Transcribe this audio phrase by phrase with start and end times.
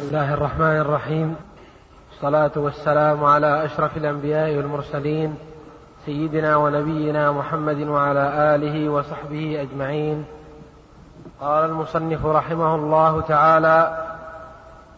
[0.00, 1.36] بسم الله الرحمن الرحيم.
[2.12, 5.34] الصلاة والسلام على أشرف الأنبياء والمرسلين
[6.06, 10.24] سيدنا ونبينا محمد وعلى آله وصحبه أجمعين.
[11.40, 13.98] قال المصنف رحمه الله تعالى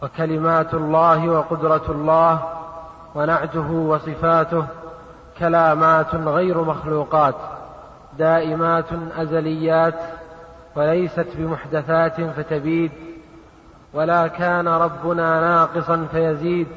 [0.01, 2.39] وكلمات الله وقدرة الله
[3.15, 4.65] ونعته وصفاته
[5.39, 7.35] كلامات غير مخلوقات
[8.17, 9.99] دائمات أزليات
[10.75, 12.91] وليست بمحدثات فتبيد
[13.93, 16.67] ولا كان ربنا ناقصا فيزيد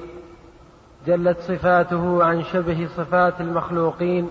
[1.06, 4.30] جلت صفاته عن شبه صفات المخلوقين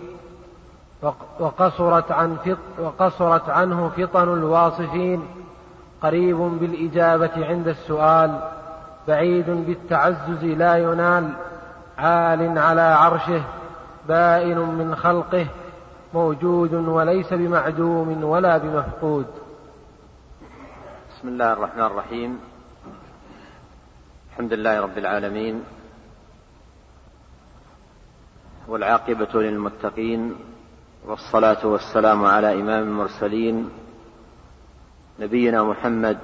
[1.40, 5.28] وقصرت, عن فط وقصرت عنه فطن الواصفين.
[6.02, 8.40] قريب بالإجابة عند السؤال
[9.08, 11.30] بعيد بالتعزز لا ينال.
[11.98, 13.42] عال على عرشه
[14.08, 15.48] بائن من خلقه
[16.14, 19.26] موجود وليس بمعدوم ولا بمفقود.
[21.10, 22.55] بسم الله الرحمن الرحيم.
[24.36, 25.64] الحمد لله رب العالمين
[28.68, 30.36] والعاقبة للمتقين
[31.06, 33.70] والصلاة والسلام على إمام المرسلين
[35.20, 36.18] نبينا محمد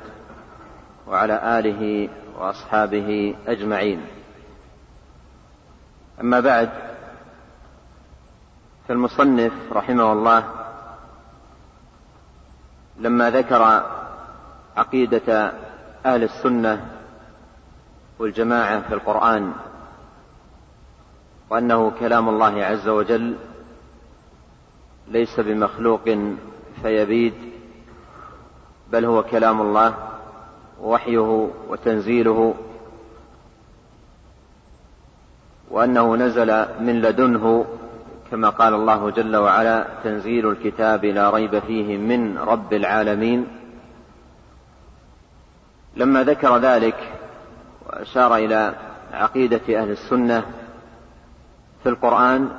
[1.08, 4.05] وعلى آله وأصحابه أجمعين.
[6.22, 6.69] أما بعد
[8.88, 10.44] فالمصنف رحمه الله
[12.97, 13.83] لما ذكر
[14.78, 15.53] عقيدة
[16.05, 17.00] أهل السنة
[18.22, 19.52] والجماعة في القرآن
[21.50, 23.36] وأنه كلام الله عز وجل
[25.08, 26.09] ليس بمخلوق
[26.81, 27.33] فيبيد
[28.91, 29.94] بل هو كلام الله
[30.81, 32.55] ووحيه وتنزيله
[35.72, 37.66] وأنه نزل من لدنه
[38.31, 43.47] كما قال الله جل وعلا تنزيل الكتاب لا ريب فيه من رب العالمين.
[45.95, 47.10] لما ذكر ذلك
[47.92, 48.75] وأشار إلى
[49.14, 50.45] عقيدة أهل السنة
[51.84, 52.50] في القرآن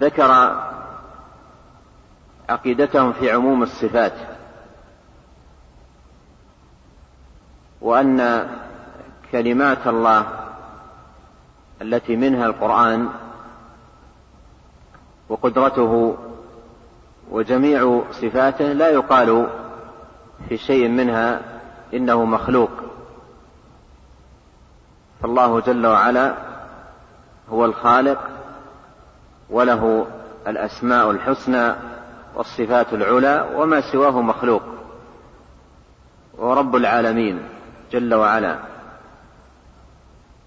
[0.00, 0.56] ذكر
[2.48, 4.12] عقيدتهم في عموم الصفات
[7.80, 8.48] وأن
[9.32, 10.26] كلمات الله
[11.82, 13.08] التي منها القرآن
[15.28, 16.16] وقدرته
[17.30, 19.46] وجميع صفاته لا يقال
[20.48, 21.40] في شيء منها
[21.94, 22.70] إنه مخلوق.
[25.22, 26.34] فالله جل وعلا
[27.50, 28.18] هو الخالق
[29.50, 30.06] وله
[30.46, 31.74] الأسماء الحسنى
[32.34, 34.62] والصفات العلى وما سواه مخلوق
[36.38, 37.42] ورب العالمين
[37.92, 38.58] جل وعلا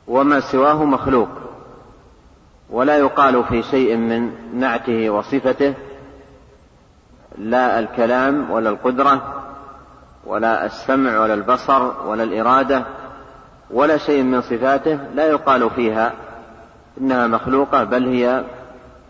[0.07, 1.29] وما سواه مخلوق
[2.69, 5.73] ولا يقال في شيء من نعته وصفته
[7.37, 9.43] لا الكلام ولا القدرة
[10.25, 12.85] ولا السمع ولا البصر ولا الإرادة
[13.69, 16.13] ولا شيء من صفاته لا يقال فيها
[17.01, 18.43] إنها مخلوقة بل هي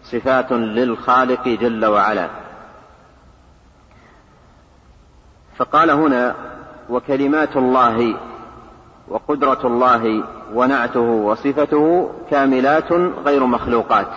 [0.04, 2.30] صفات للخالق جل وعلا.
[5.58, 6.36] فقال هنا
[6.90, 8.16] وكلمات الله
[9.08, 10.24] وقدرة الله
[10.54, 12.92] ونعته وصفته كاملات
[13.26, 14.12] غير مخلوقات.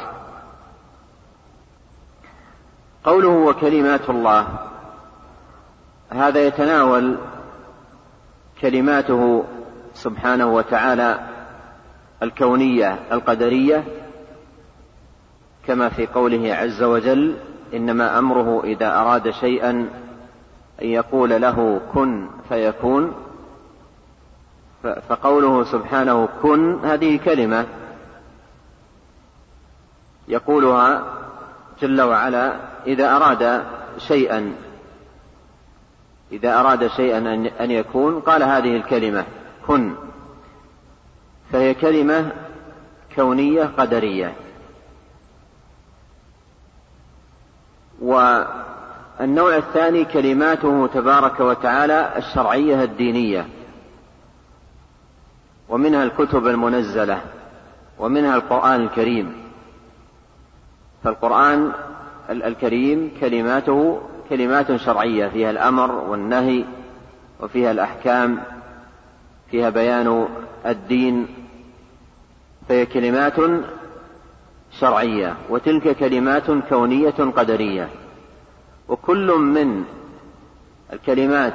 [3.04, 4.47] قوله وكلمات الله
[6.10, 7.16] هذا يتناول
[8.60, 9.44] كلماته
[10.03, 11.20] سبحانه وتعالى
[12.22, 13.84] الكونية القدرية
[15.66, 17.36] كما في قوله عز وجل
[17.75, 19.70] إنما أمره إذا أراد شيئا
[20.82, 23.14] أن يقول له كن فيكون
[25.09, 27.66] فقوله سبحانه كن هذه كلمة
[30.28, 31.04] يقولها
[31.82, 33.65] جل وعلا إذا أراد
[33.98, 34.54] شيئا
[36.32, 37.19] إذا أراد شيئا
[37.60, 39.25] أن يكون قال هذه الكلمة.
[39.69, 39.95] كن
[41.53, 42.33] فهي كلمة
[43.15, 44.34] كونية قدرية.
[48.01, 53.49] والنوع الثاني كلماته تبارك وتعالى الشرعية الدينية
[55.69, 57.21] ومنها الكتب المنزلة
[57.98, 59.37] ومنها القرآن الكريم.
[61.04, 61.72] فالقرآن
[62.31, 66.65] الكريم كلماته كلمات شرعية فيها الأمر والنهي
[67.41, 68.58] وفيها الأحكام.
[69.50, 70.28] فيها بيان
[70.66, 71.27] الدين
[72.68, 73.34] فهي كلمات
[74.80, 77.89] شرعية وتلك كلمات كونية قدرية.
[78.89, 79.84] وكل من
[80.92, 81.54] الكلمات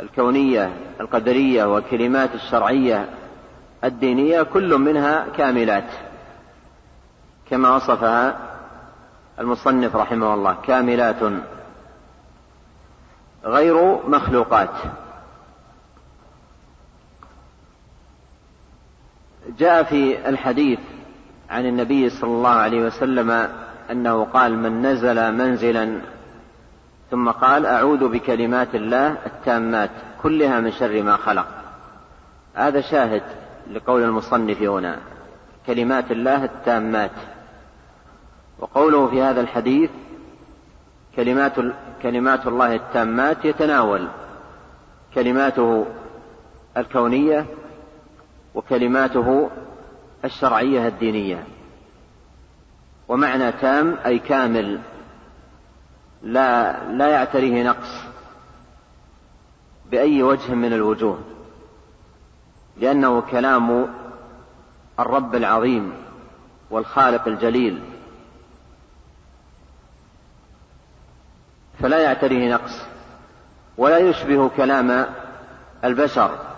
[0.00, 3.08] الكونية القدرية والكلمات الشرعية
[3.84, 5.90] الدينية كل منها كاملات
[7.50, 8.38] كما وصفها
[9.38, 11.16] المصنف رحمه الله كاملات
[13.44, 15.01] غير مخلوقات.
[19.58, 20.78] جاء في الحديث
[21.50, 23.48] عن النبي صلى الله عليه وسلم
[23.90, 26.00] أنه قال من نزل منزلا
[27.10, 29.90] ثم قال أعوذ بكلمات الله التامات
[30.22, 31.46] كلها من شر ما خلق.
[32.54, 33.22] هذا شاهد
[33.72, 34.98] لقول المصنف هنا
[35.66, 37.10] كلمات الله التامات.
[38.58, 39.90] وقوله في هذا الحديث
[41.16, 41.52] كلمات
[42.02, 44.08] كلمات الله التامات يتناول
[45.14, 45.86] كلماته
[46.76, 47.46] الكونية
[48.54, 49.50] وكلماته
[50.24, 51.46] الشرعية الدينية.
[53.08, 54.80] ومعنى تام أي كامل.
[56.22, 58.04] لا لا يعتريه نقص
[59.90, 61.18] بأي وجه من الوجوه
[62.80, 63.94] لأنه كلام
[65.00, 65.92] الرب العظيم
[66.70, 67.82] والخالق الجليل.
[71.80, 72.82] فلا يعتريه نقص
[73.78, 75.06] ولا يشبه كلام
[75.84, 76.51] البشر.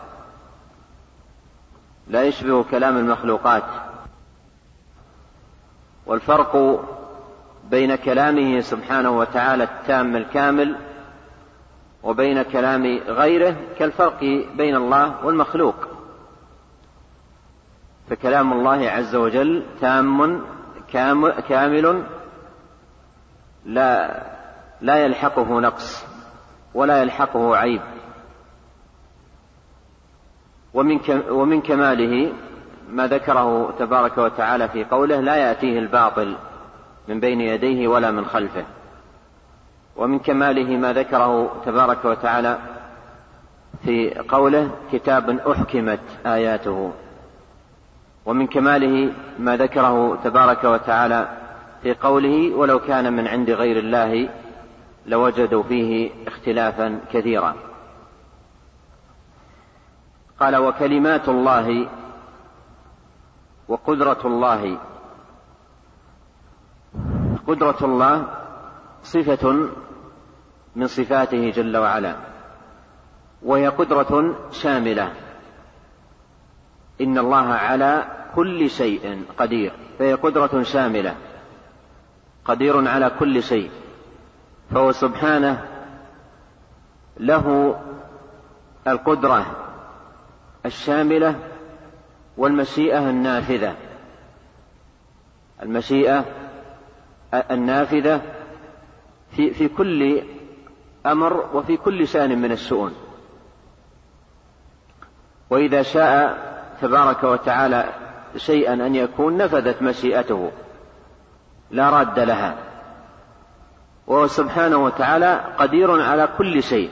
[2.09, 3.65] لا يشبه كلام المخلوقات.
[6.07, 6.85] والفرق
[7.71, 10.77] بين كلامه سبحانه وتعالى التام الكامل
[12.03, 14.21] وبين كلام غيره كالفرق
[14.57, 15.75] بين الله والمخلوق.
[18.11, 20.45] فكلام الله عز وجل تام
[21.49, 22.05] كامل
[23.65, 24.23] لا
[24.81, 26.05] لا يلحقه نقص
[26.75, 27.81] ولا يلحقه عيب.
[30.75, 30.99] ومن
[31.31, 32.33] ومن كماله
[32.91, 36.37] ما ذكره تبارك وتعالى في قوله لا يأتيه الباطل
[37.09, 38.65] من بين يديه ولا من خلفه.
[39.97, 42.59] ومن كماله ما ذكره تبارك وتعالى
[43.85, 46.93] في قوله كتاب أحكمت آياته.
[48.27, 51.29] ومن كماله ما ذكره تبارك وتعالى
[51.83, 54.29] في قوله ولو كان من عند غير الله
[55.07, 57.55] لوجدوا فيه اختلافا كثيرا.
[60.41, 61.89] قال وكلمات الله
[63.69, 64.79] وقدرة الله.
[67.47, 68.29] قدرة الله
[69.03, 69.69] صفة
[70.77, 72.17] من صفاته جل وعلا
[73.43, 75.13] وهي قدرة شاملة.
[77.01, 78.05] إن الله على
[78.35, 81.17] كل شيء قدير فهي قدرة شاملة.
[82.45, 83.71] قدير على كل شيء
[84.71, 85.65] فهو سبحانه
[87.17, 87.77] له
[88.87, 89.64] القدرة.
[90.67, 91.39] الشاملة
[92.37, 93.75] والمشيئة النافذة.
[95.63, 96.25] المشيئة
[97.35, 98.21] النافذة
[99.31, 100.23] في في كل
[101.07, 102.95] أمر وفي كل شأن من الشؤون.
[105.51, 106.39] وإذا شاء
[106.81, 107.85] تبارك وتعالى
[108.37, 110.53] شيئا أن يكون نفذت مشيئته.
[111.71, 112.57] لا راد لها.
[114.07, 116.91] وهو سبحانه وتعالى قدير على كل شيء.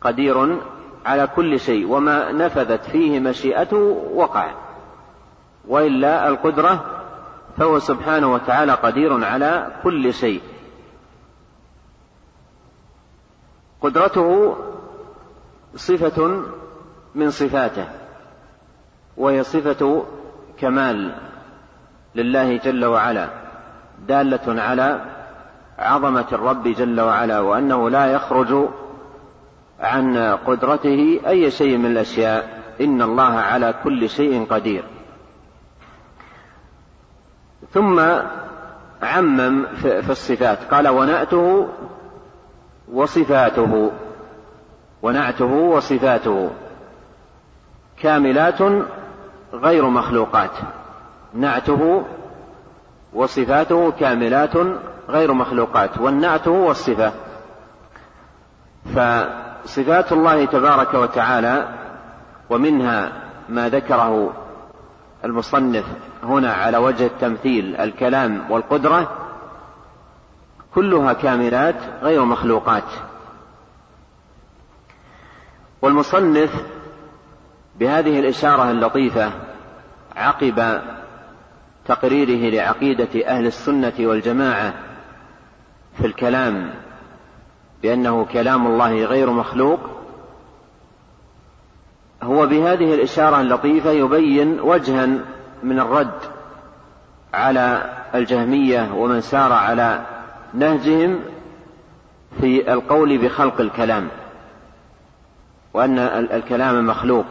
[0.00, 0.58] قدير
[1.04, 4.50] على كل شيء وما نفذت فيه مشيئته وقع.
[5.68, 6.84] وإلا القدرة
[7.58, 10.40] فهو سبحانه وتعالى قدير على كل شيء.
[13.80, 14.56] قدرته
[15.76, 16.42] صفة
[17.14, 17.88] من صفاته
[19.16, 20.04] وهي صفة
[20.58, 21.14] كمال
[22.14, 23.28] لله جل وعلا
[24.08, 25.00] دالة على
[25.78, 28.68] عظمة الرب جل وعلا وأنه لا يخرج
[29.82, 32.62] عن قدرته أي شيء من الأشياء.
[32.80, 34.84] إن الله على كل شيء قدير.
[37.72, 38.00] ثم
[39.02, 40.58] عمم في الصفات.
[40.70, 41.68] قال ونعته
[42.92, 43.90] وصفاته.
[45.02, 46.50] ونعته وصفاته.
[48.02, 48.58] كاملات
[49.52, 50.50] غير مخلوقات.
[51.34, 52.04] نعته
[53.12, 54.52] وصفاته كاملات
[55.08, 55.98] غير مخلوقات.
[55.98, 57.12] والنعت هو الصفة
[58.94, 58.98] ف
[59.64, 61.68] صفات الله تبارك وتعالى
[62.50, 63.12] ومنها
[63.48, 64.34] ما ذكره
[65.24, 65.84] المصنف
[66.22, 69.10] هنا على وجه التمثيل الكلام والقدرة
[70.74, 72.84] كلها كاملات غير مخلوقات.
[75.82, 76.50] والمصنف
[77.80, 79.32] بهذه الإشارة اللطيفة
[80.16, 80.82] عقب
[81.86, 84.74] تقريره لعقيدة أهل السنة والجماعة
[85.98, 86.70] في الكلام
[87.82, 89.80] بأنه كلام الله غير مخلوق
[92.22, 95.06] هو بهذه الإشارة اللطيفة يبين وجها
[95.62, 96.18] من الرد
[97.34, 100.00] على الجهمية ومن سار على
[100.54, 101.20] نهجهم
[102.40, 104.08] في القول بخلق الكلام
[105.74, 105.98] وأن
[106.32, 107.26] الكلام مخلوق.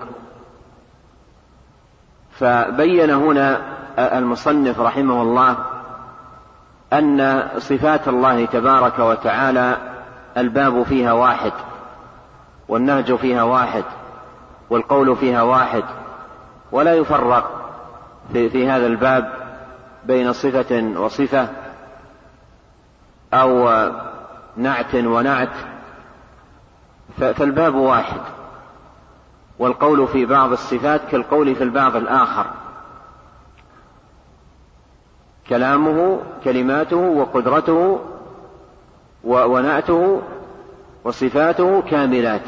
[2.32, 3.62] فبين هنا
[4.00, 5.58] المصنف رحمه الله
[6.94, 9.91] أن صفات الله تبارك وتعالى
[10.38, 11.52] الباب فيها واحد
[12.68, 13.84] والنهج فيها واحد
[14.70, 15.84] والقول فيها واحد
[16.72, 17.72] ولا يفرق
[18.34, 19.34] في, في هذا الباب
[20.06, 21.48] بين صفة وصفة
[23.34, 23.70] أو
[24.58, 25.54] نعت ونعت
[27.18, 28.22] فالباب واحد
[29.60, 32.46] والقول في بعض الصفات كالقول في البعض الآخر.
[35.50, 38.00] كلامه كلماته وقدرته
[39.24, 40.22] ونعته
[41.04, 42.42] وصفاته كاملات.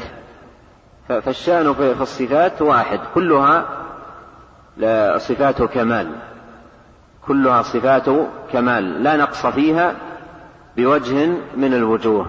[1.08, 3.00] فالشأن في الصفات واحد.
[3.14, 3.66] كلها
[5.18, 6.12] صفات كمال.
[7.26, 8.06] كلها صفات
[8.52, 9.02] كمال.
[9.02, 9.94] لا نقص فيها
[10.76, 11.26] بوجه
[11.56, 12.26] من الوجوه.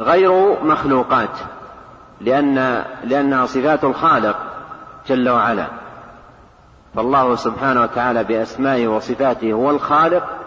[0.00, 1.38] غير مخلوقات
[2.20, 4.36] لأن لأنها صفات الخالق
[5.08, 5.66] جل وعلا.
[6.94, 10.37] فالله سبحانه وتعالى بأسمائه وصفاته هو الخالق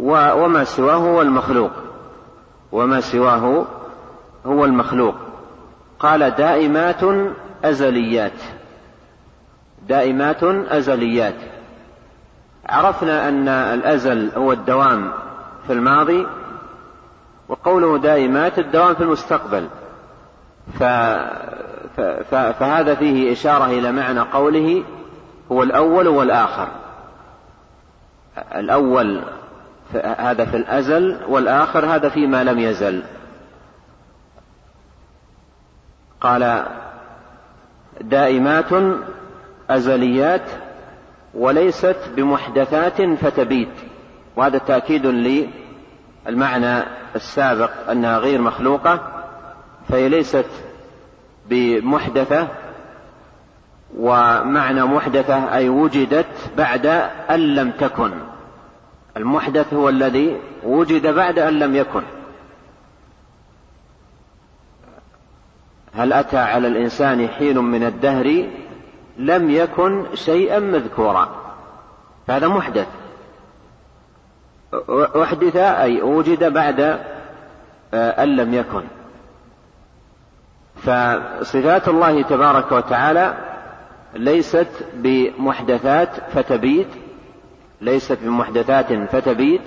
[0.00, 1.70] وما سواه هو المخلوق.
[2.72, 3.66] وما سواه
[4.46, 5.14] هو المخلوق.
[5.98, 7.00] قال دائمات
[7.64, 8.40] أزليات.
[9.88, 11.34] دائمات أزليات.
[12.66, 15.12] عرفنا أن الأزل هو الدوام
[15.66, 16.26] في الماضي
[17.48, 19.68] وقوله دائمات الدوام في المستقبل.
[20.78, 20.82] ف...
[21.96, 22.00] ف...
[22.00, 22.34] ف...
[22.34, 24.84] فهذا فيه إشارة إلى معنى قوله
[25.52, 26.68] هو الأول والآخر.
[28.54, 29.22] الأول
[30.18, 33.02] هذا في الأزل والآخر هذا فيما لم يزل.
[36.20, 36.64] قال
[38.00, 38.72] دائمات
[39.70, 40.50] أزليات
[41.34, 43.68] وليست بمحدثات فتبيت
[44.36, 45.06] وهذا تأكيد
[46.26, 46.84] للمعنى
[47.16, 49.00] السابق أنها غير مخلوقة
[49.88, 50.46] فهي ليست
[51.46, 52.48] بمحدثة
[53.98, 56.86] ومعنى محدثة أي وجدت بعد
[57.30, 58.12] أن لم تكن.
[59.16, 62.02] المحدث هو الذي وجد بعد أن لم يكن.
[65.94, 68.46] هل أتى على الإنسان حين من الدهر
[69.18, 71.28] لم يكن شيئا مذكورا؟
[72.28, 72.86] هذا محدث.
[75.22, 76.80] أحدث أي وجد بعد
[77.94, 78.82] آه، أن لم يكن.
[80.76, 83.34] فصفات الله تبارك وتعالى
[84.14, 86.86] ليست بمحدثات فتبيد
[87.84, 89.60] ليست بمحدثات فتبيد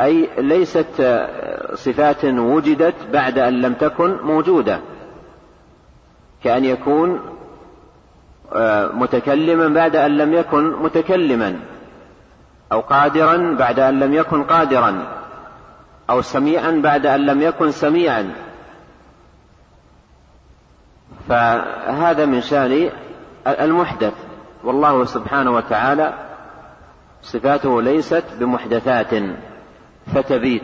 [0.00, 1.20] أي ليست
[1.74, 4.80] صفات وجدت بعد أن لم تكن موجودة
[6.44, 7.20] كأن يكون
[8.54, 11.60] آه، متكلما بعد أن لم يكن متكلما
[12.72, 15.06] أو قادرا بعد أن لم يكن قادرا
[16.10, 18.34] أو سميعا بعد أن لم يكن سميعا.
[21.28, 22.90] فهذا من شأن
[23.46, 24.12] المحدث
[24.64, 26.31] والله سبحانه وتعالى
[27.22, 29.14] صفاته ليست بمحدثات
[30.14, 30.62] فتبيت.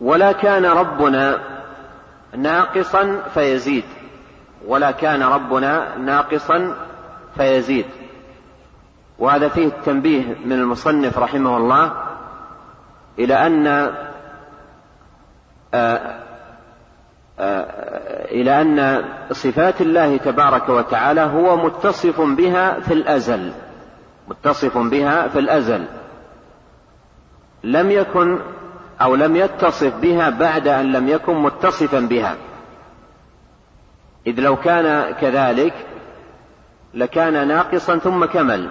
[0.00, 1.38] ولا كان ربنا
[2.36, 3.84] ناقصا فيزيد.
[4.66, 6.74] ولا كان ربنا ناقصا
[7.36, 7.86] فيزيد.
[9.18, 11.92] وهذا فيه التنبيه من المصنف رحمه الله
[13.18, 13.66] إلى أن
[15.74, 16.20] آه،
[17.38, 17.77] آه،
[18.30, 23.52] إلى أن صفات الله تبارك وتعالى هو متصف بها في الأزل.
[24.28, 25.84] متصف بها في الأزل.
[27.64, 28.38] لم يكن
[29.02, 32.36] أو لم يتصف بها بعد أن لم يكن متصفا بها.
[34.26, 35.74] إذ لو كان كذلك
[36.94, 38.70] لكان ناقصا ثم كمل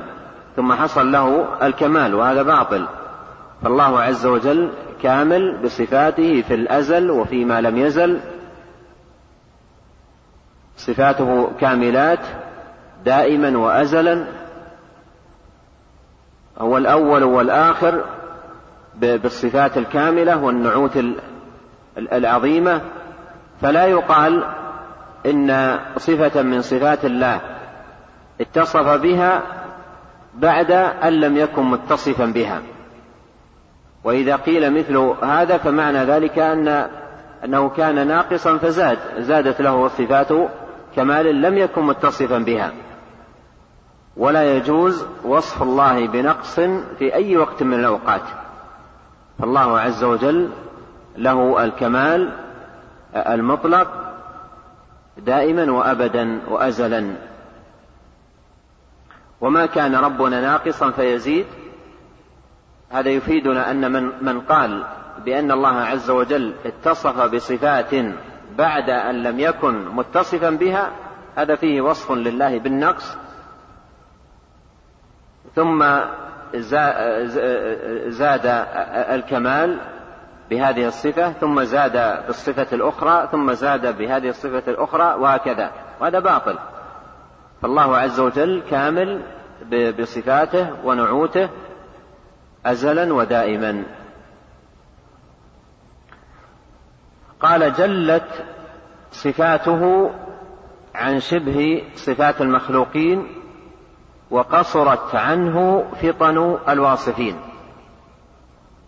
[0.55, 2.87] ثم حصل له الكمال وهذا باطل.
[3.63, 4.69] فالله عز وجل
[5.03, 8.19] كامل بصفاته في الأزل وفيما لم يزل.
[10.77, 12.19] صفاته كاملات
[13.05, 14.25] دائما وأزلا.
[16.57, 18.03] هو الأول والآخر
[18.95, 20.99] بالصفات الكاملة والنعوت
[21.97, 22.81] العظيمة.
[23.61, 24.43] فلا يقال
[25.25, 27.41] إن صفة من صفات الله
[28.41, 29.41] اتصف بها
[30.33, 32.61] بعد أن لم يكن متصفا بها.
[34.03, 36.87] وإذا قيل مثل هذا فمعنى ذلك أن
[37.45, 40.31] أنه كان ناقصا فزاد زادت له صفات
[40.97, 42.71] كمال لم يكن متصفا بها.
[44.17, 46.59] ولا يجوز وصف الله بنقص
[46.99, 48.21] في أي وقت من الأوقات.
[49.39, 50.49] فالله عز وجل
[51.17, 52.31] له الكمال
[53.15, 53.87] المطلق
[55.17, 57.15] دائما وابدا وازلا.
[59.41, 61.45] وما كان ربنا ناقصا فيزيد.
[62.89, 64.83] هذا يفيدنا أن من من قال
[65.25, 67.93] بأن الله عز وجل اتصف بصفات
[68.57, 70.91] بعد أن لم يكن متصفا بها
[71.35, 73.17] هذا فيه وصف لله بالنقص.
[75.55, 75.85] ثم
[78.07, 78.65] زاد
[79.09, 79.77] الكمال
[80.49, 85.71] بهذه الصفة ثم زاد بالصفة الأخرى ثم زاد بهذه الصفة الأخرى وهكذا.
[85.99, 86.55] وهذا باطل.
[87.61, 89.21] فالله عز وجل كامل
[89.99, 91.49] بصفاته ونعوته
[92.65, 93.83] أزلا ودائما.
[97.41, 98.45] قال جلت
[99.11, 100.11] صفاته
[100.95, 103.27] عن شبه صفات المخلوقين
[104.31, 107.35] وقصرت عنه فطن الواصفين.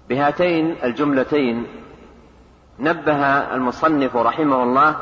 [0.10, 1.68] بهاتين الجملتين
[2.80, 3.26] نبه
[3.56, 4.96] المصنف رحمه الله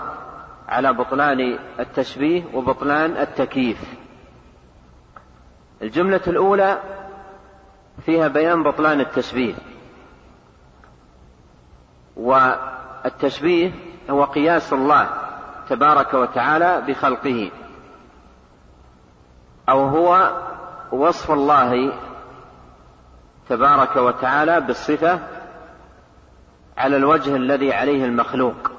[0.68, 3.78] على بطلان التشبيه وبطلان التكييف.
[5.82, 6.82] الجملة الأولى
[8.06, 9.56] فيها بيان بطلان التشبيه.
[13.06, 13.72] والتشبيه
[14.10, 15.10] هو قياس الله
[15.70, 17.52] تبارك وتعالى بخلقه.
[19.70, 20.32] أو هو
[20.92, 21.94] وصف الله
[23.50, 25.20] تبارك وتعالى بالصفة
[26.78, 28.72] على الوجه الذي عليه المخلوق.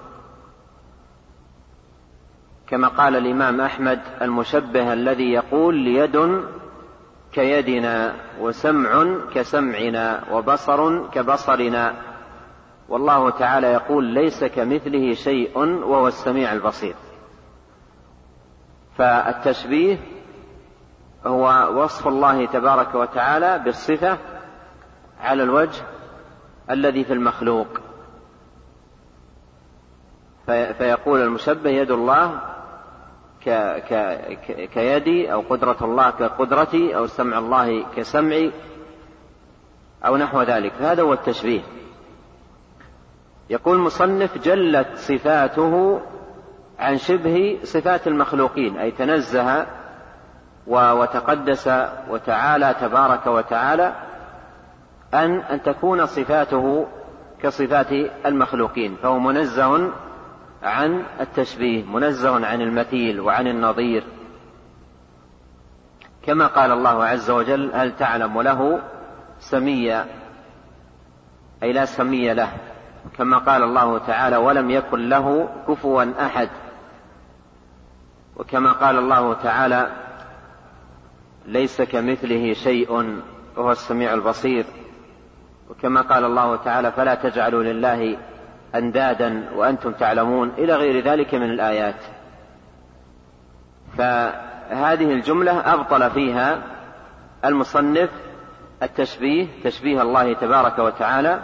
[2.66, 6.44] كما قال الإمام أحمد المشبه الذي يقول يد
[7.32, 12.07] كيدنا وسمع كسمعنا وبصر كبصرنا.
[12.88, 16.94] والله تعالى يقول ليس كمثله شيء وهو السميع البصير.
[18.98, 19.98] فالتشبيه
[21.26, 24.18] هو وصف الله تبارك وتعالى بالصفة
[25.20, 25.82] على الوجه
[26.70, 27.66] الذي في المخلوق.
[30.46, 32.40] فيقول المشبه يد الله
[34.74, 38.52] كيدي أو قدرة الله كقدرتي أو سمع الله كسمعي
[40.06, 40.72] أو نحو ذلك.
[40.80, 41.62] هذا هو التشبيه.
[43.50, 46.00] يقول المصنف جلت صفاته
[46.78, 49.66] عن شبه صفات المخلوقين أي تنزه
[50.66, 51.70] وتقدس
[52.10, 53.94] وتعالى تبارك وتعالى
[55.14, 56.86] أن أن تكون صفاته
[57.42, 57.92] كصفات
[58.26, 59.92] المخلوقين فهو منزه
[60.62, 64.04] عن التشبيه منزه عن المثيل وعن النظير.
[66.22, 68.82] كما قال الله عز وجل هل تعلم له
[69.38, 70.06] سميا؟
[71.62, 72.67] أي لا سمي له.
[73.18, 76.48] كما قال الله تعالى ولم يكن له كفوا أحد.
[78.36, 79.90] وكما قال الله تعالى
[81.46, 83.20] ليس كمثله شيء
[83.56, 84.64] وهو السميع البصير.
[85.70, 88.16] وكما قال الله تعالى فلا تجعلوا لله
[88.74, 92.00] أندادا وأنتم تعلمون إلى غير ذلك من الآيات.
[93.96, 96.62] فهذه الجملة أبطل فيها
[97.44, 98.10] المصنف
[98.82, 101.40] التشبيه تشبيه الله تبارك وتعالى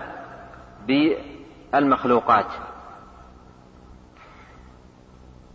[1.74, 2.46] بالمخلوقات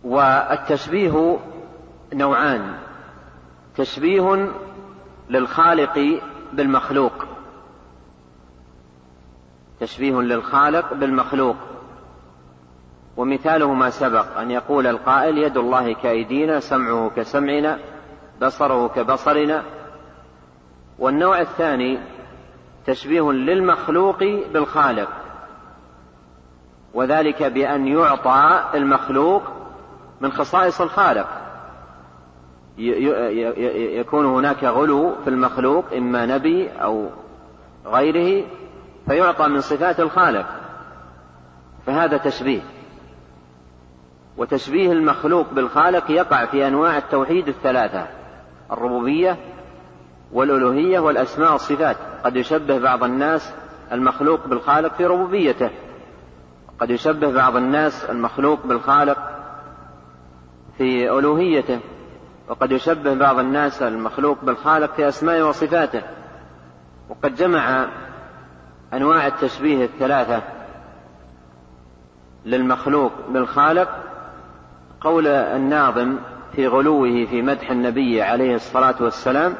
[0.04, 1.38] والتشبيه
[2.12, 2.74] نوعان.
[3.76, 4.52] تشبيه
[5.30, 6.20] للخالق
[6.52, 7.12] بالمخلوق.
[9.80, 11.56] تشبيه للخالق بالمخلوق.
[13.16, 17.78] ومثاله ما سبق أن يقول القائل يد الله كأيدينا سمعه كسمعنا
[18.42, 19.62] بصره كبصرنا.
[20.98, 21.98] والنوع الثاني
[22.86, 24.18] تشبيه للمخلوق
[24.52, 25.19] بالخالق.
[26.94, 29.42] وذلك بأن يعطى المخلوق
[30.20, 31.26] من خصائص الخالق.
[33.98, 37.08] يكون هناك غلو في المخلوق إما نبي أو
[37.86, 38.46] غيره
[39.08, 40.46] فيعطى من صفات الخالق.
[41.86, 42.60] فهذا تشبيه.
[44.36, 48.06] وتشبيه المخلوق بالخالق يقع في أنواع التوحيد الثلاثة
[48.72, 49.36] الربوبية
[50.32, 51.96] والألوهية والأسماء والصفات.
[52.24, 53.54] قد يشبه بعض الناس
[53.92, 55.70] المخلوق بالخالق في ربوبيته.
[56.80, 59.18] قد يشبه بعض الناس المخلوق بالخالق
[60.78, 61.80] في ألوهيته
[62.48, 66.02] وقد يشبه بعض الناس المخلوق بالخالق في اسمائه وصفاته
[67.08, 67.86] وقد جمع
[68.92, 70.42] أنواع التشبيه الثلاثة
[72.44, 73.88] للمخلوق بالخالق
[75.00, 76.16] قول الناظم
[76.52, 79.54] في غلوه في مدح النبي عليه الصلاة والسلام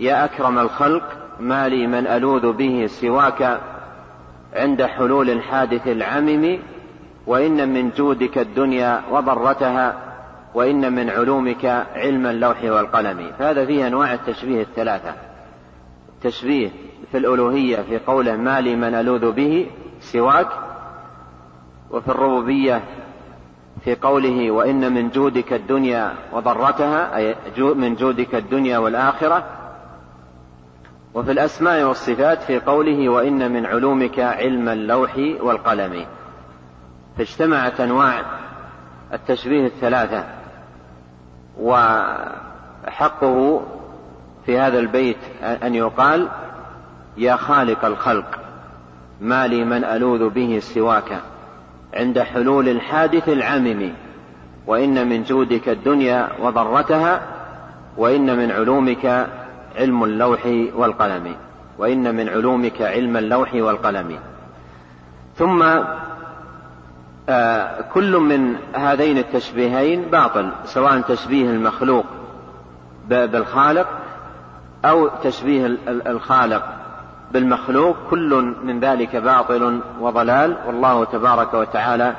[0.00, 1.02] يا أكرم الخلق
[1.40, 3.60] ما لي من ألوذ به سواك
[4.54, 6.58] عند حلول الحادث العمم
[7.26, 9.94] وإن من جودك الدنيا وضرتها
[10.54, 13.30] وإن من علومك علم اللوح والقلم.
[13.38, 15.14] فهذا فيه أنواع التشبيه الثلاثة.
[16.22, 16.70] تشبيه
[17.12, 20.48] في الألوهية في قوله ما لي من ألوذ به سواك
[21.90, 22.82] وفي الربوبية
[23.84, 29.44] في قوله وإن من جودك الدنيا وضرتها أي من جودك الدنيا والآخرة.
[31.14, 36.06] وفي الأسماء والصفات في قوله وإن من علومك علم اللوح والقلم.
[37.18, 38.22] فاجتمعت أنواع
[39.12, 40.24] التشبيه الثلاثة
[41.60, 43.60] وحقه
[44.46, 46.28] في هذا البيت أن يقال
[47.16, 48.38] يا خالق الخلق
[49.20, 51.20] ما لي من ألوذ به سواك
[51.94, 53.92] عند حلول الحادث العمم
[54.66, 57.22] وإن من جودك الدنيا وضرتها
[57.96, 59.26] وإن من علومك
[59.78, 61.36] علم اللوح والقلم
[61.78, 64.18] وإن من علومك علم اللوح والقلم.
[65.36, 65.62] ثم
[67.28, 72.04] آه كل من هذين التشبيهين باطل سواء تشبيه المخلوق
[73.08, 73.88] بالخالق
[74.84, 76.64] أو تشبيه الخالق
[77.32, 80.56] بالمخلوق كل من ذلك باطل وضلال.
[80.66, 82.16] والله تبارك وتعالى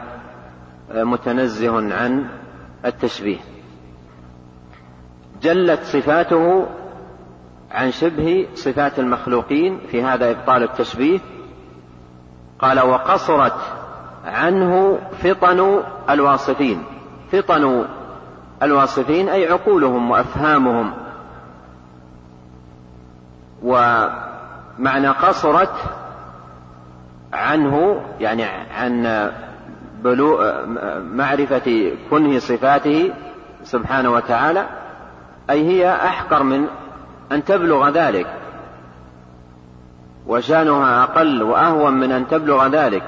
[0.92, 2.26] آه، متنزه عن
[2.86, 3.38] التشبيه.
[5.42, 6.68] جلت صفاته
[7.72, 11.20] عن شبه صفات المخلوقين في هذا إبطال التشبيه.
[12.60, 13.56] قال وقصرت
[14.26, 16.84] عنه فطن الواصفين.
[17.32, 17.86] فطن
[18.64, 20.94] الواصفين أي عقولهم وأفهامهم.
[23.64, 25.74] ومعنى قصرت
[27.34, 28.44] عنه يعني
[28.78, 29.32] عن
[30.04, 30.40] بلو
[31.02, 33.14] معرفة كنه صفاته
[33.64, 34.66] سبحانه وتعالى
[35.50, 36.68] أي هي أحقر من
[37.32, 38.28] أن تبلغ ذلك.
[40.28, 43.04] وشانها أقل وأهون من أن تبلغ ذلك.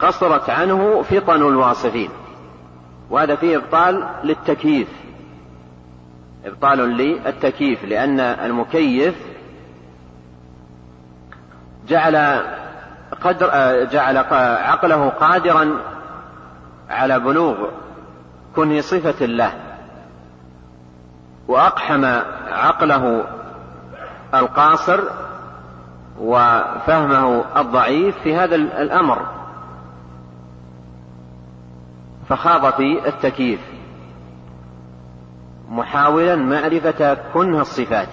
[0.00, 2.10] قصرت عنه فطن الواصفين.
[3.10, 4.88] وهذا فيه إبطال للتكييف.
[6.44, 9.14] إبطال للتكييف لأن المكيف
[11.88, 12.42] جعل
[13.20, 13.48] قدر
[13.92, 15.76] جعل عقله قادرا
[16.90, 17.56] على بلوغ
[18.56, 19.69] كنه صفة الله.
[21.50, 22.04] وأقحم
[22.52, 23.24] عقله
[24.34, 25.00] القاصر
[26.20, 29.26] وفهمه الضعيف في هذا الأمر.
[32.28, 33.60] فخاض في التكييف.
[35.70, 38.08] محاولا معرفة كنه الصفات.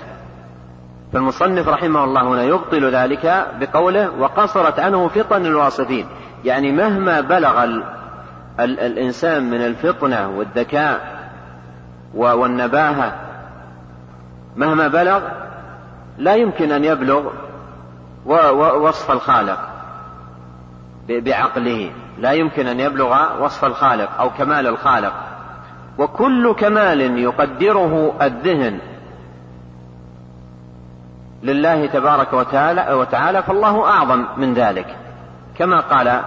[1.13, 6.05] فالمصنف رحمه الله هنا يبطل ذلك بقوله وقصرت عنه فطن الواصفين.
[6.45, 7.83] يعني مهما بلغ ال
[8.59, 11.17] ال الإنسان من الفطنة والذكاء
[12.13, 13.26] والنباهة
[14.57, 15.21] مهما بلغ
[16.17, 17.29] لا يمكن أن يبلغ
[18.75, 19.59] وصف الخالق
[21.09, 21.91] بعقله.
[22.17, 25.13] لا يمكن أن يبلغ وصف الخالق أو كمال الخالق.
[25.97, 28.79] وكل كمال يقدره الذهن
[31.43, 34.95] لله تبارك وتعالى, وتعالى فالله أعظم من ذلك.
[35.57, 36.21] كما قال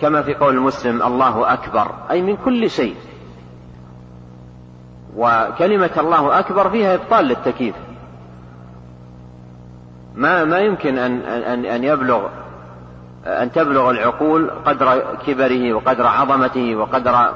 [0.00, 1.90] كما في قول المسلم الله أكبر.
[2.10, 2.96] أي من كل شيء.
[5.16, 7.74] وكلمة الله أكبر فيها إبطال للتكييف.
[10.14, 12.28] ما ما يمكن أن أن أن يبلغ
[13.26, 17.32] أن تبلغ العقول قدر كبره وقدر عظمته وقدر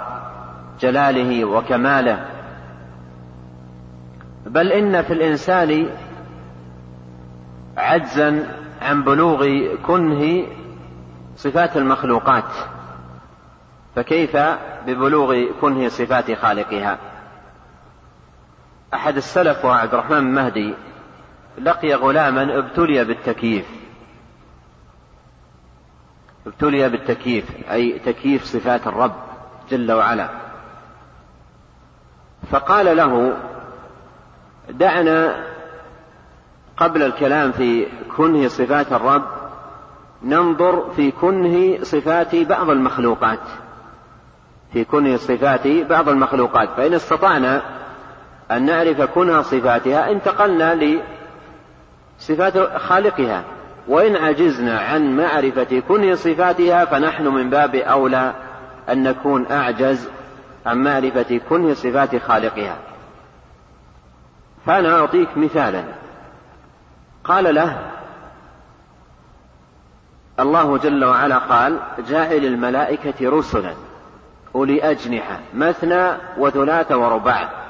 [0.80, 2.24] جلاله وكماله.
[4.46, 5.86] بل إن في الإنسان
[7.76, 8.46] عجزا
[8.82, 9.48] عن بلوغ
[9.86, 10.46] كنه
[11.36, 12.52] صفات المخلوقات.
[13.96, 14.36] فكيف
[14.86, 16.98] ببلوغ كنه صفات خالقها؟
[18.94, 20.74] أحد السلف وهو عبد الرحمن بن مهدي
[21.58, 23.66] لقي غلاما ابتلي بالتكييف.
[26.46, 29.14] ابتلي بالتكييف أي تكييف صفات الرب
[29.70, 30.28] جل وعلا.
[32.50, 33.36] فقال له
[34.70, 35.44] دعنا
[36.76, 39.24] قبل الكلام في كنه صفات الرب
[40.22, 43.40] ننظر في كنه صفات بعض المخلوقات.
[44.72, 46.68] في كنه صفات بعض المخلوقات.
[46.76, 47.62] فإن استطعنا
[48.50, 51.00] أن نعرف كنه صفاتها انتقلنا
[52.18, 53.44] لصفات خالقها.
[53.88, 58.34] وإن عجزنا عن معرفة كنه صفاتها فنحن من باب أولى
[58.88, 60.08] أن نكون أعجز
[60.66, 62.76] عن معرفة كنه صفات خالقها.
[64.66, 65.84] فأنا أعطيك مثالا.
[67.24, 67.78] قال له
[70.40, 73.74] الله جل وعلا قال جاعل الملائكة رسلا
[74.54, 77.67] أولي أجنحة مثنى وثلاث ورباع.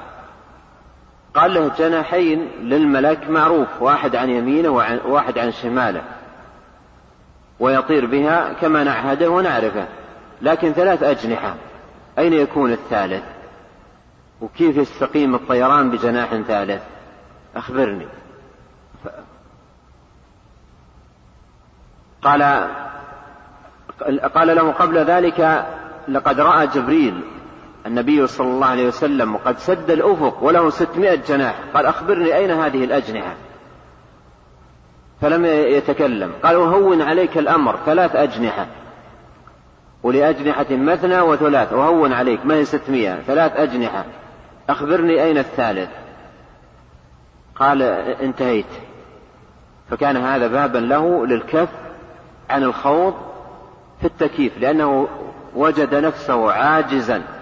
[1.33, 6.01] قال له جناحين للملك معروف واحد عن يمينه وواحد عن شماله
[7.59, 9.87] ويطير بها كما نعهده ونعرفه.
[10.41, 11.55] لكن ثلاث أجنحة.
[12.17, 13.23] أين يكون الثالث؟
[14.41, 16.81] وكيف يستقيم الطيران بجناح ثالث؟
[17.55, 18.07] أخبرني.
[22.21, 22.67] قال
[24.35, 25.65] قال له قبل ذلك
[26.07, 27.23] لقد رأى جبريل
[27.89, 31.55] النبي صلى الله عليه وسلم وقد سد الأفق وله ستمائة جناح.
[31.73, 33.35] قال أخبرني أين هذه الأجنحة؟
[35.21, 36.31] فلم يتكلم.
[36.43, 38.67] قال وهون عليك الأمر ثلاث أجنحة.
[40.03, 41.73] ولأجنحة مثنى وثلاث.
[41.73, 44.05] وهون عليك ما هي ستمائة؟ ثلاث أجنحة.
[44.69, 45.89] أخبرني أين الثالث؟
[47.55, 47.81] قال
[48.21, 48.65] انتهيت.
[49.89, 51.69] فكان هذا بابا له للكف
[52.49, 53.13] عن الخوض
[54.01, 55.07] في التكييف لأنه
[55.55, 57.38] وجد نفسه عاجزا.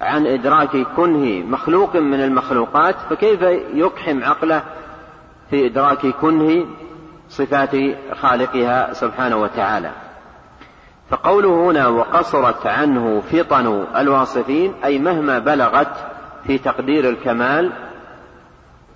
[0.00, 3.42] عن إدراك كنه مخلوق من المخلوقات فكيف
[3.74, 4.62] يقحم عقله
[5.50, 6.66] في إدراك كنه
[7.28, 7.76] صفات
[8.20, 9.90] خالقها سبحانه وتعالى؟
[11.10, 15.92] فقوله هنا وقصرت عنه فطن الواصفين أي مهما بلغت
[16.46, 17.72] في تقدير الكمال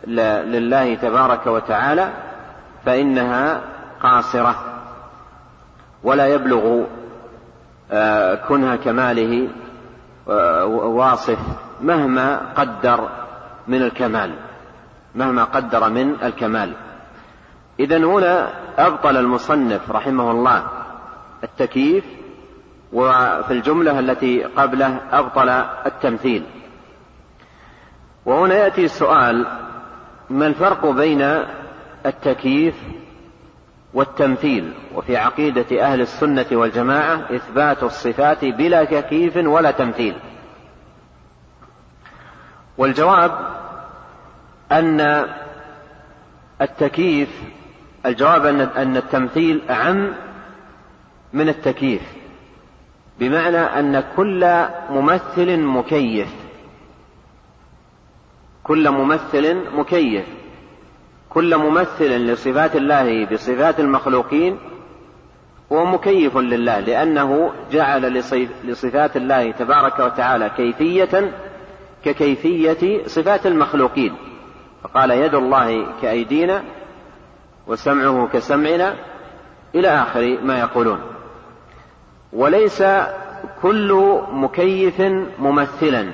[0.07, 2.09] لله تبارك وتعالى
[2.87, 3.61] فإنها
[4.03, 4.55] قاصرة
[6.03, 6.85] ولا يبلغ
[7.93, 9.49] آه، كنها كماله
[10.27, 11.39] واصف
[11.81, 13.09] مهما قدر
[13.69, 14.35] من الكمال
[15.15, 16.73] مهما قدر من الكمال.
[17.81, 20.67] إذا هنا أبطل المصنف رحمه الله
[21.45, 22.05] التكييف
[22.93, 25.49] وفي الجملة التي قبله أبطل
[25.87, 26.45] التمثيل.
[28.27, 29.47] وهنا يأتي السؤال
[30.31, 31.45] ما الفرق بين
[32.07, 32.75] التكييف
[33.95, 40.15] والتمثيل وفي عقيدة أهل السنة والجماعة إثبات الصفات بلا تكييف ولا تمثيل.
[42.79, 43.39] والجواب
[44.73, 45.27] أن
[46.61, 47.43] التكييف
[48.07, 50.13] الجواب أن التمثيل أعم
[51.33, 52.03] من التكييف
[53.19, 56.35] بمعنى أن كل ممثل مكيف.
[58.63, 60.40] كل ممثل مكيف.
[61.31, 64.59] كل ممثل لصفات الله بصفات المخلوقين
[65.73, 68.03] هو مكيف لله لأنه جعل
[68.65, 71.33] لصفات الله تبارك وتعالى كيفية
[72.05, 74.15] ككيفية صفات المخلوقين.
[74.83, 76.63] فقال يد الله كأيدينا
[77.67, 78.95] وسمعه كسمعنا
[79.75, 81.01] إلى آخر ما يقولون.
[82.33, 82.83] وليس
[83.63, 85.01] كل مكيف
[85.39, 86.11] ممثلا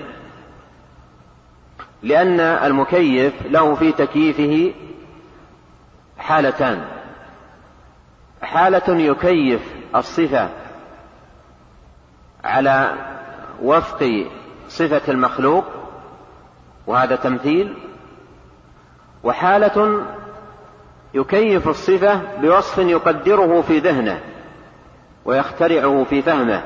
[2.02, 4.72] لأن المكيف له في تكييفه
[6.26, 6.84] حالتان.
[8.42, 9.60] حالة يكيف
[9.96, 10.48] الصفة
[12.44, 12.92] على
[13.62, 14.26] وفق
[14.68, 15.64] صفة المخلوق
[16.86, 17.74] وهذا تمثيل.
[19.24, 20.06] وحالة
[21.14, 24.20] يكيف الصفة بوصف يقدره في ذهنه
[25.24, 26.62] ويخترعه في فهمه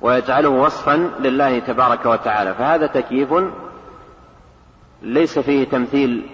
[0.00, 2.54] ويجعله وصفا لله تبارك وتعالى.
[2.54, 3.34] فهذا تكييف
[5.02, 6.26] ليس فيه تمثيل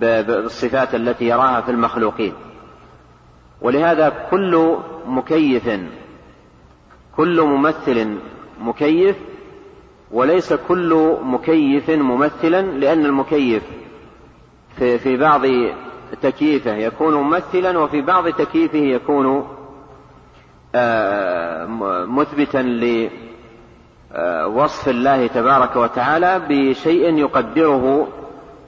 [0.00, 2.32] بالصفات التي يراها في المخلوقين.
[3.62, 5.70] ولهذا كل مكيف
[7.16, 8.18] كل ممثل
[8.60, 9.16] مكيف
[10.10, 13.62] وليس كل مكيف ممثلا لأن المكيف
[14.76, 15.42] في, بعض
[16.22, 19.48] تكييفه يكون ممثلا وفي بعض تكييفه يكون
[20.74, 21.66] آه،
[22.06, 22.58] مثبتا
[24.12, 28.08] لوصف الله تبارك وتعالى بشيء يقدره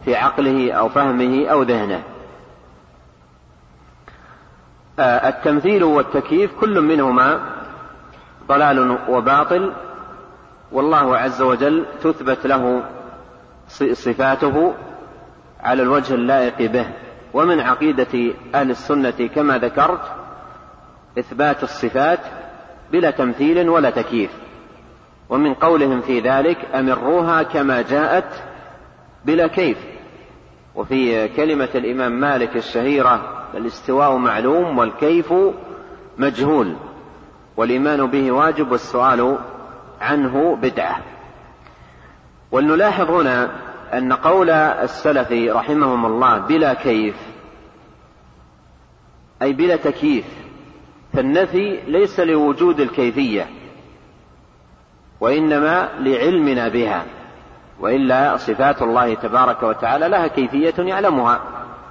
[0.05, 2.03] في عقله أو فهمه أو ذهنه.
[4.99, 7.41] آه، التمثيل والتكييف كل منهما
[8.49, 9.73] ضلال وباطل
[10.73, 12.83] والله عز وجل تثبت له
[13.93, 14.75] صفاته
[15.61, 16.87] على الوجه اللائق به.
[17.35, 20.03] ومن عقيدة أهل السنة كما ذكرت
[21.19, 22.21] إثبات الصفات
[22.93, 24.31] بلا تمثيل ولا تكييف.
[25.29, 28.50] ومن قولهم في ذلك أمروها كما جاءت
[29.25, 29.79] بلا كيف.
[30.75, 35.35] وفي كلمة الإمام مالك الشهيرة الاستواء معلوم والكيف
[36.19, 36.77] مجهول
[37.57, 39.39] والإيمان به واجب والسؤال
[40.01, 41.03] عنه بدعة.
[42.53, 43.51] ولنلاحظ هنا
[43.93, 47.17] أن قول السلف رحمهم الله بلا كيف
[49.43, 50.25] أي بلا تكييف
[51.13, 53.49] فالنفي ليس لوجود الكيفية
[55.21, 57.05] وإنما لعلمنا بها.
[57.81, 61.41] وإلا صفات الله تبارك وتعالى لها كيفية يعلمها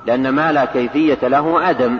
[0.05, 1.99] لأن ما لا كيفية له عدم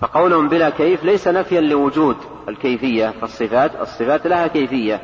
[0.00, 2.16] فقولهم بلا كيف ليس نفيا لوجود
[2.48, 5.00] الكيفية فالصفات الصفات لها كيفية.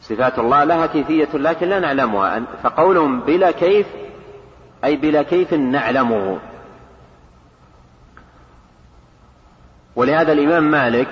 [0.00, 2.42] صفات الله لها كيفية لكن لا نعلمها.
[2.62, 3.86] فقولهم بلا كيف
[4.84, 6.38] أي بلا كيف نعلمه.
[9.96, 11.08] ولهذا الإمام مالك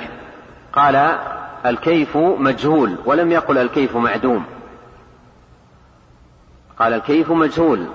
[0.73, 1.19] قال
[1.67, 4.45] الكيف مجهول ولم يقل الكيف معدوم.
[6.79, 7.87] قال الكيف مجهول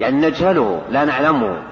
[0.00, 1.62] يعني نجهله لا نعلمه.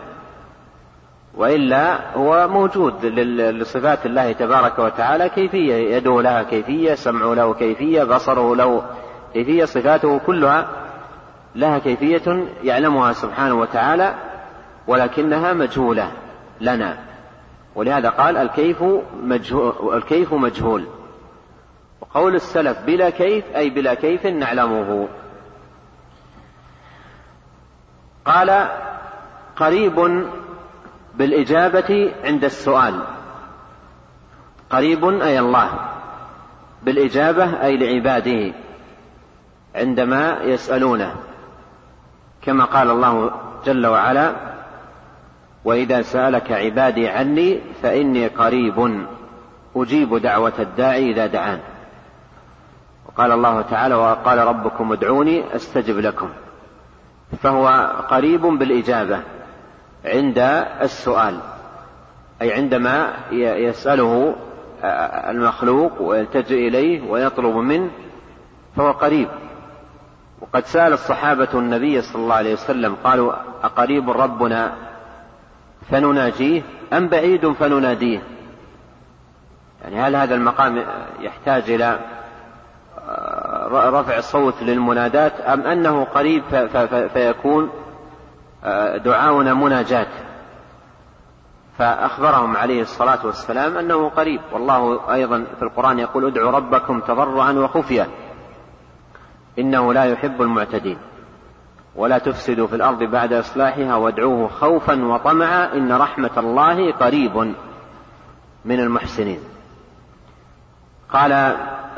[1.36, 8.56] وإلا هو موجود لصفات الله تبارك وتعالى كيفية يده لها كيفية سمعه له كيفية بصره
[8.56, 8.82] له
[9.34, 10.66] كيفية صفاته كلها
[11.54, 14.14] لها كيفية يعلمها سبحانه وتعالى
[14.86, 16.10] ولكنها مجهولة
[16.60, 16.98] لنا.
[17.74, 18.84] ولهذا قال الكيف
[19.22, 20.84] مجهول الكيف مجهول.
[22.00, 25.08] وقول السلف بلا كيف أي بلا كيف نعلمه.
[28.24, 28.68] قال
[29.56, 30.26] قريب
[31.14, 33.00] بالإجابة عند السؤال.
[34.70, 35.70] قريب أي الله.
[36.82, 38.54] بالإجابة أي لعباده
[39.74, 41.14] عندما يسألونه.
[42.42, 43.30] كما قال الله
[43.64, 44.32] جل وعلا
[45.64, 49.06] وإذا سألك عبادي عني فإني قريب
[49.76, 51.60] أجيب دعوة الداعي إذا دعان.
[53.06, 56.30] وقال الله تعالى وقال ربكم ادعوني أستجب لكم.
[57.38, 57.68] فهو
[58.08, 59.20] قريب بالإجابة
[60.04, 60.38] عند
[60.82, 61.40] السؤال
[62.42, 64.34] أي عندما يسأله
[65.30, 67.90] المخلوق ويلتجئ إليه ويطلب منه
[68.76, 69.28] فهو قريب.
[70.40, 74.72] وقد سأل الصحابة النبي صلى الله عليه وسلم قالوا أقريب ربنا
[75.90, 76.62] فنناجيه
[76.92, 78.22] أم بعيد فنناديه؟
[79.82, 80.84] يعني هل هذا المقام
[81.20, 81.98] يحتاج إلى
[83.72, 86.42] رفع الصوت للمنادات أم أنه قريب
[87.14, 87.70] فيكون
[89.04, 90.06] دعاؤنا مناجاة.
[91.78, 94.40] فأخبرهم عليه الصلاة والسلام أنه قريب.
[94.52, 98.08] والله أيضا في القرآن يقول ادعوا ربكم تضرعا وخفية.
[99.58, 100.98] إنه لا يحب المعتدين.
[101.96, 107.54] ولا تفسدوا في الأرض بعد إصلاحها وادعوه خوفا وطمعا إن رحمة الله قريب
[108.64, 109.40] من المحسنين.
[111.12, 111.56] قال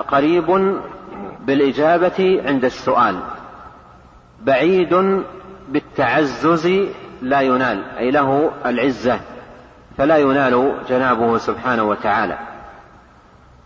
[0.09, 0.79] قريب
[1.47, 3.21] بالإجابة عند السؤال.
[4.43, 5.23] بعيد
[5.69, 6.67] بالتعزز
[7.23, 9.21] لا ينال أي له العزة
[9.99, 12.39] فلا ينال جنابه سبحانه وتعالى.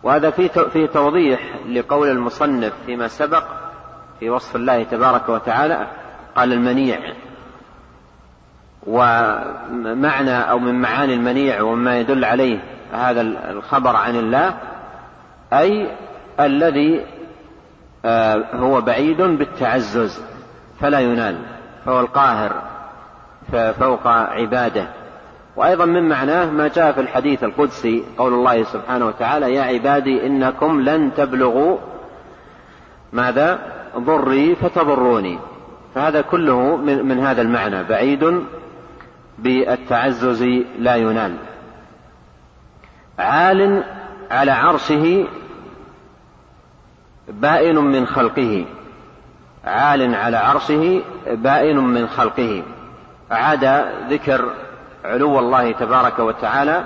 [0.02, 0.30] وهذا
[0.72, 3.44] في توضيح لقول المصنف فيما سبق
[4.20, 5.86] في وصف الله تبارك وتعالى
[6.36, 6.98] قال المنيع.
[8.86, 12.58] ومعنى أو من معاني المنيع وما يدل عليه
[12.92, 14.54] هذا الخبر عن الله
[15.52, 15.86] أي
[16.40, 17.06] الذي
[18.54, 20.22] هو بعيد بالتعزز
[20.80, 21.38] فلا ينال
[21.86, 22.62] فهو القاهر
[23.52, 24.86] فوق عباده.
[25.56, 30.80] وأيضا من معناه ما جاء في الحديث القدسي قول الله سبحانه وتعالى يا عبادي إنكم
[30.80, 31.78] لن تبلغوا
[33.12, 33.58] ماذا؟
[33.96, 35.38] ضري فتضروني.
[35.94, 38.42] فهذا كله من, من هذا المعنى بعيد
[39.38, 40.42] بالتعزز
[40.78, 41.36] لا ينال.
[43.18, 43.84] عال
[44.30, 45.26] على عرشه
[47.28, 48.66] بائن من خلقه.
[49.64, 52.62] عال على عرشه بائن من خلقه.
[53.32, 53.64] أعاد
[54.10, 54.50] ذكر
[55.04, 56.84] علو الله تبارك وتعالى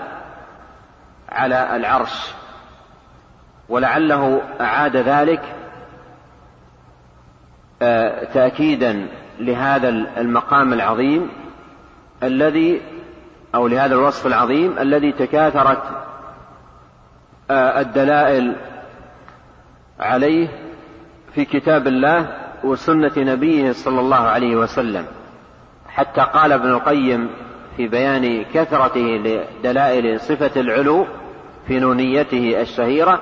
[1.29, 2.35] على العرش.
[3.68, 5.42] ولعله أعاد ذلك
[7.83, 11.31] آه، تأكيدا لهذا المقام العظيم
[12.22, 12.81] الذي
[13.55, 15.83] أو لهذا الوصف العظيم الذي تكاثرت
[17.50, 18.57] آه، الدلائل
[20.00, 20.48] عليه
[21.34, 22.26] في كتاب الله
[22.64, 25.04] وسنة نبيه صلى الله عليه وسلم.
[25.88, 27.30] حتى قال ابن القيم
[27.76, 31.06] في بيان كثرته لدلائل صفة العلو
[31.66, 33.20] في نونيته الشهيرة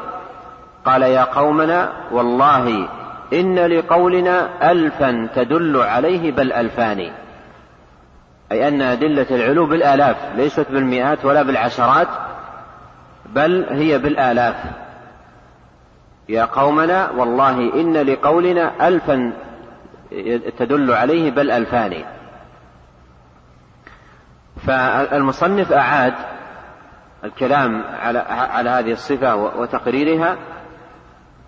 [0.84, 2.88] قال يا قومنا والله
[3.32, 7.10] إن لقولنا ألفا تدل عليه بل ألفان.
[8.52, 12.08] أي أن أدلة العلو بالآلاف ليست بالمئات ولا بالعشرات
[13.26, 14.87] بل هي بالآلاف.
[16.28, 19.32] يا قومنا والله إن لقولنا ألفا
[20.58, 22.04] تدل عليه بل ألفان.
[24.66, 26.14] فالمصنف أعاد
[27.24, 30.36] الكلام على على هذه الصفة وتقريرها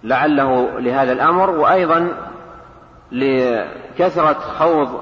[0.04, 2.08] لعله لهذا الأمر وأيضا
[3.12, 5.00] لكثرة خوض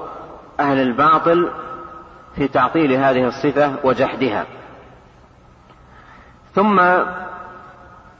[0.59, 1.51] أهل الباطل
[2.35, 4.45] في تعطيل هذه الصفة وجحدها.
[6.55, 6.81] ثم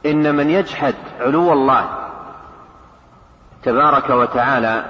[0.05, 1.89] إن من يجحد علو الله
[3.63, 4.83] تبارك وتعالى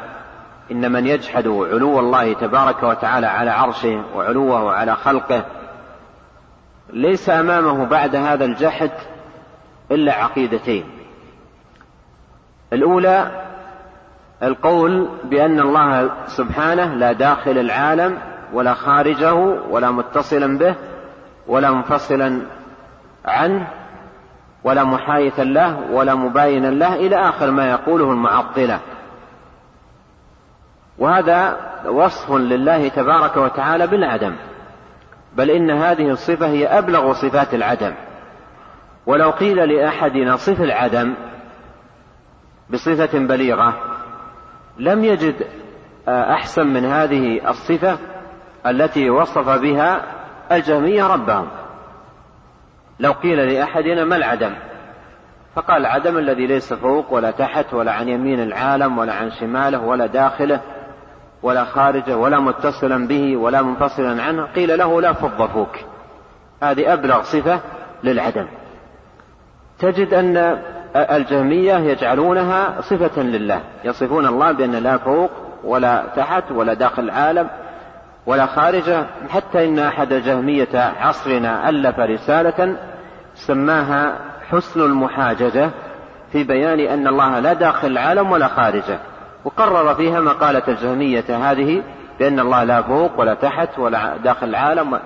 [0.72, 5.46] إن من يجحد علو الله تبارك وتعالى على عرشه وعلوه على خلقه
[6.90, 8.92] ليس أمامه بعد هذا الجحد
[9.92, 10.86] إلا عقيدتين.
[12.74, 13.46] الأولى
[14.44, 18.18] القول بأن الله سبحانه لا داخل العالم
[18.54, 19.34] ولا خارجه
[19.70, 20.76] ولا متصلا به
[21.48, 22.42] ولا منفصلا
[23.26, 23.68] عنه
[24.64, 28.80] ولا محايثا له ولا مباينا له إلى آخر ما يقوله المعطلة.
[30.98, 34.36] وهذا وصف لله تبارك وتعالى بالعدم
[35.36, 37.94] بل إن هذه الصفة هي أبلغ صفات العدم.
[39.06, 41.14] ولو قيل لأحدنا صف العدم
[42.70, 43.74] بصفة بليغة
[44.78, 45.36] لم يجد
[46.08, 47.98] أحسن من هذه الصفة
[48.68, 50.02] التي وصف بها
[50.52, 51.48] الجهمية ربهم.
[53.00, 54.54] لو قيل لأحدنا ما العدم؟
[55.56, 60.06] فقال العدم الذي ليس فوق ولا تحت ولا عن يمين العالم ولا عن شماله ولا
[60.06, 60.62] داخله
[61.44, 65.76] ولا خارجه ولا متصلا به ولا منفصلا عنه قيل له لا فض فوك.
[66.64, 67.60] هذه أبلغ صفة
[68.04, 68.48] للعدم.
[69.80, 70.60] تجد أن
[70.96, 75.32] الجهمية يجعلونها صفة لله يصفون الله بأن لا فوق
[75.64, 77.50] ولا تحت ولا داخل العالم
[78.26, 82.76] ولا خارجه حتى إن أحد جهمية عصرنا ألف رسالة
[83.36, 84.16] سماها
[84.50, 85.70] حسن المحاججة
[86.32, 89.00] في بيان أن الله لا داخل العالم ولا خارجه
[89.46, 91.84] وقرر فيها مقالة الجهمية هذه
[92.20, 95.00] بأن الله لا فوق ولا تحت ولا داخل العالم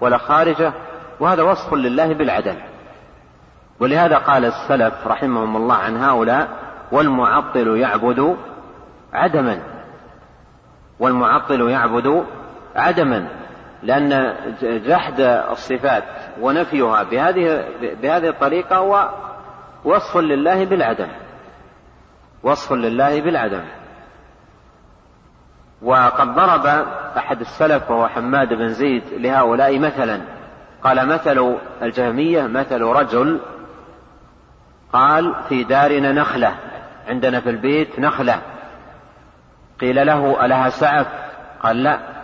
[0.00, 0.72] ولا خارجه
[1.20, 2.54] وهذا وصف لله بالعدل.
[3.80, 6.48] ولهذا قال السلف رحمهم الله عن هؤلاء
[6.92, 8.36] والمعطل يعبد
[9.12, 9.58] عدما.
[11.00, 12.24] والمعطل يعبد
[12.78, 13.28] عدما
[13.82, 15.20] لأن جحد
[15.50, 16.04] الصفات
[16.40, 19.08] ونفيها بهذه بهذه الطريقة هو
[19.84, 21.08] وصف لله بالعدم
[22.42, 23.64] وصف لله بالعدم.
[25.82, 26.66] وقد ضرب
[27.16, 30.20] أحد السلف وهو حماد بن زيد لهؤلاء مثلا
[30.82, 33.40] قال مثل الجهمية مثل رجل
[34.92, 36.54] قال في دارنا نخلة
[37.08, 38.42] عندنا في البيت نخلة.
[39.80, 41.06] قيل له ألها سعف؟
[41.62, 42.17] قال لا.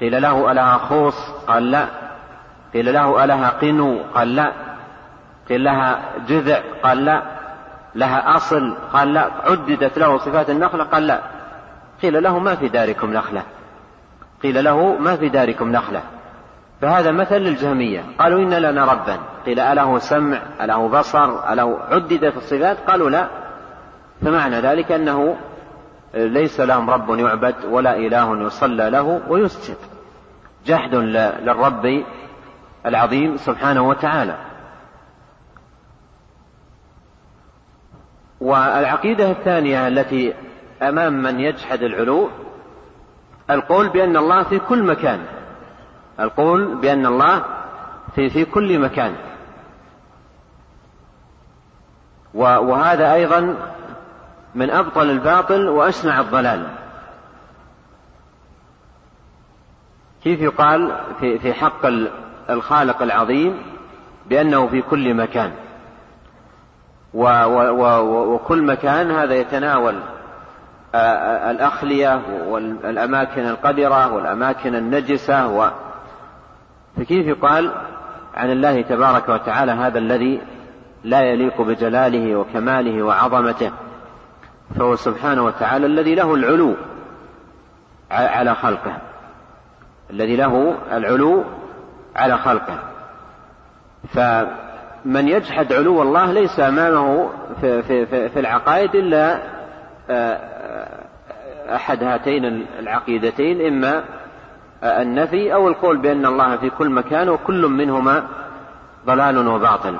[0.00, 1.86] قيل له ألها خوص؟ قال لا.
[2.74, 4.52] قيل له ألها قنو؟ قال لا.
[5.48, 7.22] قيل لها جذع؟ قال لا.
[7.94, 9.30] لها أصل؟ قال لا.
[9.44, 11.20] عددت له صفات النخلة؟ قال لا.
[12.02, 13.42] قيل له ما في داركم نخلة؟
[14.42, 16.02] قيل له ما في داركم نخلة؟
[16.80, 18.04] فهذا مثل للجهمية.
[18.18, 23.28] قالوا إن لنا ربا قيل أله سمع؟ أله بصر؟ أله عددت الصفات؟ قالوا لا.
[24.22, 25.36] فمعنى ذلك أنه
[26.18, 29.76] ليس لهم رب يعبد ولا إله يصلى له ويسجد.
[30.66, 32.04] جحد للرب
[32.86, 34.38] العظيم سبحانه وتعالى.
[38.40, 40.34] والعقيدة الثانية التي
[40.82, 42.30] أمام من يجحد العلو
[43.50, 45.20] القول بأن الله في كل مكان.
[46.20, 47.44] القول بأن الله
[48.14, 49.14] في في كل مكان.
[52.34, 53.56] وهذا أيضا
[54.54, 56.66] من أبطل الباطل وأشنع الضلال.
[60.24, 61.86] كيف يقال في في حق
[62.50, 63.62] الخالق العظيم
[64.26, 65.52] بأنه في كل مكان؟
[67.14, 69.94] وكل مكان هذا يتناول
[71.50, 75.70] الأخلية والأماكن القذرة والأماكن النجسة و
[76.96, 77.72] فكيف يقال
[78.34, 80.40] عن الله تبارك وتعالى هذا الذي
[81.04, 83.72] لا يليق بجلاله وكماله وعظمته؟
[84.76, 86.74] فهو سبحانه وتعالى الذي له العلو
[88.10, 88.96] على خلقه.
[90.10, 91.44] الذي له العلو
[92.16, 92.78] على خلقه.
[94.14, 99.38] فمن يجحد علو الله ليس أمامه في, في, في, في العقائد إلا
[101.74, 102.44] أحد هاتين
[102.78, 104.04] العقيدتين إما
[104.82, 108.26] النفي أو القول بأن الله في كل مكان وكل منهما
[109.06, 109.98] ضلال وباطل.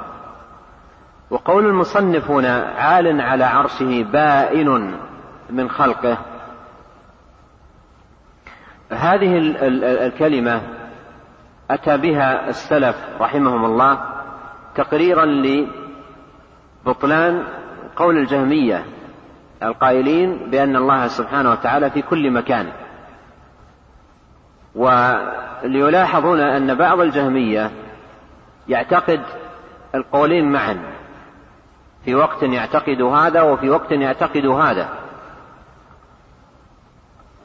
[1.31, 4.95] وقول المصنف هنا عال على عرشه بائن
[5.51, 6.19] من خلقه.
[8.93, 9.39] هذه
[10.07, 10.63] الكلمة
[11.71, 13.99] أتى بها السلف رحمهم الله
[14.75, 15.25] تقريرا
[16.85, 17.45] لبطلان
[17.97, 18.85] قول الجهمية
[19.63, 22.73] القائلين بأن الله سبحانه وتعالى في كل مكان.
[24.75, 27.71] وليلاحظون أن بعض الجهمية
[28.69, 29.21] يعتقد
[29.95, 30.98] القولين معا.
[32.09, 34.89] في وقت يعتقد هذا وفي وقت يعتقد هذا.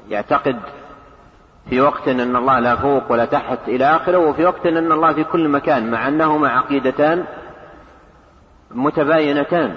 [0.09, 0.59] يعتقد
[1.70, 5.24] في وقت أن الله لا فوق ولا تحت إلى آخره وفي وقت أن الله في
[5.24, 7.26] كل مكان مع أنهما عقيدتان
[8.72, 9.76] متباينتان.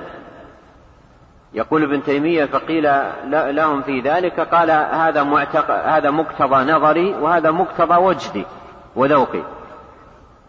[1.55, 2.91] يقول ابن تيمية فقيل
[3.57, 5.71] لهم في ذلك قال هذا معتق...
[5.71, 8.45] هذا مقتضى نظري وهذا مقتضى وجدي
[8.97, 9.43] وذوقي.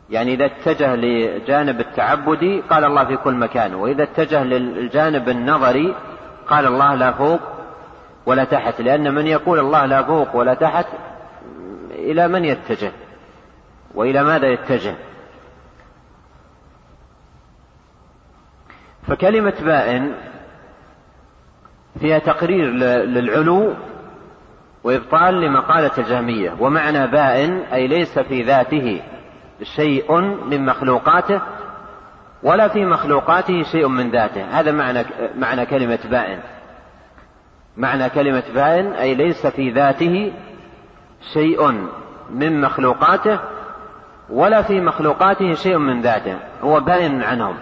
[0.09, 5.95] يعني إذا اتجه لجانب التعبدي قال الله في كل مكان وإذا اتجه للجانب النظري
[6.47, 7.39] قال الله لا فوق
[8.25, 10.85] ولا تحت لأن من يقول الله لا فوق ولا تحت
[11.91, 12.91] إلى من يتجه؟
[13.95, 14.95] وإلى ماذا يتجه؟
[19.07, 20.13] فكلمة بائن
[21.99, 22.65] فيها تقرير
[23.05, 23.73] للعلو
[24.83, 29.01] وإبطال لمقالة الجهمية ومعنى بائن أي ليس في ذاته.
[29.63, 31.41] شيء من مخلوقاته
[32.43, 34.59] ولا في مخلوقاته شيء من ذاته.
[34.59, 35.05] هذا معنى
[35.35, 36.39] معنى كلمة بائن.
[37.77, 40.33] معنى كلمة بائن أي ليس في ذاته
[41.33, 41.89] شيء
[42.29, 43.39] من مخلوقاته
[44.29, 46.37] ولا في مخلوقاته شيء من ذاته.
[46.61, 47.57] هو بائن عنهم.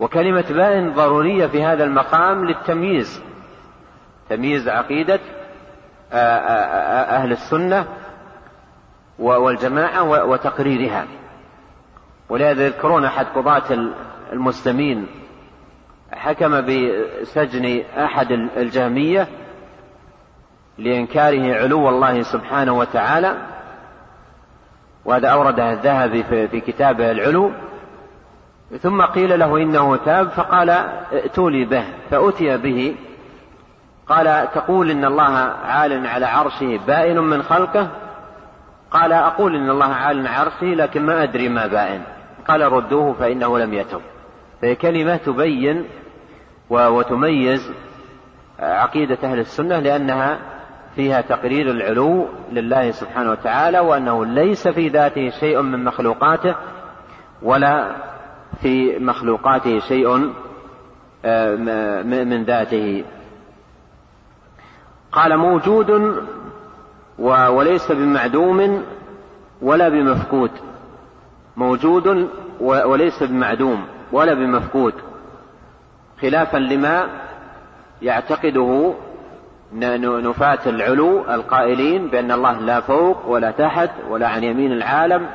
[0.00, 3.22] وكلمة بائن ضرورية في هذا المقام للتمييز.
[4.28, 5.20] تمييز عقيدة
[6.12, 7.86] أهل السنة
[9.18, 11.06] والجماعة وتقريرها.
[12.28, 13.90] ولهذا يذكرون أحد قضاة
[14.32, 15.06] المسلمين
[16.12, 19.28] حكم بسجن أحد الجهمية
[20.78, 23.36] لإنكاره علو الله سبحانه وتعالى
[25.04, 27.50] وهذا أورده الذهبي في كتابه العلو.
[28.80, 32.96] ثم قيل له إنه تاب فقال ائتوا لي به فأتي به.
[34.06, 35.32] قال تقول إن الله
[35.64, 37.88] عال على عرشه بائن من خلقه
[38.90, 42.02] قال أقول إن الله عال على عرشه لكن ما أدري ما بائن
[42.48, 44.00] قال ردوه فإنه لم يتب.
[44.62, 45.84] فهي كلمة تبين
[46.70, 47.72] وتميز
[48.60, 50.38] عقيدة أهل السنة لأنها
[50.96, 56.54] فيها تقرير العلو لله سبحانه وتعالى وأنه ليس في ذاته شيء من مخلوقاته
[57.42, 57.96] ولا
[58.62, 60.32] في مخلوقاته شيء
[61.24, 61.54] آه،
[62.02, 63.04] من ذاته.
[65.12, 65.90] قال موجود
[67.18, 68.82] وليس بمعدوم
[69.62, 70.50] ولا بمفقود.
[71.56, 72.28] موجود
[72.60, 74.94] وليس بمعدوم ولا بمفقود.
[76.22, 77.06] خلافا لما
[78.02, 78.94] يعتقده
[79.72, 85.26] نفاة العلو القائلين بأن الله لا فوق ولا تحت ولا عن يمين العالم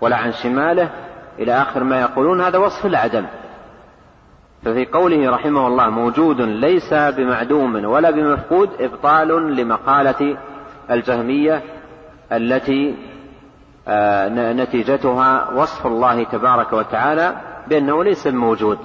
[0.00, 0.90] ولا عن شماله
[1.38, 2.40] إلى آخر ما يقولون.
[2.40, 3.26] هذا وصف العدم.
[4.64, 10.36] ففي قوله رحمه الله موجود ليس بمعدوم ولا بمفقود إبطال لمقالة
[10.90, 11.62] الجهمية
[12.32, 12.94] التي
[13.88, 17.36] آه، نتيجتها وصف الله تبارك وتعالى
[17.68, 18.78] بأنه ليس موجود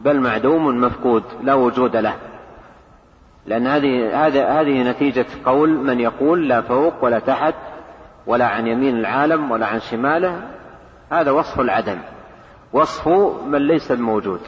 [0.00, 2.14] بل معدوم مفقود لا وجود له.
[3.46, 7.54] لأن هذه هذه نتيجة قول من يقول لا فوق ولا تحت
[8.26, 10.42] ولا عن يمين العالم ولا عن شماله
[11.12, 11.98] هذا وصف العدم
[12.72, 13.08] وصف
[13.46, 14.40] من ليس بموجود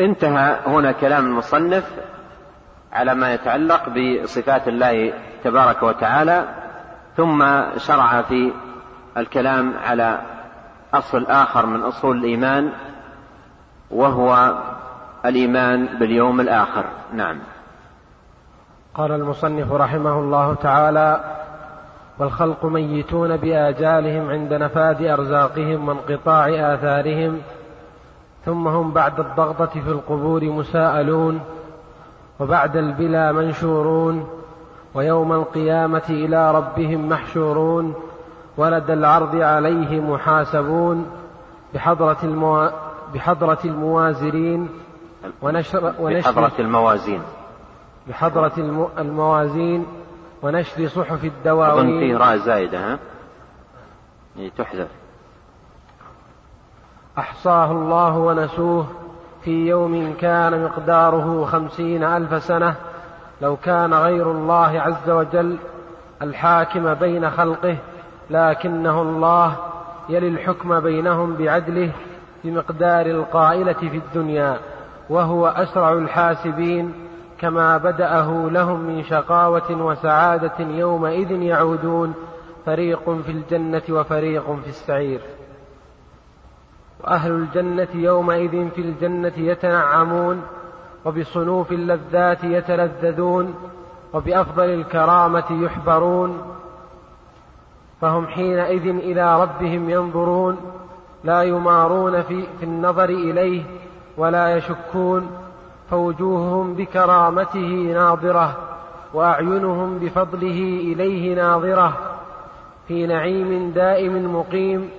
[0.00, 1.90] انتهى هنا كلام المصنف
[2.92, 5.12] على ما يتعلق بصفات الله
[5.44, 6.44] تبارك وتعالى
[7.16, 7.44] ثم
[7.76, 8.52] شرع في
[9.16, 10.20] الكلام على
[10.94, 12.72] أصل آخر من أصول الإيمان
[13.90, 14.54] وهو
[15.24, 16.84] الإيمان باليوم الآخر.
[17.12, 17.38] نعم.
[18.94, 21.20] قال المصنف رحمه الله تعالى
[22.18, 27.40] والخلق ميتون بآجالهم عند نفاد أرزاقهم وانقطاع آثارهم
[28.44, 31.40] ثم هم بعد الضغطة في القبور مساءلون
[32.40, 34.28] وبعد البلا منشورون
[34.94, 37.94] ويوم القيامة إلى ربهم محشورون
[38.56, 41.06] ولد العرض عليه محاسبون
[41.74, 42.70] بحضرة المو...
[43.14, 44.68] بحضرة الموازرين
[45.42, 47.22] ونشر ونشر بحضرة الموازين.
[48.08, 48.88] بحضرة الم...
[48.98, 49.86] الموازين
[50.42, 51.86] ونشر صحف الدواوين.
[51.86, 52.98] أظن فيه راء زائدة ها؟
[54.38, 54.88] إيه، تحذف.
[57.18, 58.86] أحصاه الله ونسوه
[59.42, 62.74] في يوم كان مقداره خمسين ألف سنة
[63.42, 65.56] لو كان غير الله عز وجل
[66.22, 67.76] الحاكم بين خلقه
[68.30, 69.56] لكنه الله
[70.08, 71.90] يلي الحكم بينهم بعدله
[72.44, 74.58] بمقدار القائلة في الدنيا
[75.10, 76.92] وهو أسرع الحاسبين
[77.38, 82.14] كما بدأه لهم من شقاوة وسعادة يومئذ يعودون
[82.66, 85.20] فريق في الجنة وفريق في السعير.
[87.04, 90.42] وأهل الجنة يومئذ في الجنة يتنعمون
[91.04, 93.54] وبصنوف اللذات يتلذذون
[94.12, 96.42] وبأفضل الكرامة يحبرون.
[98.00, 100.56] فهم حينئذ إلى ربهم ينظرون
[101.24, 103.62] لا يمارون في, في النظر إليه
[104.16, 105.30] ولا يشكون.
[105.90, 108.56] فوجوههم بكرامته ناظرة
[109.14, 111.92] وأعينهم بفضله إليه ناظرة.
[112.88, 114.90] في نعيم دائم مقيم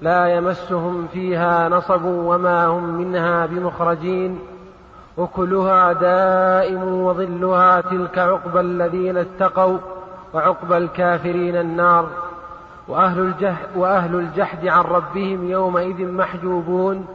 [0.00, 4.38] لا يمسهم فيها نصب وما هم منها بمخرجين
[5.18, 9.78] أكلها دائم وظلها تلك عقبى الذين اتقوا
[10.34, 12.06] وعقبى الكافرين النار.
[12.88, 17.06] وأهل الجحد, وأهل الجحد عن ربهم يومئذ محجوبون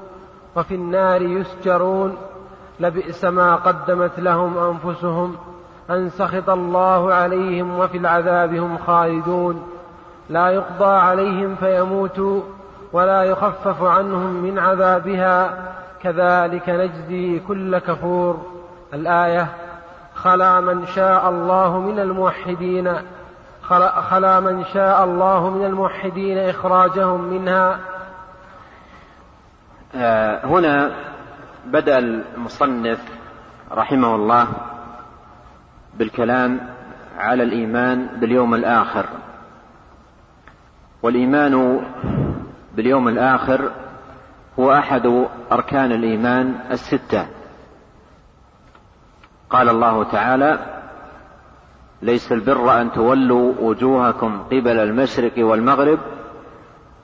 [0.56, 2.18] وفي النار يسجرون.
[2.80, 5.36] لبئس ما قدمت لهم أنفسهم
[5.90, 9.64] أن سخط الله عليهم وفي العذاب هم خالدون.
[10.30, 12.42] لا يقضى عليهم فيموتوا
[12.94, 15.58] ولا يخفف عنهم من عذابها.
[16.04, 18.46] كذلك نجزي كل كفور.
[18.94, 19.48] الآية
[20.16, 22.94] خلا من شاء الله من الموحدين.
[24.10, 27.80] خلا من شاء الله من الموحدين إخراجهم منها.
[29.96, 30.92] آه، هنا
[31.66, 33.00] بدأ المصنف
[33.72, 34.48] رحمه الله
[35.94, 36.60] بالكلام
[37.18, 39.06] على الإيمان باليوم الآخر.
[41.04, 41.82] والإيمان
[42.76, 43.72] باليوم الآخر
[44.60, 47.28] هو أحد أركان الإيمان الستة.
[49.50, 50.60] قال الله تعالى
[52.02, 56.00] ليس البر أن تولوا وجوهكم قبل المشرق والمغرب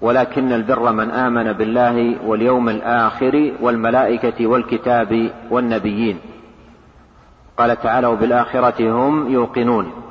[0.02, 6.20] ولكن البر من آمن بالله واليوم الآخر والملائكة والكتاب والنبيين.
[7.58, 10.05] قال تعالى وبالآخرة هم يوقنون.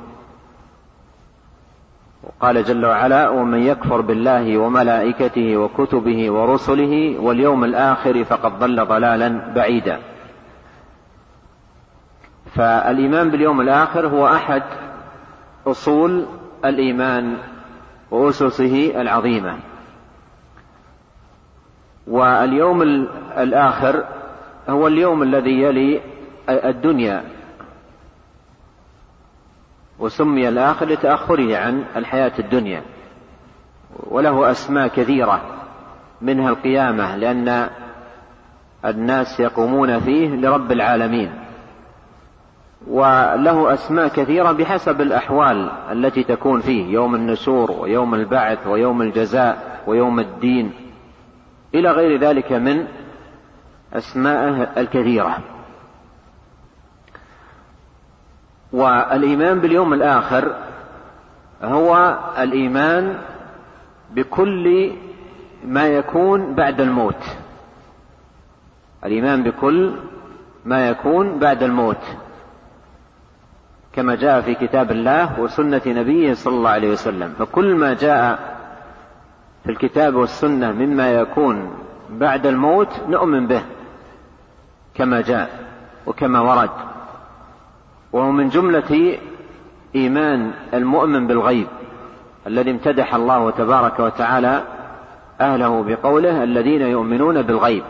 [2.25, 9.99] وقال جل وعلا ومن يكفر بالله وملائكته وكتبه ورسله واليوم الآخر فقد ضل ضلالا بعيدا.
[12.55, 14.63] فالإيمان باليوم الآخر هو أحد
[15.67, 16.25] أصول
[16.65, 17.37] الإيمان
[18.11, 19.57] وأسسه العظيمة.
[22.07, 22.81] واليوم
[23.37, 24.05] الآخر
[24.69, 26.01] هو اليوم الذي يلي
[26.49, 27.23] الدنيا.
[29.99, 32.81] وسمي الآخر لتأخره عن الحياة الدنيا.
[34.03, 35.41] وله أسماء كثيرة
[36.21, 37.69] منها القيامة لأن
[38.85, 41.31] الناس يقومون فيه لرب العالمين.
[42.87, 50.19] وله أسماء كثيرة بحسب الأحوال التي تكون فيه يوم النشور ويوم البعث ويوم الجزاء ويوم
[50.19, 50.73] الدين.
[51.75, 52.87] إلى غير ذلك من
[53.93, 55.54] أسمائه الكثيرة.
[58.75, 60.55] والإيمان باليوم الآخر
[61.63, 63.17] هو الإيمان
[64.11, 64.91] بكل
[65.65, 67.23] ما يكون بعد الموت.
[69.05, 69.91] الإيمان بكل
[70.65, 72.03] ما يكون بعد الموت.
[73.93, 77.33] كما جاء في كتاب الله وسنة نبيه صلى الله عليه وسلم.
[77.39, 78.55] فكل ما جاء
[79.63, 81.73] في الكتاب والسنة مما يكون
[82.09, 83.63] بعد الموت نؤمن به
[84.95, 85.49] كما جاء
[86.05, 86.94] وكما ورد.
[88.15, 89.17] وهو من جملة
[89.95, 91.67] إيمان المؤمن بالغيب
[92.47, 94.63] الذي امتدح الله تبارك وتعالى
[95.41, 97.83] أهله بقوله الذين يؤمنون بالغيب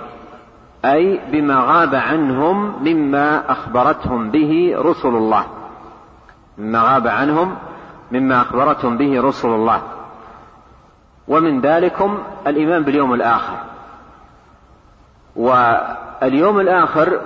[0.85, 5.45] أي بما غاب عنهم مما أخبرتهم به رسل الله
[6.57, 7.55] مما غاب عنهم
[8.11, 9.81] مما أخبرتهم به رسل الله.
[11.27, 12.17] ومن ذلكم
[12.47, 13.57] الإيمان باليوم الآخر.
[15.35, 17.19] واليوم الآخر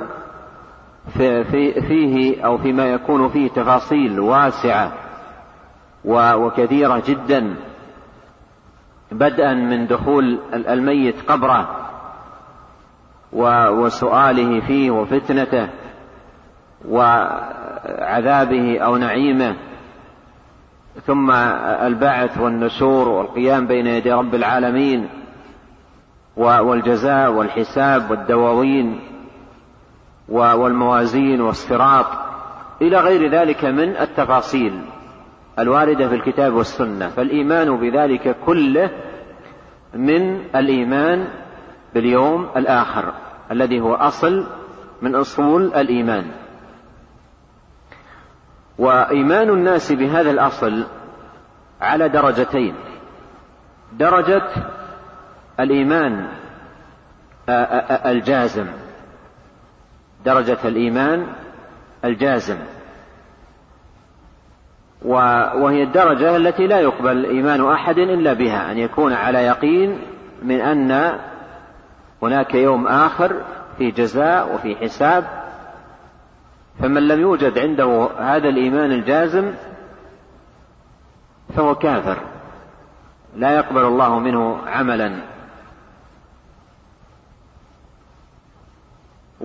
[1.10, 4.92] في في فيه أو فيما يكون فيه تفاصيل واسعة
[6.06, 7.56] وكثيرة جدا
[9.12, 11.70] بدءا من دخول الميت قبره
[13.72, 15.70] وسؤاله فيه وفتنته
[16.88, 19.56] وعذابه أو نعيمه
[21.06, 25.10] ثم البعث والنشور والقيام بين يدي رب العالمين
[26.38, 29.00] والجزاء والحساب والدواوين
[30.30, 32.06] والموازين والصراط
[32.82, 34.82] إلى غير ذلك من التفاصيل
[35.60, 38.90] الواردة في الكتاب والسنة فالإيمان بذلك كله
[39.94, 41.28] من الإيمان
[41.94, 43.14] باليوم الآخر
[43.52, 44.48] الذي هو أصل
[45.02, 46.26] من أصول الإيمان.
[48.78, 50.86] وإيمان الناس بهذا الأصل
[51.82, 52.76] على درجتين.
[53.94, 54.50] درجة
[55.60, 56.28] الإيمان
[58.06, 58.68] الجازم
[60.26, 61.28] درجة الإيمان
[62.06, 62.58] الجازم.
[65.06, 70.00] وهي الدرجة التي لا يقبل إيمان أحد إلا بها أن يكون على يقين
[70.44, 71.20] من أن
[72.22, 73.42] هناك يوم آخر
[73.78, 75.26] في جزاء وفي حساب.
[76.80, 79.54] فمن لم يوجد عنده هذا الإيمان الجازم
[81.56, 82.18] فهو كافر.
[83.36, 85.22] لا يقبل الله منه عملا.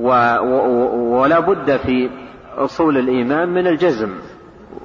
[0.05, 2.11] ولا بد في
[2.57, 4.15] أصول الإيمان من الجزم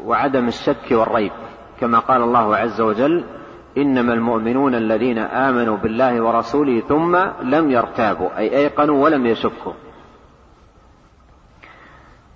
[0.05, 1.31] وعدم الشك والريب
[1.79, 3.25] كما قال الله عز وجل
[3.77, 9.73] إنما المؤمنون الذين آمنوا بالله ورسوله ثم لم يرتابوا أي أيقنوا ولم يشكوا.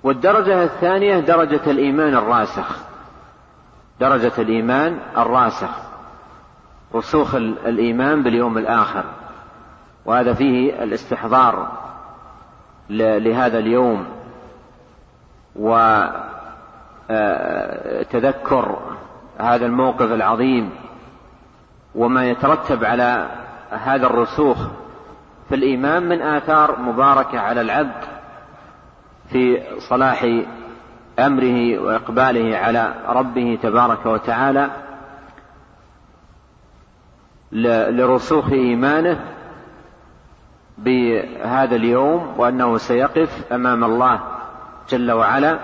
[0.03, 2.85] والدرجة الثانية درجة الإيمان الراسخ.
[3.99, 5.69] درجة الإيمان الراسخ.
[6.95, 9.03] رسوخ الإيمان باليوم الآخر.
[10.05, 11.71] وهذا فيه الاستحضار.
[12.93, 14.05] لهذا اليوم
[17.09, 18.79] وتذكر
[19.39, 20.69] هذا الموقف العظيم
[21.95, 23.29] وما يترتب على
[23.69, 24.57] هذا الرسوخ
[25.49, 28.03] في الإيمان من آثار مباركة على العبد
[29.29, 30.27] في صلاح
[31.19, 34.69] أمره وإقباله على ربه تبارك وتعالى
[37.91, 39.32] لرسوخ إيمانه
[40.77, 44.19] بهذا اليوم وأنه سيقف أمام الله
[44.89, 45.59] جل وعلا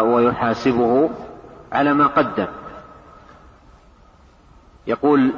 [0.00, 1.10] ويحاسبه
[1.72, 2.46] على ما قدم.
[4.86, 5.32] يقول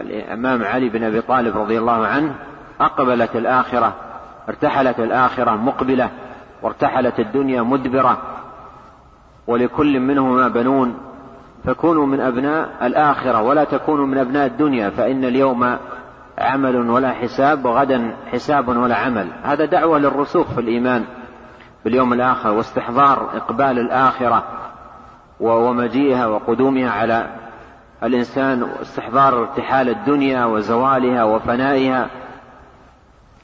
[0.00, 2.34] الإمام علي بن أبي طالب رضي الله عنه
[2.80, 3.94] أقبلت الآخرة
[4.48, 6.10] ارتحلت الآخرة مقبلة
[6.62, 8.18] وارتحلت الدنيا مدبرة
[9.46, 10.98] ولكل منهما بنون.
[11.64, 15.76] فكونوا من أبناء الآخرة ولا تكونوا من أبناء الدنيا فإن اليوم
[16.38, 19.28] عمل ولا حساب وغدا حساب ولا عمل.
[19.42, 21.04] هذا دعوة للرسوخ في الإيمان
[21.84, 24.44] باليوم الآخر واستحضار إقبال الآخرة
[25.40, 27.26] ومجيئها وقدومها على
[28.02, 32.10] الإنسان واستحضار ارتحال الدنيا وزوالها وفنائها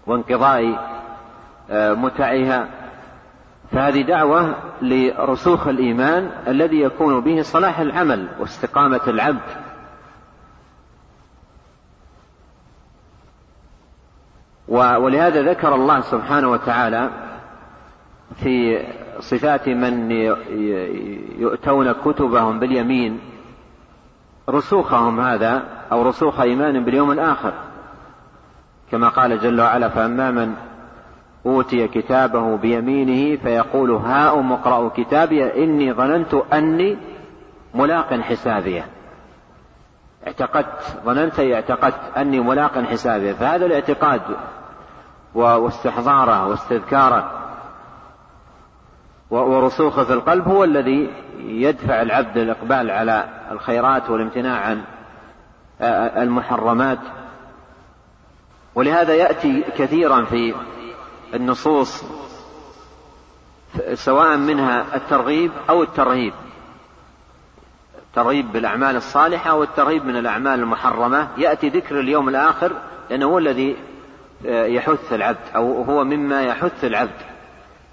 [0.07, 0.91] وانقضاء
[1.70, 2.68] آه، متعها.
[3.72, 9.69] فهذه دعوة لرسوخ الإيمان الذي يكون به صلاح العمل واستقامة العبد.
[14.70, 17.10] ولهذا ذكر الله سبحانه وتعالى
[18.36, 18.82] في
[19.20, 20.10] صفات من
[21.38, 23.20] يؤتون كتبهم باليمين
[24.48, 25.62] رسوخهم هذا
[25.92, 27.52] أو رسوخ إيمان باليوم الآخر.
[28.90, 30.54] كما قال جل وعلا فأما من
[31.46, 36.96] أوتي كتابه بيمينه فيقول هاؤم اقرأوا كتابي إني ظننت أني
[37.74, 38.86] ملاق حسابيه
[40.26, 44.20] اعتقدت ظننت اعتقدت أني ملاق حسابيه فهذا الاعتقاد
[45.35, 47.37] واستحضاره واستذكاره.
[49.31, 54.83] ورسوخه في القلب هو الذي يدفع العبد الإقبال على الخيرات والامتناع عن
[56.22, 56.99] المحرمات.
[58.74, 60.55] ولهذا يأتي كثيرا في
[61.35, 62.05] النصوص
[63.95, 66.33] سواء منها الترغيب أو الترهيب.
[68.09, 71.28] الترغيب بالأعمال الصالحة والترهيب من الأعمال المحرمة.
[71.39, 72.72] يأتي ذكر اليوم الآخر
[73.11, 73.76] لأنه هو الذي
[74.45, 77.20] يحث العبد أو هو مما يحث العبد.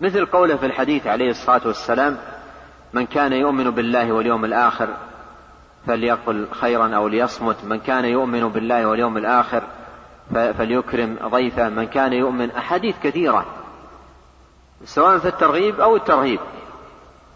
[0.02, 2.18] مثل قوله في الحديث عليه الصلاة والسلام
[2.94, 4.88] من كان يؤمن بالله واليوم الآخر
[5.88, 9.64] فليقل خيرا أو ليصمت من كان يؤمن بالله واليوم الآخر
[10.34, 13.46] فليكرم ضيفه من كان يؤمن أحاديث كثيرة
[14.86, 16.40] سواء في الترغيب أو الترهيب.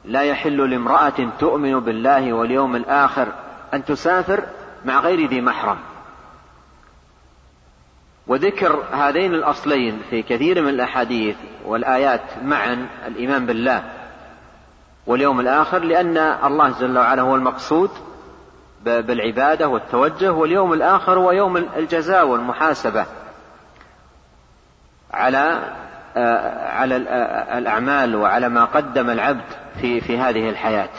[0.06, 3.28] لا يحل لامرأة تؤمن بالله واليوم الآخر
[3.74, 4.44] أن تسافر
[4.86, 5.78] مع غير ذي محرم.
[8.28, 13.84] وذكر هذين الأصلين في كثير من الأحاديث والآيات معا الإيمان بالله
[15.08, 17.90] واليوم الآخر لأن الله جل وعلا هو المقصود
[18.84, 23.06] بالعبادة والتوجه واليوم الآخر هو يوم الجزاء والمحاسبة
[25.14, 25.74] على
[26.18, 29.46] آه، على آه، الأعمال وعلى ما قدم العبد
[29.82, 30.90] في في هذه الحياة.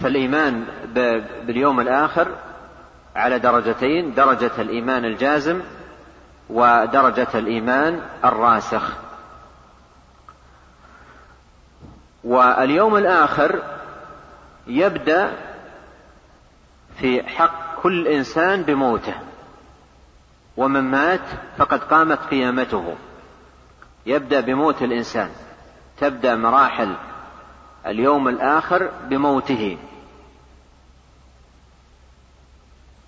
[0.00, 0.64] فالإيمان
[1.46, 2.28] باليوم الآخر
[3.16, 5.60] على درجتين درجة الإيمان الجازم
[6.50, 8.92] ودرجة الإيمان الراسخ.
[12.24, 13.62] واليوم الآخر
[14.66, 15.32] يبدأ
[16.96, 19.14] في حق كل إنسان بموته.
[20.56, 21.20] ومن مات
[21.58, 22.96] فقد قامت قيامته.
[24.06, 25.30] يبدأ بموت الإنسان.
[26.00, 26.94] تبدأ مراحل
[27.86, 29.78] اليوم الآخر بموته.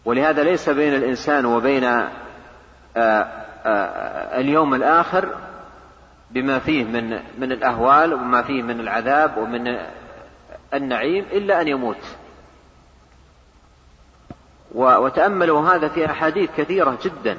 [0.06, 2.08] ولهذا ليس بين الإنسان وبين آه،
[2.96, 5.28] آه، اليوم الآخر
[6.30, 9.78] بما فيه من من الأهوال وما فيه من العذاب ومن
[10.74, 12.16] النعيم إلا أن يموت.
[14.74, 17.38] وتأملوا هذا في أحاديث كثيرة جدا.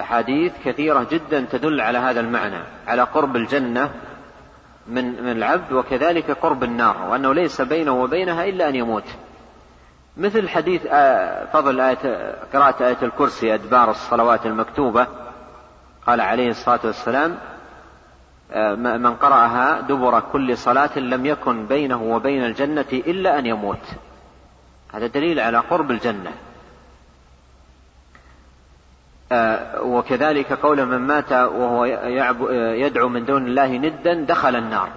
[0.00, 3.90] أحاديث كثيرة جدا تدل على هذا المعنى على قرب الجنة
[4.86, 9.04] من من العبد وكذلك قرب النار وأنه ليس بينه وبينها إلا أن يموت.
[10.16, 15.06] مثل حديث آه، فضل آية قراءة آية الكرسي أدبار الصلوات المكتوبة
[16.06, 17.38] قال عليه الصلاة والسلام
[18.52, 23.86] آه، من قرأها دبر كل صلاة لم يكن بينه وبين الجنة إلا أن يموت.
[24.92, 26.32] هذا دليل على قرب الجنة.
[29.32, 31.84] آه، وكذلك قول من مات وهو
[32.74, 34.88] يدعو من دون الله ندا دخل النار.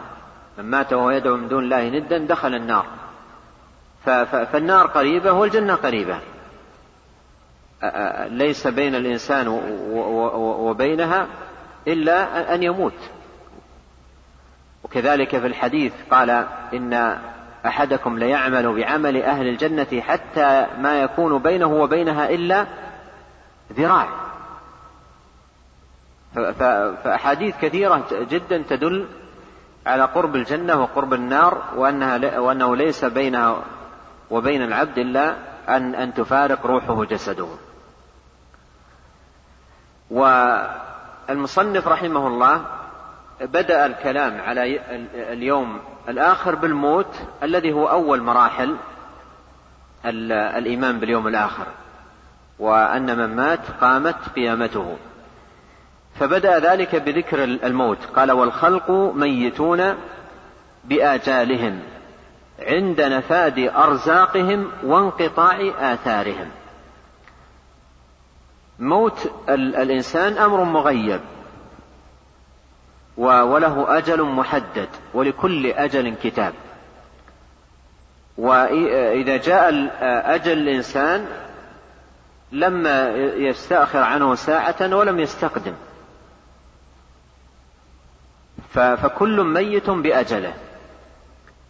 [0.57, 2.85] من مات وهو يدعو من دون الله ندا دخل النار.
[4.05, 6.19] فالنار قريبة والجنة قريبة.
[8.27, 9.47] ليس بين الإنسان
[10.37, 11.27] وبينها
[11.87, 13.09] إلا أن يموت.
[14.83, 16.29] وكذلك في الحديث قال
[16.73, 17.17] إن
[17.65, 22.65] أحدكم ليعمل بعمل أهل الجنة حتى ما يكون بينه وبينها إلا
[23.73, 24.07] ذراع.
[27.03, 29.07] فأحاديث كثيرة جدا تدل
[29.85, 33.63] على قرب الجنة وقرب النار وأنها وأنه ليس بينها
[34.31, 35.35] وبين العبد إلا
[35.69, 37.47] أن أن تفارق روحه جسده.
[41.29, 42.65] والمصنف رحمه الله
[43.41, 44.79] بدأ الكلام على
[45.33, 48.75] اليوم الآخر بالموت الذي هو أول مراحل
[50.05, 51.65] الإيمان باليوم الآخر
[52.59, 54.97] وأن من مات قامت قيامته.
[56.19, 58.05] فبدأ ذلك بذكر الموت.
[58.15, 59.95] قال والخلق ميتون
[60.83, 61.79] بآجالهم.
[62.59, 66.51] عند نفاد أرزاقهم وانقطاع آثارهم.
[68.79, 71.21] موت الإنسان أمر مغيب
[73.17, 76.53] وله أجل محدد ولكل أجل كتاب.
[78.37, 79.69] وإذا جاء
[80.35, 81.27] أجل الإنسان
[82.51, 82.87] لم
[83.37, 85.73] يستأخر عنه ساعة ولم يستقدم.
[88.73, 90.53] فكل ميت بأجله.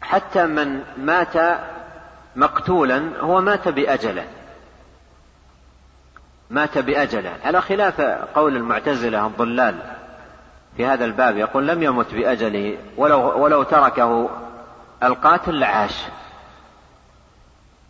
[0.05, 1.59] حتى من مات
[2.35, 4.25] مقتولا هو مات بأجله.
[6.49, 7.33] مات بأجله.
[7.45, 8.01] على خلاف
[8.35, 9.75] قول المعتزلة الضلال
[10.77, 14.29] في هذا الباب يقول لم يمت بأجله ولو, ولو تركه
[15.03, 16.01] القاتل لعاش.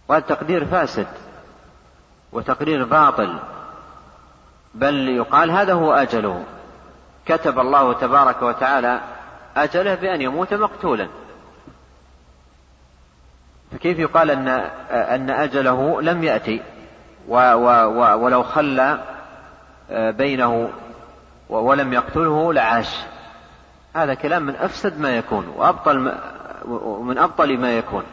[0.07, 1.07] وهذا تقدير فاسد
[2.31, 3.39] وتقرير باطل
[4.73, 6.43] بل يقال هذا هو أجله.
[7.25, 9.01] كتب الله تبارك وتعالى
[9.57, 11.07] أجله بأن يموت مقتولا.
[13.85, 14.47] فكيف يقال أن
[14.91, 16.61] أن أجله لم يأتي؟
[17.27, 18.99] و و و ولو خلى
[19.91, 20.69] آه، بينه
[21.49, 22.95] ولم يقتله لعاش.
[23.95, 25.99] هذا كلام من أفسد ما يكون وأبطل
[27.01, 28.03] من أبطل ما يكون.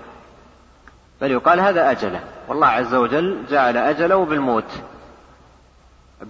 [1.21, 2.21] بل يقال هذا أجله.
[2.49, 4.83] والله عز وجل جعل أجله بالموت.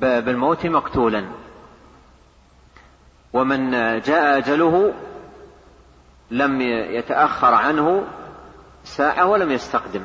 [0.01, 1.25] بالموت مقتولا.
[3.33, 3.71] ومن
[4.01, 4.93] جاء أجله
[6.31, 8.05] لم يتأخر عنه
[8.97, 10.03] ساعة ولم يستقدم.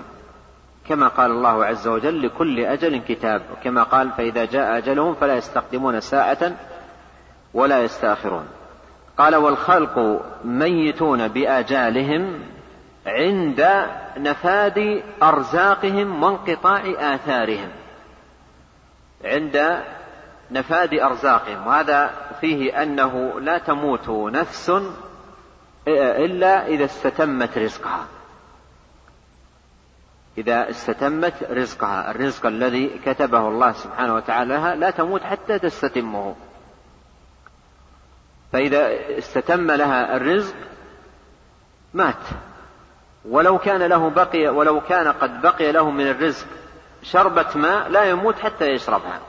[0.89, 3.41] كما قال الله عز وجل لكل أجل كتاب.
[3.63, 6.51] كما قال فإذا جاء أجلهم فلا يستقدمون ساعة
[7.53, 8.47] ولا يستأخرون.
[9.17, 12.39] قال والخلق ميتون بآجالهم
[13.05, 13.85] عند
[14.17, 16.81] نفاد أرزاقهم وانقطاع
[17.15, 17.69] آثارهم.
[19.25, 19.83] عند
[20.51, 21.67] نفاد أرزاقهم.
[21.67, 22.11] وهذا
[22.41, 24.71] فيه أنه لا تموت نفس
[25.87, 28.05] إلا إذا استتمت رزقها.
[30.37, 36.35] إذا استتمت رزقها الرزق الذي كتبه الله سبحانه وتعالى لها لا تموت حتى تستتمه.
[38.53, 40.55] فإذا استتم لها الرزق
[41.93, 42.23] مات.
[43.25, 46.47] ولو كان له بقي ولو كان قد بقي له من الرزق
[47.03, 49.19] شربة ماء لا يموت حتى يشربها.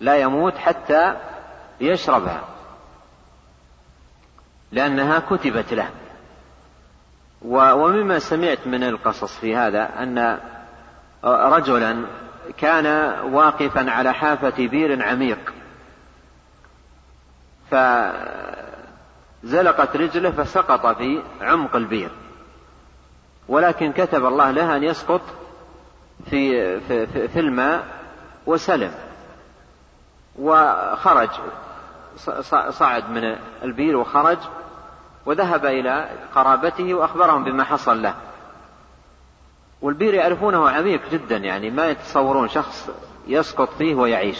[0.00, 1.16] لا يموت حتى
[1.80, 2.44] يشربها.
[4.72, 5.90] لأنها كتبت له.
[7.46, 10.38] ومما سمعت من القصص في هذا أن
[11.24, 12.06] رجلا
[12.58, 12.86] كان
[13.32, 15.52] واقفا على حافة بير عميق
[19.42, 22.10] فزلقت رجله فسقط في عمق البير.
[23.48, 25.20] ولكن كتب الله له أن يسقط
[26.30, 27.86] في, في, في, في الماء
[28.46, 28.92] وسلم.
[30.38, 31.30] وخرج
[32.70, 34.38] صعد من البير وخرج
[35.26, 38.14] وذهب إلى قرابته وأخبرهم بما حصل له.
[39.82, 42.90] والبير يعرفونه عميق جدا يعني ما يتصورون شخص
[43.26, 44.38] يسقط فيه ويعيش.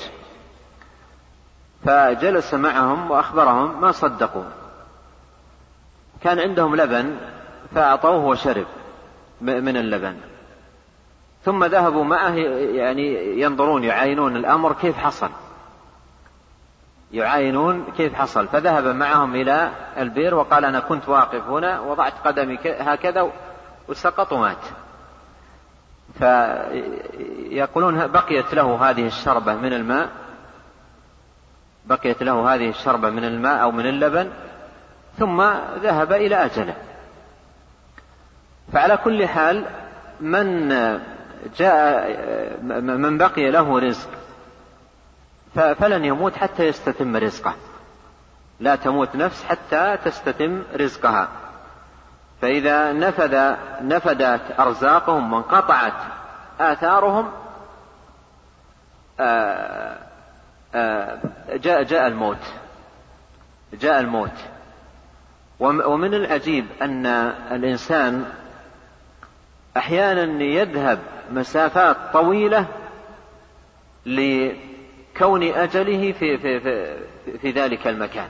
[1.85, 4.45] فجلس معهم وأخبرهم ما صدقوا.
[6.23, 7.17] كان عندهم لبن
[7.75, 8.67] فأعطوه وشرب
[9.41, 10.17] من اللبن.
[11.45, 12.35] ثم ذهبوا معه
[12.75, 15.31] يعني ينظرون يعاينون الأمر كيف حصل.
[17.13, 18.49] يعاينون كيف حصل.
[18.49, 23.31] فذهب معهم إلى البئر وقال أنا كنت واقف هنا وضعت قدمي هكذا
[23.89, 24.65] وسقط ومات.
[26.19, 30.09] فيقولون بقيت له هذه الشربة من الماء
[31.87, 34.31] بقيت له هذه الشربة من الماء أو من اللبن
[35.19, 35.43] ثم
[35.83, 36.75] ذهب إلى أجله.
[38.73, 39.65] فعلى كل حال
[40.21, 40.69] من
[41.57, 42.11] جاء
[42.81, 44.09] من بقي له رزق
[45.57, 47.55] فلن يموت حتى يستتم رزقه.
[48.61, 51.29] لا تموت نفس حتى تستتم رزقها.
[52.43, 55.93] فإذا نفذ نفدت أرزاقهم وانقطعت
[56.61, 57.31] آثارهم
[59.21, 59.97] آه،
[60.75, 62.43] آه، جاء جاء الموت.
[63.73, 64.39] جاء الموت.
[65.61, 67.07] ومن العجيب أن
[67.53, 68.25] الإنسان
[69.77, 70.99] أحيانا يذهب
[71.31, 72.67] مسافات طويلة
[75.17, 76.97] لكون أجله في, في, في,
[77.39, 78.29] في ذلك المكان.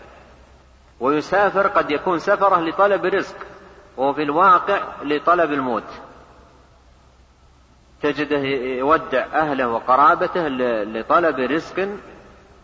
[1.00, 3.36] ويسافر قد يكون سفره لطلب رزق
[3.96, 5.84] وفي الواقع لطلب الموت.
[8.02, 10.48] تجده يودع أهله وقرابته
[10.84, 11.88] لطلب رزق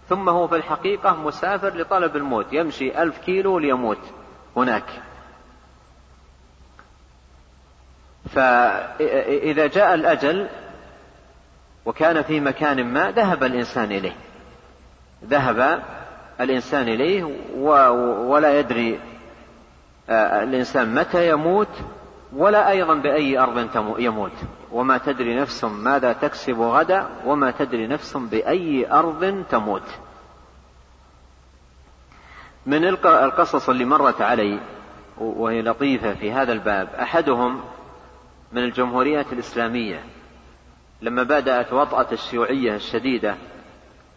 [0.09, 2.47] ثم هو في الحقيقة مسافر لطلب الموت.
[2.53, 4.01] يمشي ألف كيلو ليموت
[4.57, 5.03] هناك.
[8.31, 10.49] فإذا جاء الأجل
[11.87, 14.16] وكان في مكان ما ذهب الإنسان إليه.
[15.24, 15.83] ذهب
[16.41, 17.24] الإنسان إليه
[18.26, 19.01] ولا يدري
[20.11, 21.68] آه، الإنسان متى يموت
[22.33, 23.68] ولا أيضا بأي أرض
[23.99, 24.33] يموت.
[24.72, 29.83] وما تدري نفس ماذا تكسب غدا وما تدري نفس بأي أرض تموت.
[32.66, 34.61] من القصص اللي مرت علي
[35.18, 37.61] وهي لطيفة في هذا الباب أحدهم
[38.53, 40.05] من الجمهوريات الإسلامية.
[41.03, 43.36] لما بدأت وطأة الشيوعية الشديدة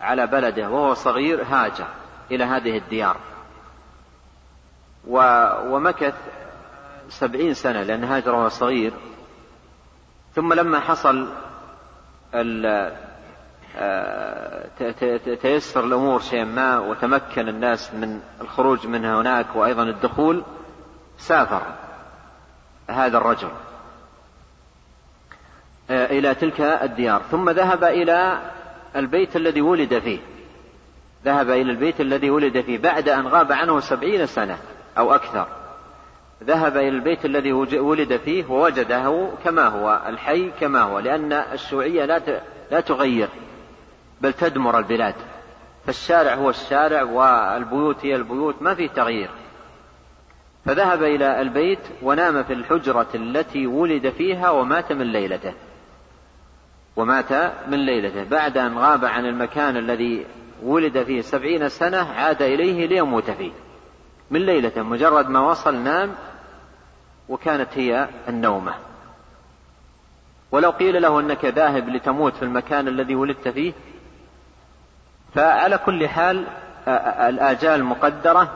[0.02, 1.88] على بلده وهو صغير هاجر
[2.32, 3.18] إلى هذه الديار.
[5.68, 6.16] ومكث
[7.10, 8.94] سبعين سنة لأن هاجر وهو صغير.
[10.36, 11.28] ثم لما حصل
[13.78, 14.68] آه،
[15.42, 20.44] تيسر الأمور شيئا ما وتمكن الناس من الخروج من هناك وأيضا الدخول
[21.18, 21.62] سافر
[22.90, 23.52] هذا الرجل.
[25.90, 27.22] إلى تلك الديار.
[27.32, 28.40] ثم ذهب إلى
[28.96, 30.20] البيت الذي ولد فيه.
[31.26, 34.58] ذهب إلى البيت الذي ولد فيه بعد أن غاب عنه سبعين سنة
[34.98, 35.48] أو أكثر.
[36.44, 42.22] ذهب إلى البيت الذي ولد فيه ووجده كما هو الحي كما هو لأن الشيوعية لا
[42.72, 43.30] لا تغير
[44.22, 45.16] بل تدمر البلاد.
[45.86, 49.30] فالشارع هو الشارع والبيوت هي البيوت ما في تغيير.
[50.66, 55.54] فذهب إلى البيت ونام في الحجرة التي ولد فيها ومات من ليلته.
[56.96, 57.34] ومات
[57.68, 58.24] من ليلته.
[58.24, 60.26] بعد أن غاب عن المكان الذي
[60.64, 63.52] ولد فيه سبعين سنة عاد إليه ليموت فيه.
[64.32, 66.12] من ليلته مجرد ما وصل نام
[67.30, 68.74] وكانت هي النومة.
[70.52, 73.74] ولو قيل له أنك ذاهب لتموت في المكان الذي ولدت فيه
[75.34, 76.48] فعلى كل حال
[77.28, 78.52] الآجال مقدرة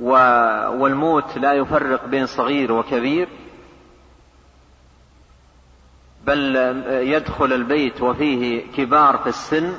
[0.00, 3.28] والموت لا يفرق بين صغير وكبير.
[6.26, 6.56] بل
[6.88, 9.72] يدخل البيت وفيه كبار في السن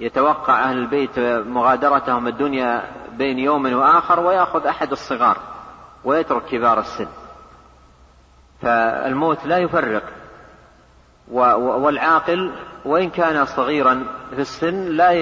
[0.00, 1.18] يتوقع أهل البيت
[1.48, 5.36] مغادرتهم الدنيا بين يوم وآخر ويأخذ أحد الصغار
[6.04, 7.06] ويترك كبار السن.
[8.62, 10.02] فالموت لا يفرق.
[11.28, 12.52] والعاقل
[12.84, 14.04] وإن كان صغيرا
[14.34, 15.12] في السن لا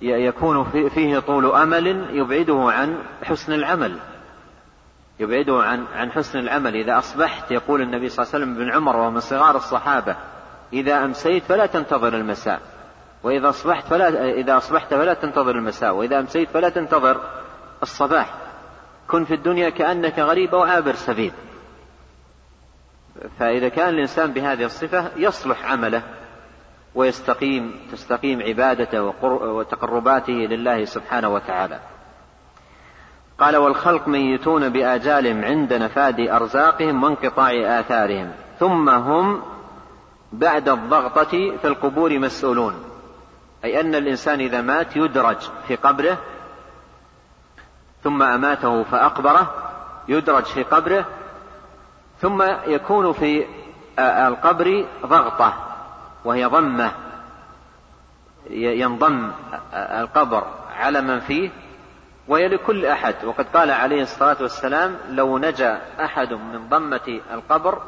[0.00, 3.98] يكون فيه طول أمل يبعده عن حسن العمل.
[5.18, 6.76] يبعده عن عن حسن العمل.
[6.76, 10.16] إذا أصبحت يقول النبي صلى الله عليه وسلم ابن عمر وهو من صغار الصحابة
[10.72, 12.60] إذا أمسيت فلا تنتظر المساء.
[13.22, 15.94] وإذا أصبحت فلا إذا أصبحت فلا تنتظر المساء.
[15.94, 17.20] وإذا أمسيت فلا تنتظر
[17.82, 18.34] الصباح.
[19.08, 21.32] كن في الدنيا كأنك غريب أو عابر سبيل.
[23.38, 26.02] فإذا كان الإنسان بهذه الصفة يصلح عمله
[26.94, 31.80] ويستقيم تستقيم عبادته وتقرباته لله سبحانه وتعالى.
[33.44, 39.42] قال والخلق ميتون بآجالهم عند نفاد أرزاقهم وانقطاع آثارهم ثم هم
[40.32, 42.74] بعد الضغطة في القبور مسؤولون.
[43.64, 45.36] أي أن الإنسان إذا مات يدرج
[45.68, 46.18] في قبره
[48.04, 49.54] ثم أماته فأقبره
[50.08, 51.04] يدرج في قبره
[52.20, 53.46] ثم يكون في
[53.98, 55.54] القبر ضغطة
[56.24, 56.92] وهي ضمة
[58.50, 59.30] ينضم
[59.74, 60.44] القبر
[60.76, 61.50] على من فيه
[62.28, 63.24] وهي لكل أحد.
[63.24, 67.82] وقد قال عليه الصلاة والسلام لو نجا أحد من ضمة القبر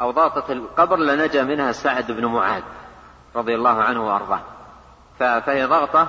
[0.00, 2.62] أو ضغطة القبر لنجا منها سعد بن معاذ
[3.36, 4.40] رضي الله عنه وأرضاه.
[5.18, 6.08] فهي ضغطة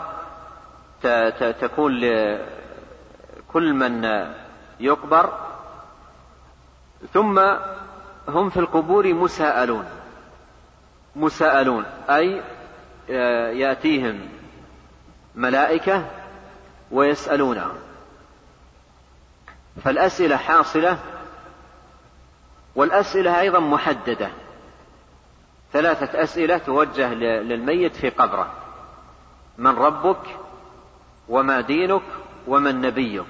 [1.61, 4.05] تكون لكل من
[4.79, 5.33] يقبر.
[7.13, 7.39] ثم
[8.27, 9.85] هم في القبور مساءلون.
[11.15, 11.85] مساءلون.
[12.09, 12.41] أي
[13.11, 14.29] آه، يأتيهم
[15.35, 16.05] ملائكة
[16.91, 17.75] ويسألونهم.
[19.83, 20.97] فالأسئلة حاصلة
[22.75, 24.29] والأسئلة أيضا محددة.
[25.73, 28.51] ثلاثة أسئلة توجه للميت في قبره.
[29.57, 30.37] من ربك
[31.29, 32.01] وما دينك
[32.47, 33.25] ومن نبيك.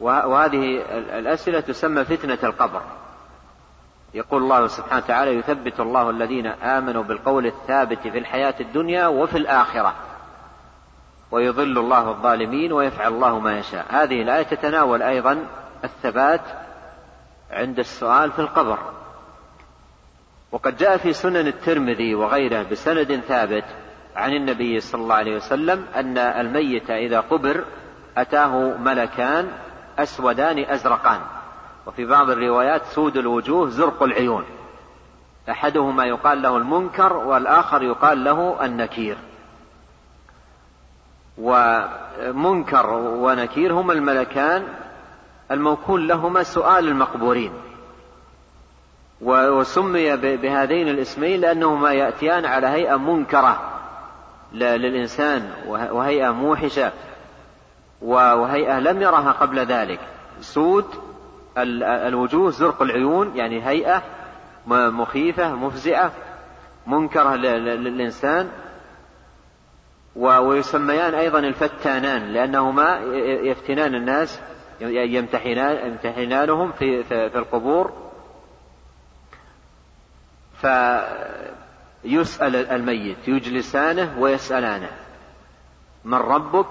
[0.00, 0.82] وهذه
[1.18, 2.82] الأسئلة تسمى فتنة القبر.
[4.14, 9.94] يقول الله سبحانه وتعالى يثبت الله الذين آمنوا بالقول الثابت في الحياة الدنيا وفي الآخرة.
[11.30, 13.86] ويضل الله الظالمين ويفعل الله ما يشاء.
[13.88, 15.46] هذه الآية تتناول أيضا
[15.84, 16.40] الثبات
[17.50, 18.78] عند السؤال في القبر.
[20.52, 23.64] وقد جاء في سنن الترمذي وغيره بسند ثابت
[24.16, 27.64] عن النبي صلى الله عليه وسلم أن الميت إذا قبر
[28.16, 29.48] أتاه ملكان
[29.98, 31.20] أسودان أزرقان.
[31.86, 34.44] وفي بعض الروايات سود الوجوه زرق العيون.
[35.50, 39.16] أحدهما يقال له المنكر والآخر يقال له النكير.
[41.38, 44.62] ومنكر ونكير هما الملكان
[45.50, 47.52] الموكول لهما سؤال المقبورين.
[49.22, 53.72] وسمي بهذين الاسمين لأنهما يأتيان على هيئة منكرة
[54.52, 56.92] للإنسان وهيئة موحشة
[58.02, 60.00] وهيئة لم يرها قبل ذلك.
[60.40, 60.84] سود
[61.82, 64.02] الوجوه زرق العيون يعني هيئة
[64.66, 66.12] مخيفة مفزعة
[66.86, 68.48] منكرة للإنسان
[70.16, 74.40] ويسميان أيضا الفتانان لأنهما يفتنان الناس
[74.80, 77.92] يمتحنان يمتحنانهم في في القبور.
[80.60, 84.90] فيسأل الميت يجلسانه ويسألانه
[86.04, 86.68] من ربك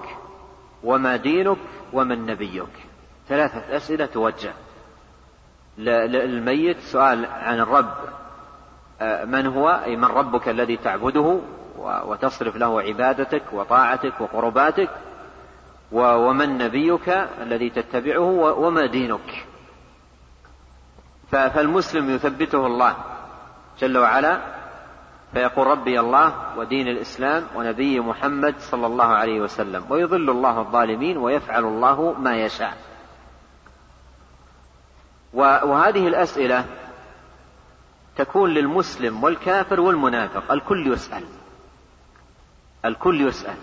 [0.84, 1.58] وما دينك
[1.92, 2.86] ومن نبيك.
[3.28, 4.52] ثلاثة أسئلة توجه.
[5.78, 7.94] للميت سؤال عن الرب
[9.00, 11.40] آه، من هو؟ أي من ربك الذي تعبده؟
[11.86, 14.90] وتصرف له عبادتك وطاعتك وقرباتك
[15.92, 17.08] ومن نبيك
[17.42, 19.46] الذي تتبعه وما دينك.
[21.30, 22.96] فالمسلم يثبته الله
[23.78, 24.40] جل وعلا
[25.32, 31.64] فيقول ربي الله ودين الإسلام ونبي محمد صلى الله عليه وسلم ويضل الله الظالمين ويفعل
[31.64, 32.76] الله ما يشاء.
[35.32, 36.64] وهذه الأسئلة
[38.16, 41.24] تكون للمسلم والكافر والمنافق الكل يسأل.
[42.88, 43.56] الكل يسأل.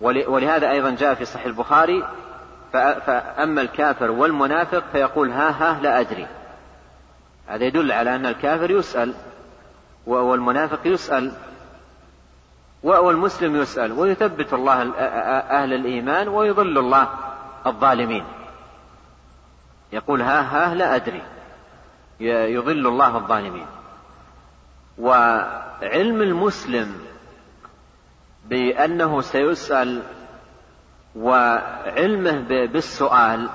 [0.00, 2.04] ولهذا أيضا جاء في صحيح البخاري
[2.72, 6.26] فأما الكافر والمنافق فيقول ها ها لا أدري.
[7.46, 9.14] هذا يدل على أن الكافر يسأل
[10.06, 11.32] والمنافق يسأل
[12.82, 14.92] والمسلم يسأل ويثبت الله
[15.50, 17.08] أهل الإيمان ويضل الله
[17.66, 18.24] الظالمين.
[19.92, 21.22] يقول ها ها لا أدري.
[22.20, 23.66] يضل الله الظالمين.
[24.98, 27.05] وعلم المسلم
[28.48, 30.02] بأنه سيسأل
[31.16, 33.48] وعلمه بالسؤال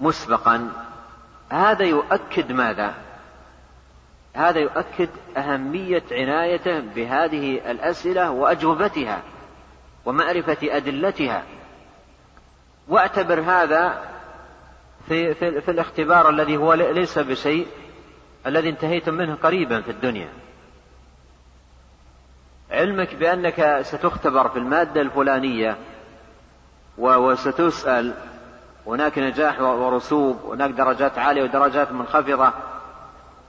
[0.00, 0.70] مسبقا
[1.50, 2.94] هذا يؤكد ماذا؟
[4.34, 9.22] هذا يؤكد أهمية عنايته بهذه الأسئلة وأجوبتها
[10.04, 11.42] ومعرفة أدلتها.
[12.88, 14.12] واعتبر هذا
[15.08, 17.66] في, في, في الاختبار الذي هو ليس بشيء
[18.46, 20.28] الذي انتهيتم منه قريبا في الدنيا.
[22.72, 25.76] علمك بأنك ستختبر في المادة الفلانية
[26.98, 28.14] وستسأل.
[28.86, 32.52] هناك نجاح ورسوب هناك درجات عالية ودرجات منخفضة.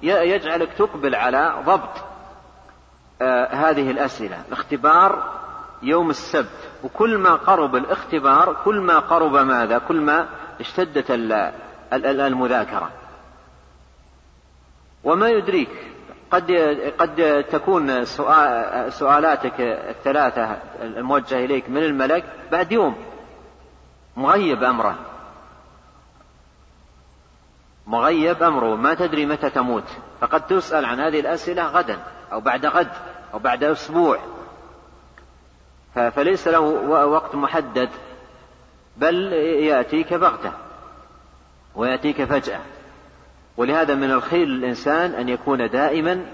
[0.01, 2.03] يجعلك تقبل على ضبط
[3.21, 4.41] آه هذه الأسئلة.
[4.47, 5.33] الاختبار
[5.81, 6.69] يوم السبت.
[6.83, 10.27] وكل ما قرب الاختبار كل ما قرب ماذا؟ كل ما
[10.59, 11.11] اشتدت
[11.93, 12.89] المذاكرة.
[15.03, 15.92] وما يدريك
[16.33, 16.51] قد
[16.99, 18.05] قد تكون
[18.89, 22.95] سؤالاتك الثلاثة الموجهة إليك من الملك بعد يوم.
[24.17, 24.95] مغيب أمره.
[27.87, 28.75] مغيب أمره.
[28.75, 29.83] ما تدري متى تموت.
[30.21, 31.97] فقد تسأل عن هذه الأسئلة غدا
[32.31, 32.91] أو بعد غد
[33.33, 34.19] أو بعد أسبوع.
[35.93, 36.59] فليس له
[36.89, 37.89] وقت محدد.
[38.97, 40.51] بل يأتيك بغتة.
[41.75, 42.61] ويأتيك فجأة.
[43.57, 46.25] ولهذا من الخير للإنسان أن يكون دائما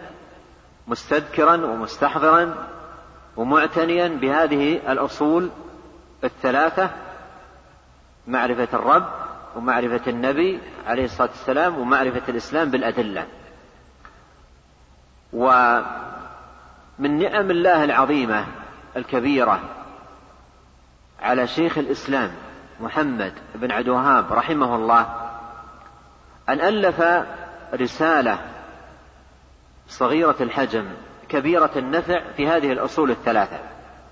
[0.87, 2.67] مستذكرا ومستحضرا
[3.37, 5.49] ومعتنيا بهذه الأصول
[6.23, 6.89] الثلاثة
[8.27, 9.05] معرفة الرب
[9.55, 13.25] ومعرفة النبي عليه الصلاة والسلام ومعرفة الإسلام بالأدلة.
[15.33, 15.83] ومن
[16.99, 18.45] نعم الله العظيمة
[18.97, 19.59] الكبيرة
[21.21, 22.31] على شيخ الإسلام
[22.79, 25.28] محمد بن عبد الوهاب رحمه الله
[26.53, 27.03] أن ألف
[27.73, 28.39] رسالة
[29.87, 30.85] صغيرة الحجم
[31.29, 33.59] كبيرة النفع في هذه الأصول الثلاثة.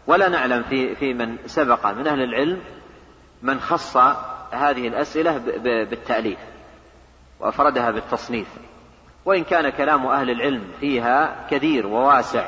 [0.07, 2.61] ولا نعلم في في من سبق من أهل العلم
[3.41, 3.97] من خص
[4.51, 6.39] هذه الأسئلة بالتأليف
[7.39, 8.47] وأفردها بالتصنيف.
[9.27, 12.47] وإن كان كلام أهل العلم فيها كثير وواسع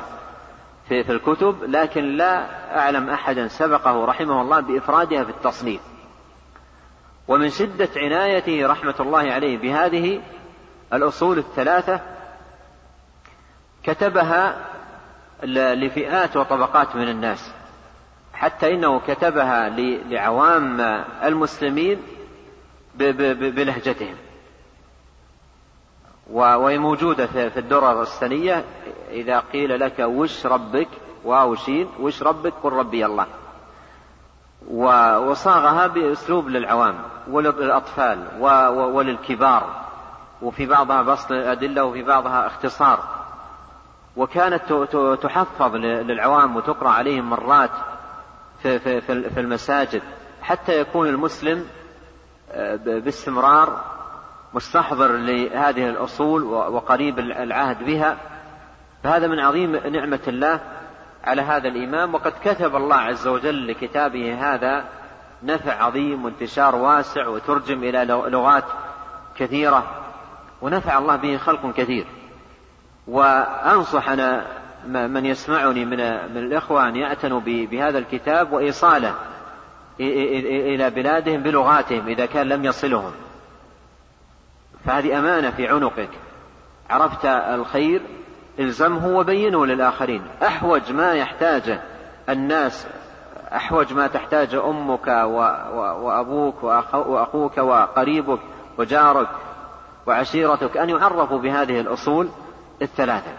[0.88, 2.46] في, الكتب لكن لا
[2.78, 5.80] أعلم أحدا سبقه رحمه الله بإفرادها في التصنيف
[7.28, 10.20] ومن شدة عنايته رحمة الله عليه بهذه
[10.92, 12.00] الأصول الثلاثة
[13.82, 14.56] كتبها
[15.74, 17.50] لفئات وطبقات من الناس
[18.34, 19.68] حتى إنه كتبها
[20.08, 20.80] لعوام
[21.24, 22.02] المسلمين
[22.94, 24.16] بلهجتهم.
[26.30, 28.64] وهي موجودة في الدرر السنية
[29.10, 30.88] إذا قيل لك وش ربك
[31.24, 33.26] واو شين وش ربك قل ربي الله.
[34.68, 36.94] وصاغها بأسلوب للعوام
[37.30, 38.26] وللأطفال
[38.94, 39.80] وللكبار
[40.42, 43.00] وفي بعضها بسط الأدلة وفي بعضها اختصار.
[44.16, 44.72] وكانت
[45.22, 47.70] تحفظ للعوام وتقرأ عليهم مرات
[48.62, 49.00] في, في,
[49.30, 50.02] في المساجد
[50.42, 51.66] حتى يكون المسلم
[52.52, 53.80] آه، باستمرار
[54.54, 58.16] مستحضر لهذه الأصول وقريب العهد بها.
[59.02, 60.60] فهذا من عظيم نعمة الله.
[61.24, 64.84] على هذا الإمام وقد كتب الله عز وجل لكتابه هذا
[65.42, 68.64] نفع عظيم وانتشار واسع وترجم إلى لغات
[69.36, 69.86] كثيرة
[70.62, 72.06] ونفع الله به خلق كثير.
[73.06, 74.46] وأنصح أنا
[74.86, 75.96] من يسمعني من
[76.34, 79.14] من الإخوة أن يعتنوا بهذا الكتاب وإيصاله
[80.00, 83.12] إلى بلادهم بلغاتهم إذا كان لم يصلهم.
[84.84, 86.10] فهذه أمانة في عنقك.
[86.90, 88.02] عرفت الخير
[88.60, 90.22] إلزمه وبينه للآخرين.
[90.42, 91.80] أحوج ما يحتاجه
[92.28, 92.86] الناس
[93.52, 95.06] أحوج ما تحتاج أمك
[96.02, 98.40] وأبوك وأخوك وقريبك
[98.78, 99.28] وجارك
[100.06, 102.28] وعشيرتك أن يعرفوا بهذه الأصول
[102.82, 103.32] الثلاثة.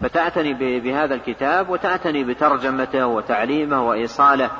[0.00, 4.50] فتعتني بهذا الكتاب وتعتني بترجمته وتعليمه وإيصاله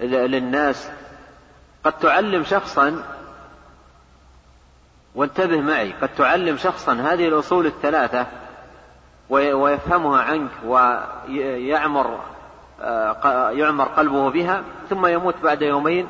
[0.00, 0.90] للناس.
[1.84, 3.02] قد تعلم شخصا
[5.14, 8.26] وانتبه معي قد تعلم شخصا هذه الأصول الثلاثة
[9.30, 12.20] ويفهمها عنك ويعمر
[12.82, 16.08] آه، يعمر قلبه بها ثم يموت بعد يومين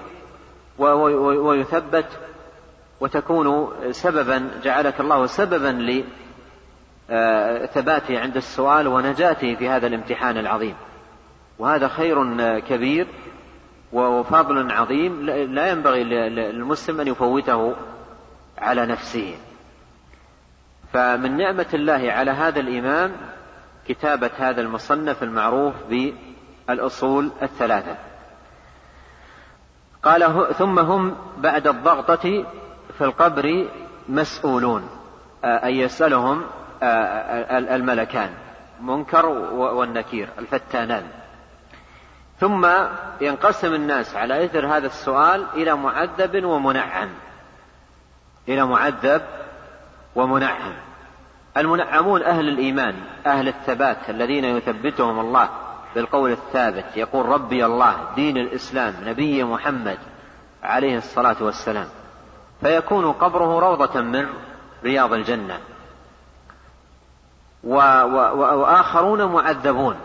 [0.78, 2.06] ويثبت
[3.00, 6.02] وتكون سببا جعلك الله سببا
[7.08, 10.74] لثباته عند السؤال ونجاته في هذا الامتحان العظيم.
[11.58, 13.06] وهذا خير كبير
[13.92, 17.74] وفضل عظيم لا ينبغي للمسلم أن يفوته
[18.58, 19.34] على نفسه.
[20.92, 23.12] فمن نعمة الله على هذا الإمام
[23.88, 27.96] كتابة هذا المصنف المعروف بالأصول الثلاثة.
[30.02, 32.44] قال ثم هم بعد الضغطة
[32.98, 33.68] في القبر
[34.08, 34.88] مسؤولون
[35.44, 36.44] آه، أي يسألهم
[36.82, 38.30] آه، الملكان
[38.80, 41.04] منكر والنكير الفتانان.
[42.40, 42.66] ثم
[43.20, 47.08] ينقسم الناس على إثر هذا السؤال إلى معذب ومنعم.
[48.48, 49.22] إلى معذب
[50.14, 50.72] ومنعم
[51.56, 52.94] المنعمون أهل الإيمان
[53.26, 55.48] أهل الثبات الذين يثبتهم الله
[55.94, 59.98] بالقول الثابت يقول ربي الله دين الإسلام نبي محمد
[60.62, 61.86] عليه الصلاة والسلام.
[62.60, 64.26] فيكون قبره روضة من
[64.84, 65.58] رياض الجنة.
[67.64, 69.96] و و وآخرون معذبون.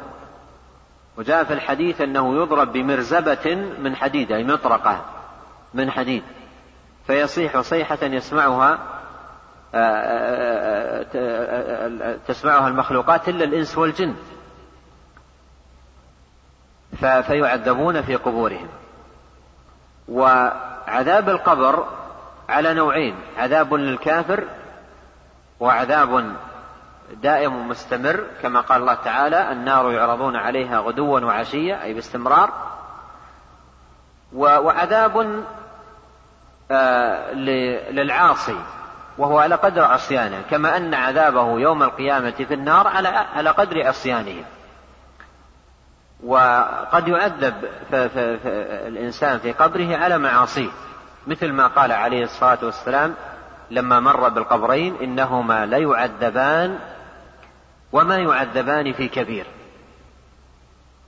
[1.17, 5.05] وجاء في الحديث أنه يضرب بمرزبة من حديد أي مطرقة
[5.73, 6.23] من حديد.
[7.07, 8.94] فيصيح صيحة يسمعها
[12.27, 14.15] تسمعها المخلوقات إلا الإنس والجن.
[16.99, 18.67] فيعذبون في قبورهم.
[20.07, 21.87] وعذاب القبر
[22.49, 24.43] على نوعين عذاب للكافر
[25.59, 26.35] وعذاب
[27.13, 32.53] دائم مستمر كما قال الله تعالى النار يعرضون عليها غدوا وعشيا أي باستمرار.
[34.33, 35.43] وعذاب
[36.71, 37.33] آه،
[37.91, 38.59] للعاصي.
[39.17, 44.43] وهو على قدر عصيانه كما أن عذابه يوم القيامة في النار على على قدر عصيانه.
[46.23, 47.53] وقد يعذب
[48.87, 50.69] الإنسان في قبره على معاصيه
[51.27, 53.15] مثل ما قال عليه الصلاة والسلام
[53.71, 56.79] لما مر بالقبرين إنهما ليعذبان
[57.91, 59.45] وما يعذبان في كبير.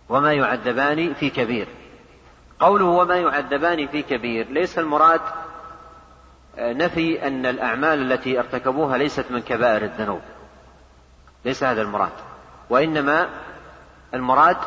[0.09, 1.67] وما يعذبان في كبير.
[2.59, 5.21] قوله وما يعذبان في كبير ليس المراد
[6.59, 10.21] نفي أن الأعمال التي ارتكبوها ليست من كبائر الذنوب.
[11.45, 12.11] ليس هذا المراد.
[12.69, 13.29] وإنما
[14.13, 14.57] المراد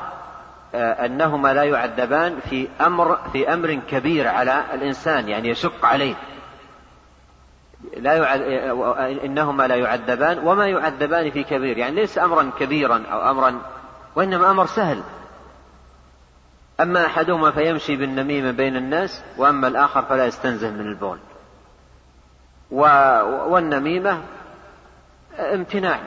[0.75, 6.15] آه، أنهما لا يعذبان في أمر في أمر كبير على الإنسان يعني يشق عليه.
[7.97, 8.41] لا يعد...
[9.25, 11.79] إنهما لا يعذبان وما يعذبان في كبير.
[11.79, 13.61] يعني ليس أمرا كبيرا أو أمرا
[14.17, 15.03] وإنما أمر سهل.
[16.81, 21.19] أما أحدهما فيمشي بالنميمة بين الناس وأما الآخر فلا يستنزه من البول.
[22.71, 24.23] والنميمة
[25.39, 26.01] امتناع.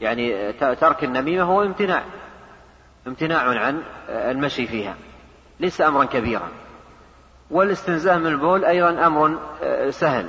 [0.00, 2.02] يعني ترك النميمة هو امتناع.
[3.06, 4.94] امتناع عن المشي فيها.
[5.60, 6.48] ليس أمرا كبيرا.
[7.50, 9.38] والاستنزاه من البول أيضا أمر
[9.90, 10.28] سهل.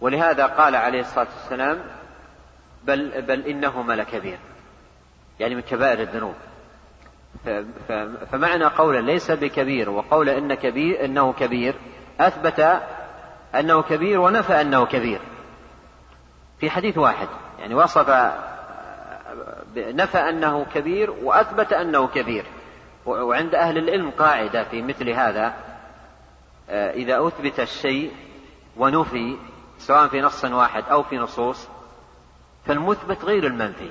[0.00, 1.78] ولهذا قال عليه الصلاة والسلام
[2.84, 4.38] بل, بل إنهما لكبير.
[5.40, 6.34] يعني من كبائر الذنوب.
[8.32, 11.74] فمعنى قولا ليس بكبير وقول إن كبير إنه كبير
[12.20, 12.80] أثبت
[13.60, 15.20] أنه كبير ونفى أنه كبير.
[16.60, 17.28] في حديث واحد
[17.58, 18.10] يعني وصف
[19.76, 22.44] نفى أنه كبير وأثبت أنه كبير.
[23.06, 25.54] وعند أهل العلم قاعدة في مثل هذا
[26.70, 28.12] آه، إذا أثبت الشيء
[28.76, 29.36] ونفي
[29.78, 31.68] سواء في نص واحد أو في نصوص
[32.64, 33.90] فالمثبت غير المنفي.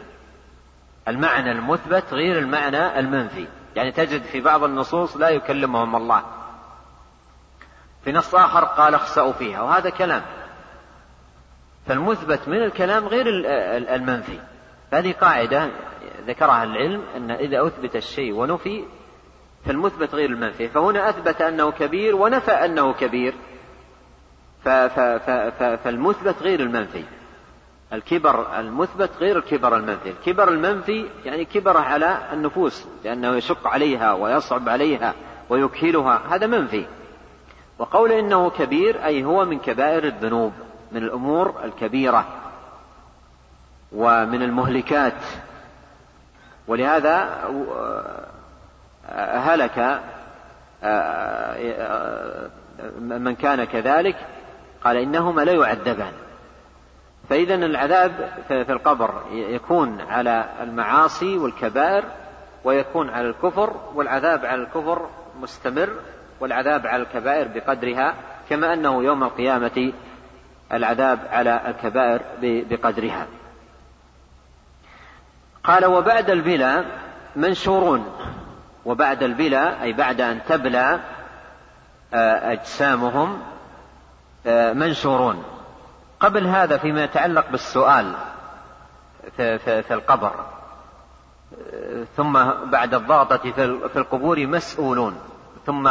[1.08, 3.48] المعنى المثبت غير المعنى المنفي.
[3.76, 6.24] يعني تجد في بعض النصوص لا يكلمهم الله.
[8.06, 10.22] في نص آخر قال اخسأوا فيها وهذا كلام.
[11.88, 13.26] فالمثبت من الكلام غير
[13.96, 14.40] المنفي.
[14.94, 15.70] هذه قاعدة
[16.28, 18.84] ذكرها العلم أن إذا أثبت الشيء ونفي
[19.66, 20.68] فالمثبت غير المنفي.
[20.68, 23.34] فهنا أثبت أنه كبير ونفى أنه كبير.
[25.84, 27.04] فالمثبت غير المنفي.
[27.94, 30.10] الكبر المثبت غير الكبر المنفي.
[30.10, 35.14] الكبر المنفي يعني كبر على النفوس لأنه يشق عليها ويصعب عليها
[35.50, 36.22] ويكهلها.
[36.30, 36.86] هذا منفي.
[37.80, 40.54] وقول إنه كبير أي هو من كبائر الذنوب
[40.92, 42.26] من الأمور الكبيرة
[43.92, 45.14] ومن المهلكات.
[46.68, 47.44] ولهذا
[49.20, 50.02] هلك
[53.00, 54.16] من كان كذلك
[54.84, 56.14] قال إنهما لا يعذبان.
[57.30, 62.04] فإذا العذاب في القبر يكون على المعاصي والكبائر
[62.64, 65.90] ويكون على الكفر والعذاب على الكفر مستمر
[66.40, 68.14] والعذاب على الكبائر بقدرها
[68.50, 69.94] كما أنه يوم القيامة
[70.74, 73.28] العذاب على الكبائر بقدرها.
[75.64, 76.86] قال وبعد البلا
[77.36, 78.18] منشورون.
[78.86, 81.00] وبعد البلا أي بعد أن تبلى
[82.14, 83.42] آه، أجسامهم
[84.48, 85.44] آه، منشورون.
[86.20, 88.14] قبل هذا فيما يتعلق بالسؤال
[89.38, 90.46] في, في, في القبر
[91.74, 92.34] آه، ثم
[92.66, 93.38] بعد الضغطة
[93.92, 95.18] في القبور مسؤولون.
[95.66, 95.88] ثم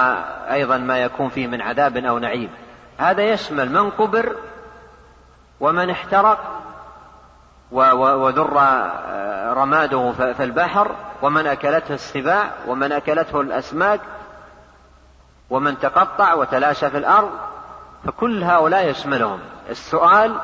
[0.50, 2.50] أيضا ما يكون فيه من عذاب أو نعيم.
[2.98, 4.36] هذا يشمل من قبر
[5.60, 6.38] ومن احترق
[7.72, 8.52] وذر
[9.56, 10.90] رماده في البحر
[11.22, 14.00] ومن أكلته السباع ومن أكلته الأسماك
[15.50, 17.30] ومن تقطع وتلاشى في الأرض.
[18.06, 19.40] فكل هؤلاء يشملهم.
[19.70, 20.34] السؤال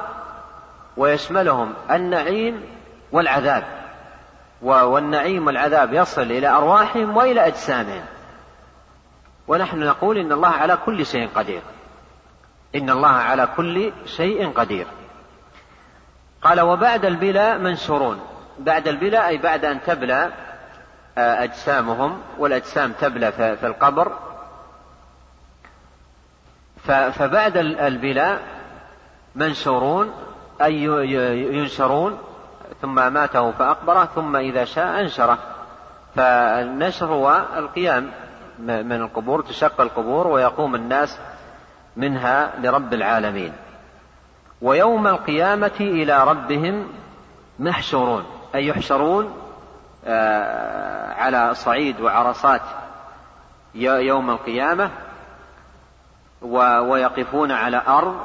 [0.97, 2.65] ويشملهم النعيم
[3.13, 3.65] والعذاب.
[4.63, 8.03] والنعيم والعذاب يصل إلى أرواحهم وإلى أجسامهم.
[9.51, 11.63] ونحن نقول إن الله على كل شيء قدير.
[12.75, 14.87] إن الله على كل شيء قدير.
[16.43, 18.21] قال وبعد البلاء منشورون.
[18.59, 20.33] بعد البلاء أي بعد أن تبلى
[21.19, 24.13] آه، أجسامهم والأجسام تبلى في القبر.
[27.13, 28.43] فبعد البلاء
[29.35, 30.15] منشورون
[30.63, 30.85] أي
[31.55, 32.19] ينشرون
[32.83, 35.39] ثم ماته فأقبره ثم إذا شاء أنشره.
[36.17, 38.11] فالنشر هو القيام.
[38.61, 41.19] من القبور تشق القبور ويقوم الناس
[41.97, 43.53] منها لرب العالمين.
[44.63, 46.89] ويوم القيامة إلى ربهم
[47.59, 48.25] محشورون
[48.55, 49.35] أي يحشرون
[50.07, 52.61] آه، على صعيد وعرصات
[53.75, 54.91] يوم القيامة
[56.43, 58.17] ويقفون على أرض.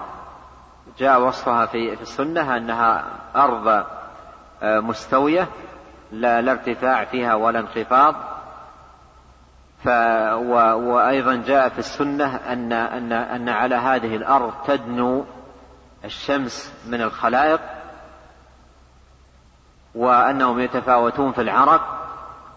[0.98, 3.04] جاء وصفها في السنة أنها
[3.36, 3.86] أرض
[4.64, 5.48] آه، مستوية
[6.12, 8.16] لا ارتفاع فيها ولا انخفاض.
[9.86, 9.90] ف
[10.76, 15.26] وأيضا جاء في السنة أن أن أن على هذه الأرض تدنو
[16.06, 17.60] الشمس من الخلائق
[19.96, 21.82] وأنهم يتفاوتون في العرق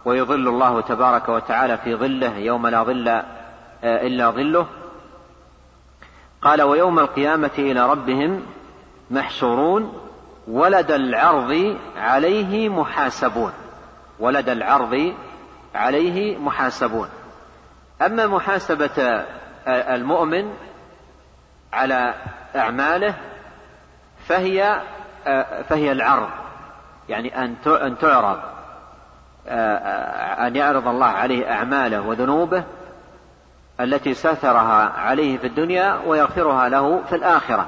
[0.04, 3.22] ويظل الله تبارك وتعالى في ظله يوم لا ظل آه،
[4.06, 4.66] إلا ظله.
[6.42, 8.42] قال ويوم القيامة إلى ربهم
[9.10, 10.00] محشورون
[10.48, 13.52] ولد العرض عليه محاسبون
[14.20, 15.14] ولد العرض
[15.74, 17.08] عليه محاسبون.
[18.02, 19.24] أما محاسبة
[19.66, 20.54] المؤمن
[21.72, 22.14] على
[22.56, 23.14] أعماله
[24.26, 24.82] فهي
[25.68, 26.28] فهي العرض
[27.08, 28.38] يعني أن أن تعرض
[30.46, 32.64] أن يعرض الله عليه أعماله وذنوبه
[33.80, 37.66] التي سترها عليه في الدنيا ويغفرها له في الآخرة.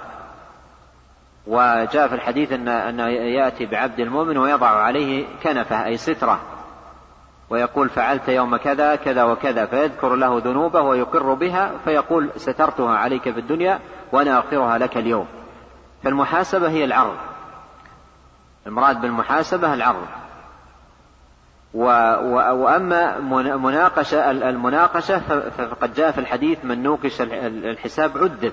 [1.47, 6.41] وجاء في الحديث أن أنه يأتي بعبد المؤمن ويضع عليه كنفة أي سترة.
[7.51, 13.41] ويقول فعلت يوم كذا كذا وكذا فيذكر له ذنوبه ويقر بها فيقول سترتها عليك في
[13.41, 13.81] الدنيا
[14.13, 15.27] وأنا أغفرها لك اليوم.
[16.05, 17.17] فالمحاسبة هي العرض.
[18.67, 20.07] المراد بالمحاسبة العرض.
[21.75, 23.21] و و وأما
[23.57, 25.19] مناقشة المناقشة
[25.51, 28.53] فقد جاء في الحديث من نوقش الحساب عذب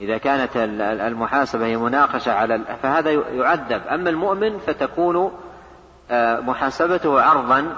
[0.00, 3.82] إذا كانت المحاسبة هي مناقشة على فهذا يعذب.
[3.86, 5.32] أما المؤمن فتكون
[6.40, 7.76] محاسبته عرضا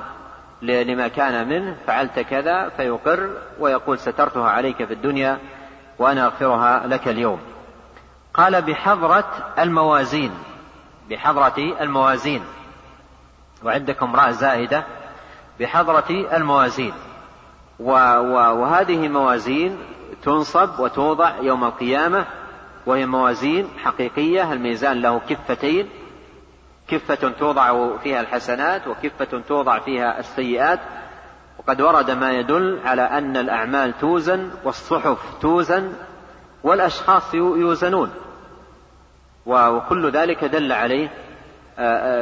[0.63, 5.39] لما كان منه فعلت كذا فيقر ويقول سترتها عليك في الدنيا
[5.99, 7.41] وأنا أغفرها لك اليوم.
[8.35, 10.31] قال بحضرة الموازين
[11.11, 12.43] بحضرة الموازين.
[13.65, 14.85] وعندكم راء زائدة
[15.61, 16.93] بحضرة الموازين.
[17.81, 19.79] وهذه موازين
[20.23, 22.27] تنصب وتوضع يوم القيامة
[22.87, 25.89] وهي موازين حقيقية الميزان له كفتين.
[26.89, 30.81] كفة توضع فيها الحسنات وكفة توضع فيها السيئات.
[31.59, 35.93] وقد ورد ما يدل على أن الأعمال توزن والصحف توزن
[36.63, 38.11] والأشخاص يوزنون.
[39.47, 41.09] وكل ذلك دل عليه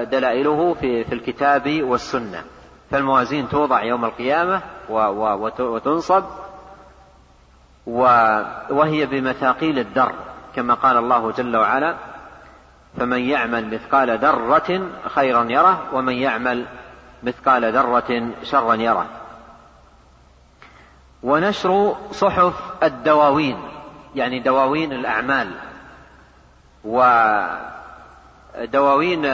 [0.05, 2.45] دلائله في في الكتاب والسنة.
[2.91, 4.61] فالموازين توضع يوم القيامة
[5.61, 6.25] وتنصب
[8.71, 10.13] وهي بمثاقيل الدر
[10.57, 11.97] كما قال الله جل وعلا
[12.99, 16.67] فمن يعمل مثقال ذرة خيرا يره ومن يعمل
[17.23, 19.07] مثقال ذرة شرا يره.
[21.23, 23.57] ونشر صحف الدواوين
[24.15, 25.51] يعني دواوين الأعمال.
[28.55, 29.27] ودواوين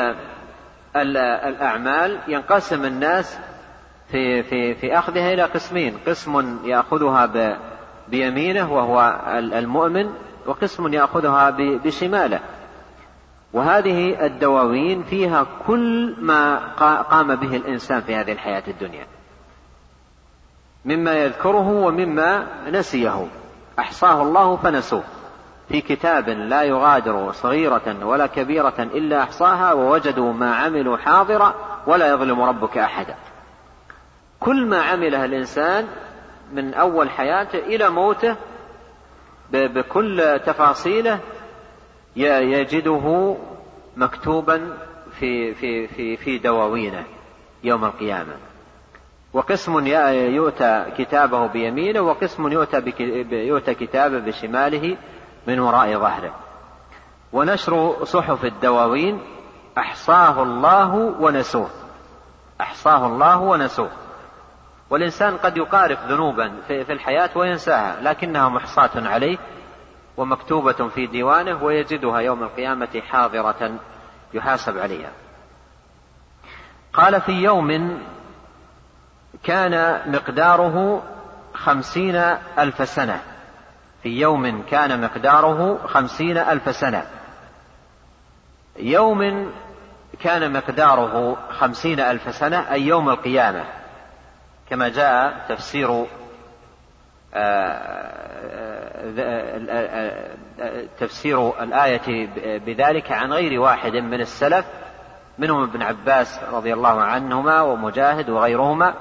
[0.97, 3.39] الأعمال ينقسم الناس
[4.11, 7.57] في في في أخذها إلى قسمين، قسم يأخذها
[8.09, 10.15] بيمينه وهو المؤمن،
[10.47, 12.41] وقسم يأخذها بشماله.
[13.53, 16.59] وهذه الدواوين فيها كل ما
[17.03, 19.07] قام به الإنسان في هذه الحياة الدنيا.
[20.85, 23.27] مما يذكره ومما نسيه
[23.79, 25.05] أحصاه الله فنسوه.
[25.69, 31.55] في كتاب لا يغادر صغيرة ولا كبيرة إلا أحصاها ووجدوا ما عملوا حاضرا
[31.87, 33.15] ولا يظلم ربك أحدا
[34.41, 35.87] كل ما عمله الإنسان
[36.53, 38.37] من أول حياته إلى موته
[39.53, 41.19] بكل تفاصيله
[42.19, 43.37] يجده
[43.97, 44.77] مكتوبا
[45.19, 47.05] في في في في دواوينه
[47.65, 48.37] يوم القيامة.
[49.33, 52.83] وقسم يؤتى كتابه بيمينه وقسم يؤتى
[53.31, 54.97] يؤتى كتابه بشماله
[55.47, 56.35] من وراء ظهره.
[57.33, 59.21] ونشر صحف الدواوين
[59.79, 61.71] أحصاه الله ونسوه.
[62.61, 63.91] أحصاه الله ونسوه.
[64.91, 69.39] والإنسان قد يقارف ذنوبا في الحياة وينساها لكنها محصاة عليه.
[70.19, 73.79] ومكتوبة في ديوانه ويجدها يوم القيامة حاضرة
[74.35, 75.11] يحاسب عليها.
[76.93, 78.01] قال في يوم
[79.43, 81.03] كان مقداره
[81.55, 82.17] خمسين
[82.59, 83.21] ألف سنة.
[84.03, 87.07] في يوم كان مقداره خمسين ألف سنة.
[88.77, 89.51] يوم
[90.21, 93.65] كان مقداره خمسين ألف سنة أي يوم القيامة.
[94.71, 96.07] كما جاء تفسير
[100.99, 102.29] تفسير الآية
[102.59, 104.67] بذلك عن غير واحد من السلف
[105.39, 108.95] منهم ابن عباس رضي الله عنهما ومجاهد وغيرهما.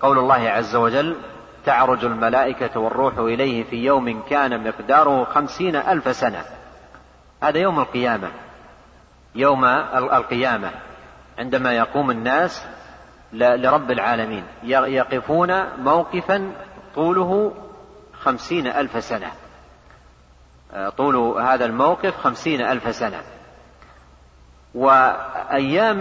[0.00, 1.16] قول الله عز وجل
[1.66, 6.44] تعرج الملائكة والروح إليه في يوم كان مقداره خمسين ألف سنة.
[7.42, 8.28] هذا يوم القيامة
[9.34, 9.64] يوم
[9.94, 10.70] القيامة.
[11.38, 12.66] عندما يقوم الناس
[13.34, 16.52] لرب العالمين يقفون موقفا
[16.94, 17.52] طوله
[18.20, 19.32] خمسين ألف سنة
[20.96, 23.22] طول هذا الموقف خمسين ألف سنة
[24.74, 25.98] وأيام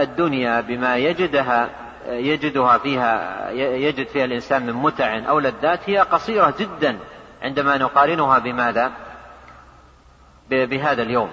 [0.00, 1.70] الدنيا بما يجدها
[2.08, 6.98] يجدها فيها يجد فيها الإنسان من متع أو لذات هي قصيرة جدا
[7.42, 8.92] عندما نقارنها بماذا؟
[10.50, 11.30] بهذا اليوم.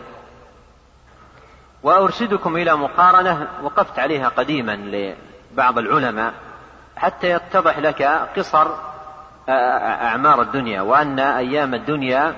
[1.84, 4.76] وأرشدكم إلى مقارنة وقفت عليها قديما
[5.54, 6.34] لبعض العلماء
[6.96, 8.02] حتى يتضح لك
[8.38, 8.68] قصر
[9.50, 12.36] أعمار الدنيا وأن أيام الدنيا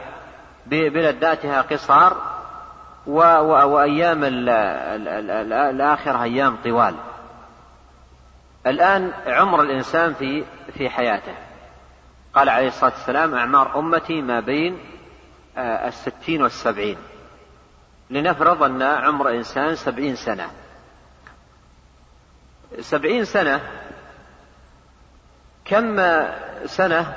[0.66, 2.18] بلذاتها قصار
[3.06, 6.96] وأيام الآخرة أيام طوال.
[8.68, 10.44] الآن عمر الإنسان في
[10.74, 11.34] في حياته.
[12.34, 14.80] قال عليه الصلاة والسلام أعمار أمتي ما بين
[15.58, 16.98] آه، الستين والسبعين.
[18.10, 20.50] لنفرض أن عمر إنسان سبعين سنة.
[22.80, 23.62] سبعين سنة
[25.66, 25.96] كم
[26.66, 27.16] سنة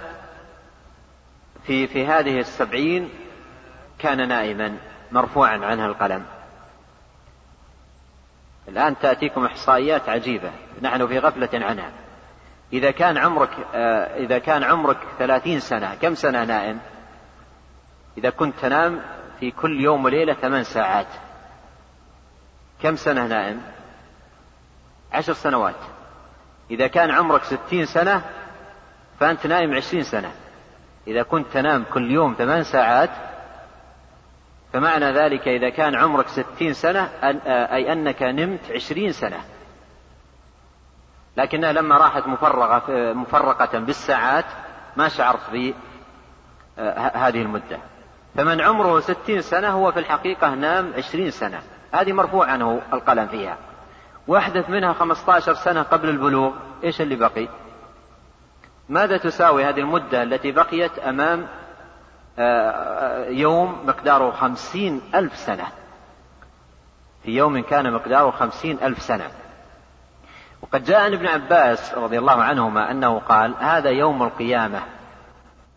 [1.67, 3.11] في في هذه السبعين
[3.99, 4.77] كان نائما
[5.13, 6.27] مرفوعا عنها القلم
[8.69, 10.51] الآن تأتيكم إحصائيات عجيبة
[10.83, 11.91] نحن في غفلة عنها.
[12.73, 16.81] إذا كان عمرك آه، إذا كان عمرك ثلاثين سنة كم سنة نائم؟
[18.19, 19.01] إذا كنت تنام
[19.41, 21.07] في كل يوم وليلة ثمان ساعات
[22.83, 23.63] كم سنة نائم؟
[25.13, 25.75] عشر سنوات.
[26.71, 28.23] إذا كان عمرك ستين سنة
[29.21, 30.33] فأنت نائم عشرين سنة.
[31.07, 33.11] إذا كنت تنام كل يوم ثمان ساعات
[34.73, 37.11] فمعنى ذلك إذا كان عمرك ستين سنة
[37.47, 39.41] أي أنك نمت عشرين سنة.
[41.37, 44.45] لكنها لما راحت مفرغة مفرقة بالساعات
[44.97, 47.79] ما شعرت بهذه المدة.
[48.37, 51.63] فمن عمره ستين سنة هو في الحقيقة نام عشرين سنة.
[51.93, 53.57] هذه مرفوع عنه القلم فيها.
[54.29, 56.53] واحدث منها خمسة عشر سنة قبل البلوغ
[56.85, 57.49] إيش اللي بقي؟
[58.89, 61.47] ماذا تساوي هذه المدة التي بقيت أمام
[63.29, 65.67] يوم مقداره خمسين ألف سنة؟
[67.25, 69.31] في يوم كان مقداره خمسين ألف سنة.
[70.63, 74.83] وقد جاء عن ابن عباس رضي الله عنهما أنه قال هذا يوم القيامة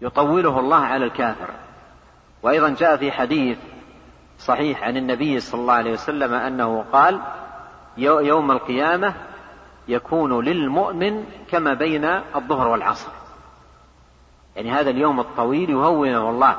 [0.01, 1.49] يطوله الله على الكافر.
[2.43, 3.57] وأيضا جاء في حديث
[4.39, 7.21] صحيح عن النبي صلى الله عليه وسلم أنه قال
[7.97, 9.13] يوم القيامة
[9.87, 12.05] يكون للمؤمن كما بين
[12.35, 13.11] الظهر والعصر.
[14.55, 16.55] يعني هذا اليوم الطويل يهونه الله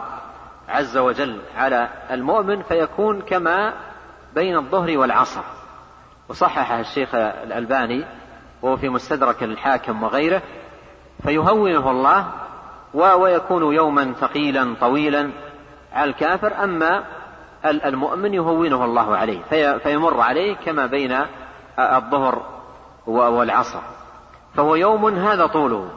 [0.69, 3.75] عز وجل على المؤمن فيكون كما
[4.35, 5.43] بين الظهر والعصر.
[6.29, 8.05] وصحح الشيخ الألباني
[8.63, 10.43] وهو في مستدرك الحاكم وغيره
[11.23, 12.33] فيهونه الله
[12.95, 15.31] ويكون يوما ثقيلا طويلا
[15.93, 16.65] على الكافر.
[16.65, 17.05] أما
[17.65, 19.41] المؤمن يهونه الله عليه
[19.79, 21.17] فيمر عليه كما بين
[21.79, 22.43] الظهر
[23.07, 23.81] والعصر.
[24.55, 25.89] فهو يوم هذا طوله.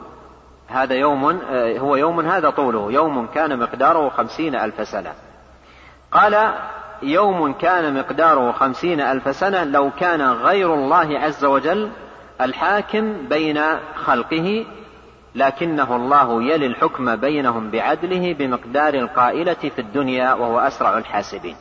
[0.68, 1.40] هذا يوم
[1.78, 2.92] هو يوم هذا طوله.
[2.92, 5.12] يوم كان مقداره خمسين ألف سنة.
[6.12, 6.54] قال
[7.02, 11.90] يوم كان مقداره خمسين ألف سنة لو كان غير الله عز وجل
[12.40, 13.62] الحاكم بين
[14.04, 14.66] خلقه
[15.36, 21.56] لكنه الله يلي الحكم بينهم بعدله بمقدار القائلة في الدنيا وهو أسرع الحاسبين.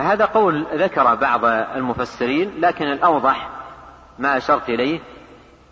[0.00, 3.48] هذا قول ذكر بعض المفسرين لكن الأوضح
[4.18, 5.00] ما أشرت إليه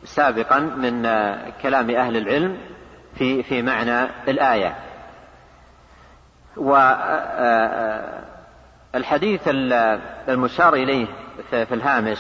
[0.05, 1.03] سابقا من
[1.63, 2.59] كلام أهل العلم
[3.15, 4.77] في في معنى الآية.
[8.95, 9.43] والحديث
[10.29, 11.07] المشار إليه
[11.51, 12.19] في الهامش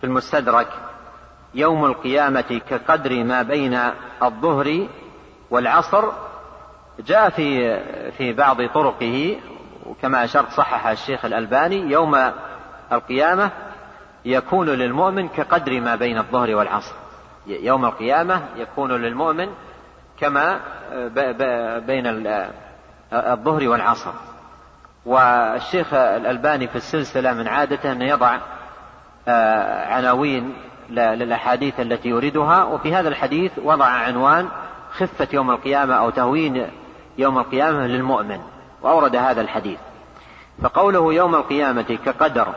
[0.00, 0.68] في المستدرك
[1.56, 3.78] يوم القيامة كقدر ما بين
[4.22, 4.86] الظهر
[5.50, 6.04] والعصر
[7.06, 7.78] جاء في
[8.10, 9.36] في بعض طرقه
[9.86, 12.32] وكما أشرت صحح الشيخ الألباني يوم
[12.92, 13.50] القيامة
[14.24, 16.94] يكون للمؤمن كقدر ما بين الظهر والعصر.
[17.46, 19.48] يوم القيامة يكون للمؤمن
[20.20, 20.60] كما
[21.86, 22.06] بين
[23.12, 24.12] الظهر والعصر.
[25.06, 28.38] والشيخ الألباني في السلسلة من عادته أن يضع
[29.88, 30.54] عناوين
[30.90, 32.64] للأحاديث التي يريدها.
[32.64, 34.48] وفي هذا الحديث وضع عنوان
[34.90, 36.66] خفة يوم القيامة أو تهوين
[37.18, 38.40] يوم القيامة للمؤمن
[38.82, 39.78] وأورد هذا الحديث.
[40.62, 42.48] فقوله يوم القيامة كقدر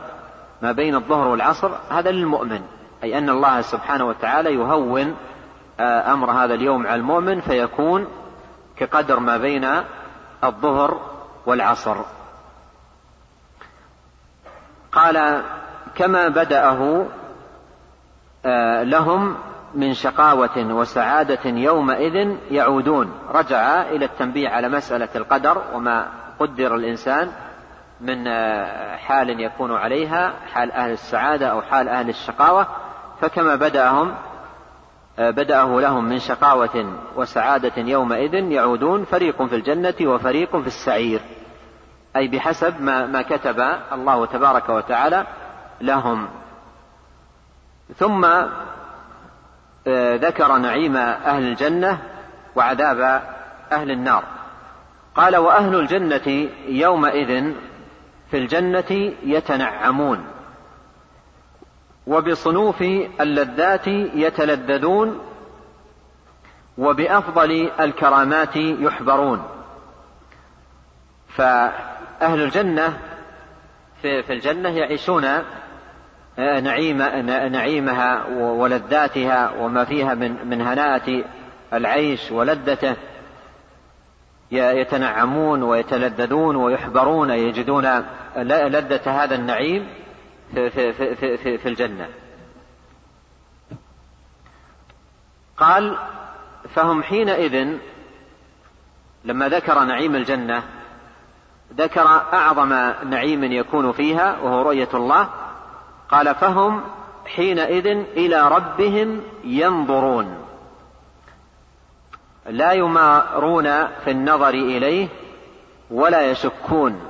[0.61, 2.61] ما بين الظهر والعصر هذا للمؤمن
[3.03, 5.15] أي أن الله سبحانه وتعالى يهون
[5.79, 8.07] آه، أمر هذا اليوم على المؤمن فيكون
[8.77, 9.67] كقدر ما بين
[10.43, 11.01] الظهر
[11.45, 11.97] والعصر.
[14.91, 15.43] قال
[15.95, 17.05] كما بدأه
[18.83, 19.35] لهم
[19.75, 23.11] من شقاوة وسعادة يومئذ يعودون.
[23.33, 26.07] رجع إلى التنبيه على مسألة القدر وما
[26.39, 27.31] قدر الإنسان
[28.01, 32.67] من آه، حال يكون عليها حال أهل السعادة أو حال أهل الشقاوة.
[33.21, 34.15] فكما بدأهم
[35.19, 39.05] آه، بدأه لهم من شقاوة وسعادة يومئذ يعودون.
[39.05, 41.21] فريق في الجنة وفريق في السعير.
[42.15, 43.59] أي بحسب ما, ما كتب
[43.93, 45.25] الله تبارك وتعالى
[45.81, 46.27] لهم.
[47.97, 48.25] ثم
[49.87, 52.01] آه، ذكر نعيم أهل الجنة
[52.55, 53.23] وعذاب
[53.71, 54.23] أهل النار.
[55.15, 57.53] قال وأهل الجنة يومئذ
[58.31, 60.25] في الجنة يتنعمون
[62.07, 62.81] وبصنوف
[63.21, 65.19] اللذات يتلذذون
[66.77, 69.43] وبأفضل الكرامات يحبرون.
[71.27, 72.99] فأهل الجنة
[74.01, 75.25] في الجنة يعيشون
[76.39, 76.97] نعيم
[77.51, 81.23] نعيمها ولذاتها وما فيها من من هناءة
[81.73, 82.95] العيش ولذته.
[84.51, 88.03] يتنعمون ويتلذذون ويحبرون يجدون
[88.37, 89.87] لذة هذا النعيم
[90.53, 92.07] في, في, في, في, في الجنة.
[95.57, 95.97] قال
[96.75, 97.77] فهم حينئذ
[99.25, 100.63] لما ذكر نعيم الجنة
[101.73, 102.69] ذكر أعظم
[103.09, 105.29] نعيم يكون فيها وهو رؤية الله
[106.11, 106.83] قال فهم
[107.25, 107.87] حينئذ
[108.17, 110.35] إلى ربهم ينظرون.
[112.45, 115.07] لا يمارون في النظر إليه
[115.91, 117.01] ولا يشكون.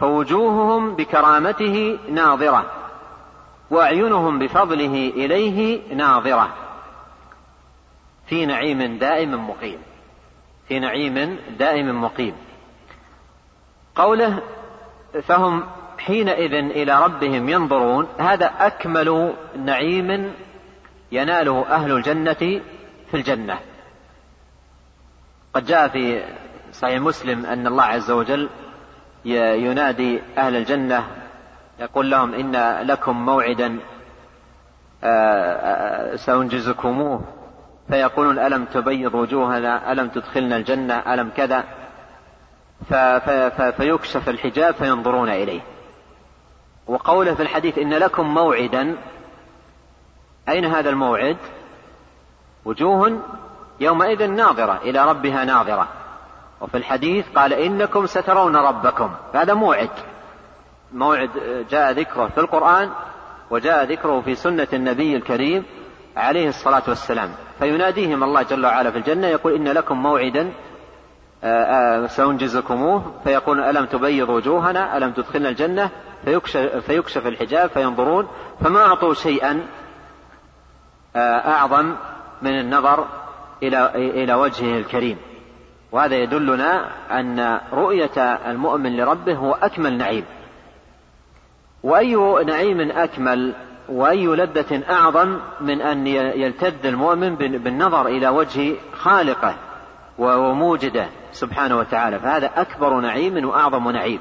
[0.00, 2.70] فوجوههم بكرامته ناظرة
[3.70, 6.48] وأعينهم بفضله إليه ناظرة.
[8.26, 9.78] في نعيم دائم مقيم.
[10.68, 12.34] في نعيم دائم مقيم.
[13.94, 14.42] قوله
[15.22, 15.64] فهم
[16.06, 20.32] حينئذ إلى ربهم ينظرون هذا أكمل نعيم
[21.12, 22.60] يناله أهل الجنة
[23.10, 23.58] في الجنة.
[25.54, 26.22] قد جاء في
[26.72, 28.48] صحيح مسلم أن الله عز وجل
[29.24, 31.06] ينادي أهل الجنة
[31.80, 33.78] يقول لهم إن لكم موعدا
[35.04, 37.20] آه، آه، سأنجزكموه.
[37.88, 41.64] فيقولون ألم تبيض وجوهنا ألم تدخلنا الجنة ألم كذا.
[43.76, 45.71] فيكشف الحجاب فينظرون إليه.
[46.86, 48.96] وقوله في الحديث إن لكم موعدا
[50.48, 51.36] أين هذا الموعد؟
[52.64, 53.20] وجوه
[53.80, 55.88] يومئذ ناظرة إلى ربها ناظرة.
[56.60, 59.90] وفي الحديث قال إنكم سترون ربكم هذا موعد.
[60.92, 61.30] موعد
[61.70, 62.90] جاء ذكره في القرآن
[63.50, 65.64] وجاء ذكره في سنة النبي الكريم
[66.16, 67.30] عليه الصلاة والسلام.
[67.58, 70.52] فيناديهم الله جل وعلا في الجنة يقول إن لكم موعدا
[71.44, 75.90] آه، آه، سأنجزكموه فيقول ألم تبيض وجوهنا؟ ألم تدخلنا الجنة؟
[76.24, 78.28] فيكشف, فيكشف الحجاب فينظرون
[78.60, 79.66] فما أعطوا شيئا
[81.16, 81.18] آه،
[81.52, 81.94] أعظم
[82.42, 83.06] من النظر
[83.62, 85.18] إلى إلى وجهه الكريم.
[85.92, 90.24] وهذا يدلنا أن رؤية المؤمن لربه هو أكمل نعيم.
[91.82, 93.54] وأي نعيم أكمل
[93.88, 99.54] وأي لذة أعظم من أن يلتذ المؤمن بالنظر إلى وجه خالقه
[100.18, 101.08] وموجده.
[101.32, 104.20] سبحانه وتعالى فهذا أكبر نعيم وأعظم نعيم.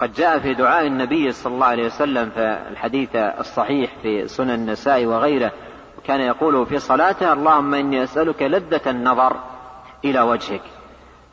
[0.00, 5.06] قد جاء في دعاء النبي صلى الله عليه وسلم في الحديث الصحيح في سنن النساء
[5.06, 5.52] وغيره
[5.98, 9.36] وكان يقول في صلاته اللهم إني أسألك لذة النظر
[10.04, 10.62] إلى وجهك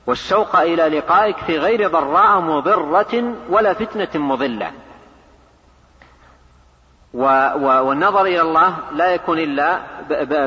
[0.07, 4.71] والشوق إلى لقائك في غير ضراء مضرة ولا فتنة مضلة.
[7.13, 9.79] والنظر إلى الله لا يكون إلا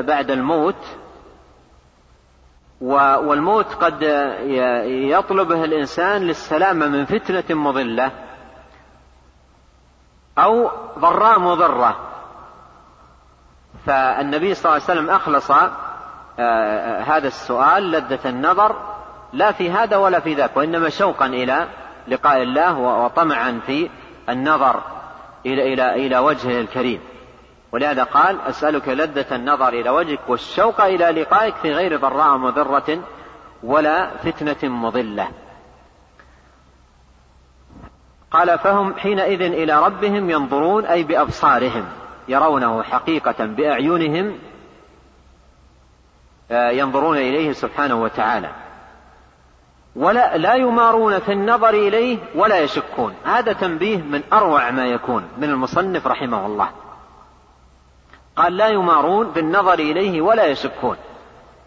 [0.01, 0.75] بعد الموت
[2.81, 4.03] والموت قد
[4.85, 8.11] يطلبه الإنسان للسلامة من فتنة مضلة
[10.37, 11.99] أو ضراء مضرة.
[13.85, 15.51] فالنبي صلى الله عليه وسلم أخلص
[16.39, 18.75] آه، هذا السؤال لذة النظر
[19.33, 21.67] لا في هذا ولا في ذاك وإنما شوقا إلى
[22.07, 23.89] لقاء الله وطمعا في
[24.29, 24.83] النظر
[25.45, 27.01] إلى إلى إلى وجهه الكريم.
[27.71, 32.99] ولهذا قال أسألك لذة النظر إلى وجهك والشوق إلى لقائك في غير ضراء مضرة
[33.63, 35.27] ولا فتنة مضلة.
[38.31, 41.85] قال فهم حينئذ إلى ربهم ينظرون أي بأبصارهم
[42.27, 44.39] يرونه حقيقة بأعينهم
[46.51, 48.49] آه، ينظرون إليه سبحانه وتعالى.
[49.95, 53.15] ولا لا يمارون في النظر إليه ولا يشكون.
[53.25, 56.69] هذا تنبيه من أروع ما يكون من المصنف رحمه الله.
[58.41, 60.97] قال لا يمارون بالنظر إليه ولا يشكون.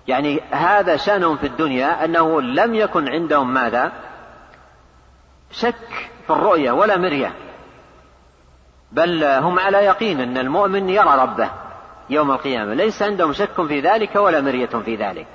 [0.09, 3.92] يعني هذا شأنهم في الدنيا أنه لم يكن عندهم ماذا؟
[5.51, 7.34] شك في الرؤية ولا مرية.
[8.92, 11.51] بل هم على يقين أن المؤمن يرى ربه
[12.10, 12.74] يوم القيامة.
[12.74, 15.26] ليس عندهم شك في ذلك ولا مرية في ذلك.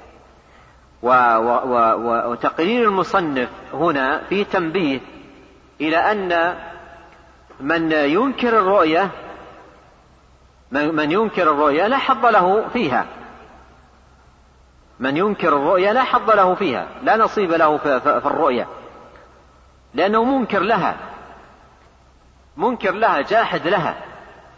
[1.02, 5.00] و و و وتقرير المصنف هنا في تنبيه
[5.82, 6.56] إلى أن
[7.60, 9.12] من ينكر الرؤية
[10.72, 13.06] من ينكر الرؤيا لا حظ له فيها.
[15.00, 16.88] من ينكر الرؤيا لا حظ له فيها.
[17.04, 18.68] لا نصيب له في الرؤيا.
[19.94, 20.98] لأنه منكر لها.
[22.58, 23.96] منكر لها جاحد لها.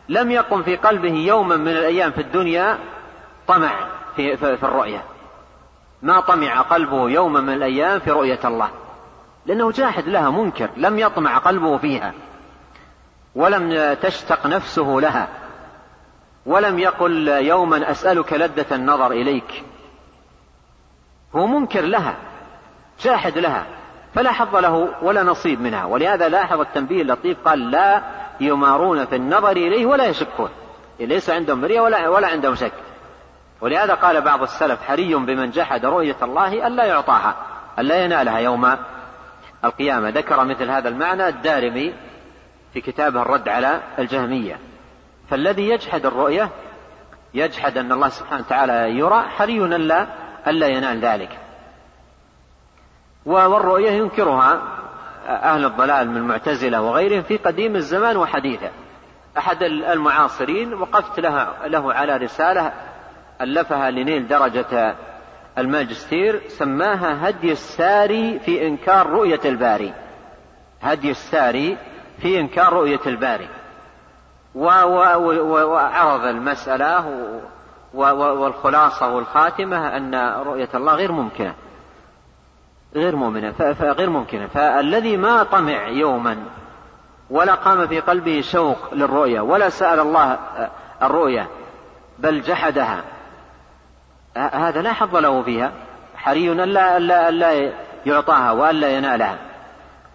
[0.09, 2.77] لم يقم في قلبه يوما من الأيام في الدنيا
[3.47, 3.71] طمع
[4.15, 5.01] في, في, الرؤيا.
[6.01, 8.69] ما طمع قلبه يوما من الأيام في رؤية الله.
[9.45, 10.69] لأنه جاحد لها منكر.
[10.77, 12.13] لم يطمع قلبه فيها.
[13.35, 15.40] ولم تشتق نفسه لها.
[16.45, 19.63] ولم يقل يوما أسألك لذة النظر إليك.
[21.35, 22.15] هو منكر لها
[23.01, 23.65] جاحد لها
[24.13, 25.85] فلا حظ له ولا نصيب منها.
[25.85, 28.01] ولهذا لاحظ التنبيه اللطيف قال لا
[28.39, 30.49] يمارون في النظر إليه ولا يشكون.
[30.99, 32.73] ليس عندهم مرية ولا, ولا عندهم شك.
[33.61, 37.35] ولهذا قال بعض السلف حري بمن جحد رؤية الله ألا يعطاها
[37.79, 38.77] ألا ينالها يوم
[39.65, 40.09] القيامة.
[40.09, 41.93] ذكر مثل هذا المعنى الدارمي
[42.73, 44.70] في كتابه الرد على الجهمية.
[45.31, 46.49] فالذي يجحد الرؤية
[47.33, 50.07] يجحد أن الله سبحانه وتعالى يرى حري ألا
[50.47, 51.39] ألا ينال ذلك.
[53.25, 54.61] والرؤية ينكرها
[55.27, 58.69] أهل الضلال من المعتزلة وغيرهم في قديم الزمان وحديثه.
[59.37, 62.73] أحد المعاصرين وقفت له, له على رسالة
[63.41, 64.95] ألفها لنيل درجة
[65.57, 69.93] الماجستير سماها هدي الساري في إنكار رؤية الباري.
[70.81, 71.77] هدي الساري
[72.21, 73.47] في إنكار رؤية الباري.
[74.55, 77.05] وعرض المسألة
[77.93, 80.15] والخلاصة والخاتمة أن
[80.45, 81.53] رؤية الله غير ممكنة.
[82.95, 84.47] غير مؤمنة غير ممكنة.
[84.47, 86.37] فالذي ما طمع يوما
[87.29, 90.39] ولا قام في قلبه شوق للرؤية ولا سأل الله
[91.01, 91.47] الرؤية
[92.19, 93.03] بل جحدها
[94.35, 95.71] هذا لا حظ له فيها.
[96.15, 97.71] حري ألا ألا ألا
[98.05, 99.37] يعطاها وألا ينالها.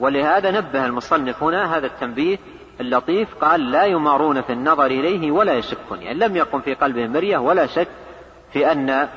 [0.00, 2.38] ولهذا نبه المصنف هنا هذا التنبيه
[2.80, 7.38] اللطيف قال لا يمارون في النظر إليه ولا يشكون يعني لم يقم في قلبهم مرية
[7.38, 7.88] ولا شك
[8.52, 9.08] في أن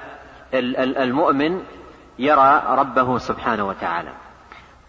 [0.54, 1.62] المؤمن
[2.20, 4.12] يرى ربه سبحانه وتعالى.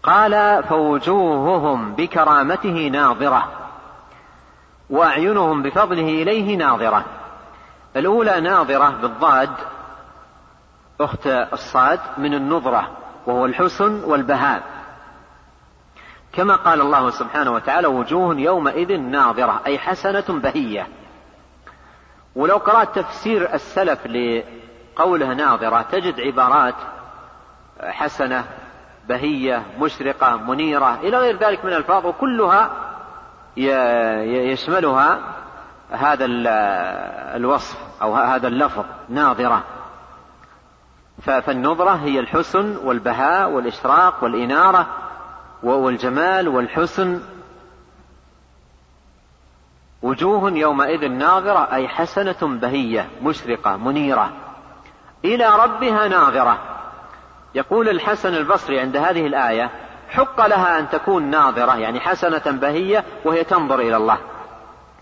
[0.03, 3.51] قال فوجوههم بكرامته ناظرة
[4.89, 7.05] وأعينهم بفضله إليه ناظرة.
[7.95, 9.49] الأولى ناظرة بالضاد
[11.01, 12.91] أخت الصاد من النظرة
[13.27, 14.63] وهو الحسن والبهاء.
[16.33, 20.87] كما قال الله سبحانه وتعالى وجوه يومئذ ناظرة أي حسنة بهية.
[22.35, 26.75] ولو قرأت تفسير السلف لقوله ناظرة تجد عبارات
[27.81, 28.45] حسنة
[29.09, 32.69] بهية مشرقة منيرة إلى غير ذلك من الألفاظ وكلها
[34.25, 35.19] يشملها
[35.91, 36.25] هذا
[37.35, 39.63] الوصف أو هذا اللفظ ناظرة.
[41.21, 44.87] فالنظرة هي الحسن والبهاء والإشراق والإنارة.
[45.63, 47.21] والجمال والحسن
[50.01, 54.31] وجوه يومئذ ناظرة أي حسنة بهية مشرقة منيرة.
[55.25, 56.57] إلى ربها ناظرة.
[57.55, 59.69] يقول الحسن البصري عند هذه الآية
[60.09, 64.17] حق لها أن تكون ناظرة يعني حسنة بهية وهي تنظر إلى الله.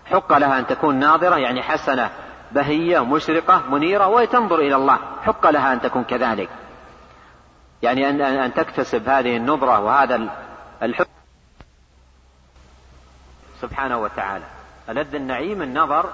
[0.06, 2.10] حق لها أن تكون ناظرة يعني حسنة
[2.52, 4.98] بهية مشرقة منيرة وهي تنظر إلى الله.
[5.22, 6.48] حق لها أن تكون كذلك.
[7.82, 10.28] يعني أن, أن تكتسب هذه النظرة وهذا
[10.82, 11.06] الحب
[13.60, 14.44] سبحانه وتعالى.
[14.88, 16.10] ألذ النعيم النظر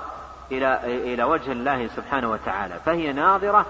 [0.52, 0.80] إلى
[1.14, 2.74] إلى وجه الله سبحانه وتعالى.
[2.84, 3.66] فهي ناظرة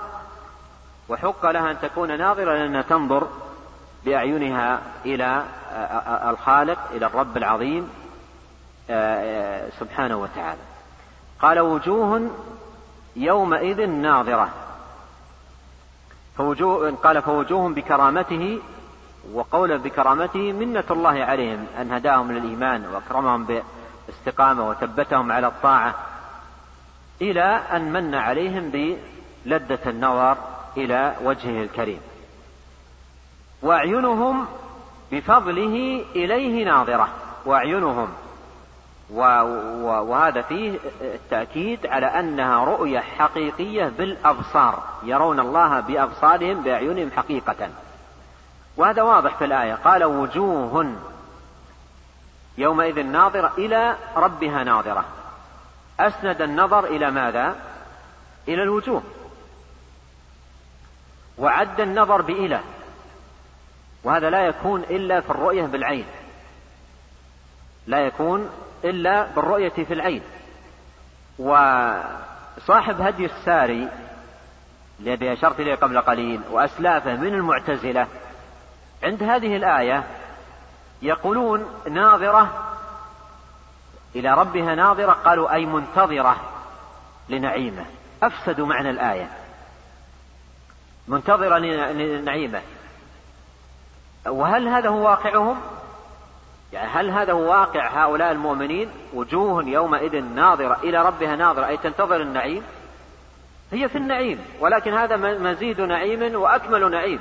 [1.08, 3.28] وحق لها أن تكون ناظرة لأنها تنظر
[4.04, 5.44] بأعينها إلى
[6.30, 7.90] الخالق إلى الرب العظيم
[9.80, 10.60] سبحانه وتعالى.
[11.40, 12.30] قال وجوه
[13.16, 14.48] يومئذ ناظرة.
[16.36, 18.60] فوجوه قال فوجوه بكرامته
[19.34, 25.94] وقولا بكرامته منة الله عليهم أن هداهم للإيمان وأكرمهم بالاستقامة وثبتهم على الطاعة
[27.22, 30.36] إلى أن من عليهم بلذة النظر
[30.76, 32.00] إلى وجهه الكريم.
[33.62, 34.46] وأعينهم
[35.12, 37.08] بفضله إليه ناظرة
[37.46, 38.08] وأعينهم
[39.10, 47.68] وهذا فيه التأكيد على أنها رؤية حقيقية بالأبصار يرون الله بأبصارهم بأعينهم حقيقة.
[48.76, 49.74] وهذا واضح في الآية.
[49.74, 50.96] قال وجوه
[52.58, 55.04] يومئذ ناظرة إلى ربها ناظرة.
[56.00, 57.56] أسند النظر إلى ماذا؟
[58.48, 59.02] إلى الوجوه.
[61.38, 62.60] وعد النظر بإله.
[64.04, 66.06] وهذا لا يكون إلا في الرؤية بالعين.
[67.86, 68.50] لا يكون
[68.84, 70.22] إلا بالرؤية في العين.
[71.38, 73.88] وصاحب هدي الساري
[75.00, 78.06] الذي أشرت إليه قبل قليل وأسلافه من المعتزلة
[79.02, 80.04] عند هذه الآية
[81.02, 82.66] يقولون ناظرة
[84.16, 86.36] إلى ربها ناظرة قالوا أي منتظرة
[87.28, 87.84] لنعيمة.
[88.22, 89.30] أفسدوا معنى الآية.
[91.08, 92.62] منتظرة لنعيمة.
[94.26, 95.60] وهل هذا هو واقعهم؟
[96.72, 102.20] يعني هل هذا هو واقع هؤلاء المؤمنين؟ وجوه يومئذ ناظرة إلى ربها ناظرة أي تنتظر
[102.20, 102.62] النعيم؟
[103.72, 107.20] هي في النعيم ولكن هذا مزيد نعيم وأكمل نعيم.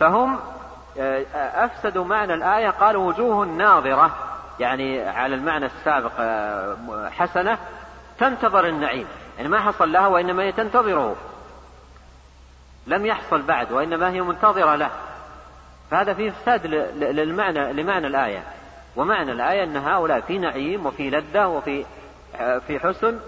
[0.00, 0.38] فهم
[1.34, 4.16] أفسدوا معنى الآية قالوا وجوه ناظرة
[4.60, 6.76] يعني على المعنى السابق آه،
[7.10, 7.58] حسنة
[8.18, 9.06] تنتظر النعيم.
[9.36, 11.16] يعني ما حصل لها وإنما هي تنتظره.
[12.86, 14.90] لم يحصل بعد وإنما هي منتظرة له.
[15.90, 16.66] فهذا فيه إفساد
[16.96, 18.42] للمعنى لمعنى الآية.
[18.96, 21.84] ومعنى الآية أن هؤلاء في نعيم وفي لذة وفي
[22.66, 23.18] في حسن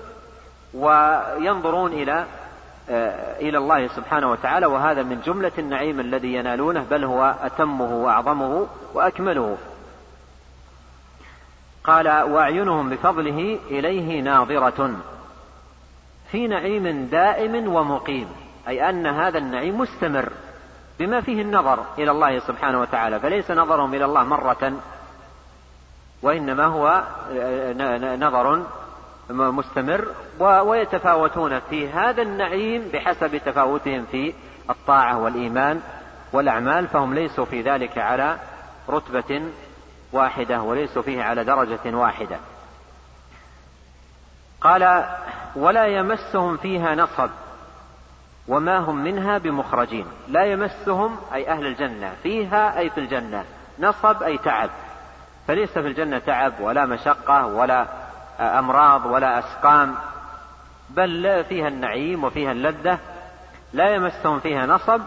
[0.75, 2.25] وينظرون إلى
[3.41, 9.57] إلى الله سبحانه وتعالى وهذا من جملة النعيم الذي ينالونه بل هو أتمه وأعظمه وأكمله.
[11.85, 14.91] قال وأعينهم بفضله إليه ناظرة.
[16.31, 18.29] في نعيم دائم ومقيم
[18.69, 20.29] أي أن هذا النعيم مستمر
[20.99, 24.73] بما فيه النظر إلى الله سبحانه وتعالى فليس نظرهم إلى الله مرة
[26.23, 27.03] وإنما هو
[28.17, 28.63] نظر
[29.31, 30.09] مستمر
[30.41, 34.35] ويتفاوتون في هذا النعيم بحسب تفاوتهم في
[34.71, 35.81] الطاعة والإيمان
[36.33, 38.39] والأعمال فهم ليسوا في ذلك على
[38.89, 39.43] رتبة
[40.13, 42.37] واحدة وليسوا فيه على درجة واحدة.
[44.61, 45.05] قال
[45.57, 47.31] ولا يمسهم فيها نصب
[48.49, 50.07] وما هم منها بمخرجين.
[50.29, 53.45] لا يمسهم أي أهل الجنة فيها أي في الجنة
[53.79, 54.71] نصب أي تعب.
[55.49, 58.04] فليس في الجنة تعب ولا مشقة ولا
[58.41, 59.95] أمراض ولا أسقام
[60.91, 62.99] بل فيها النعيم وفيها اللذة
[63.73, 65.01] لا يمسهم فيها نصب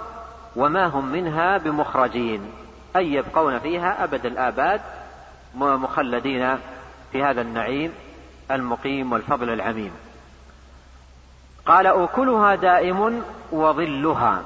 [0.55, 2.51] وما هم منها بمخرجين
[2.95, 4.81] أي يبقون فيها أبد الآباد
[5.55, 6.57] مخلدين
[7.11, 7.93] في هذا النعيم
[8.51, 9.91] المقيم والفضل العميم.
[11.65, 14.43] قال أكلها دائم وظلها.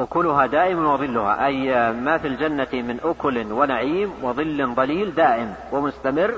[0.00, 6.34] أكلها دائم وظلها أي ما في الجنة من أكل ونعيم وظل ظليل دائم ومستمر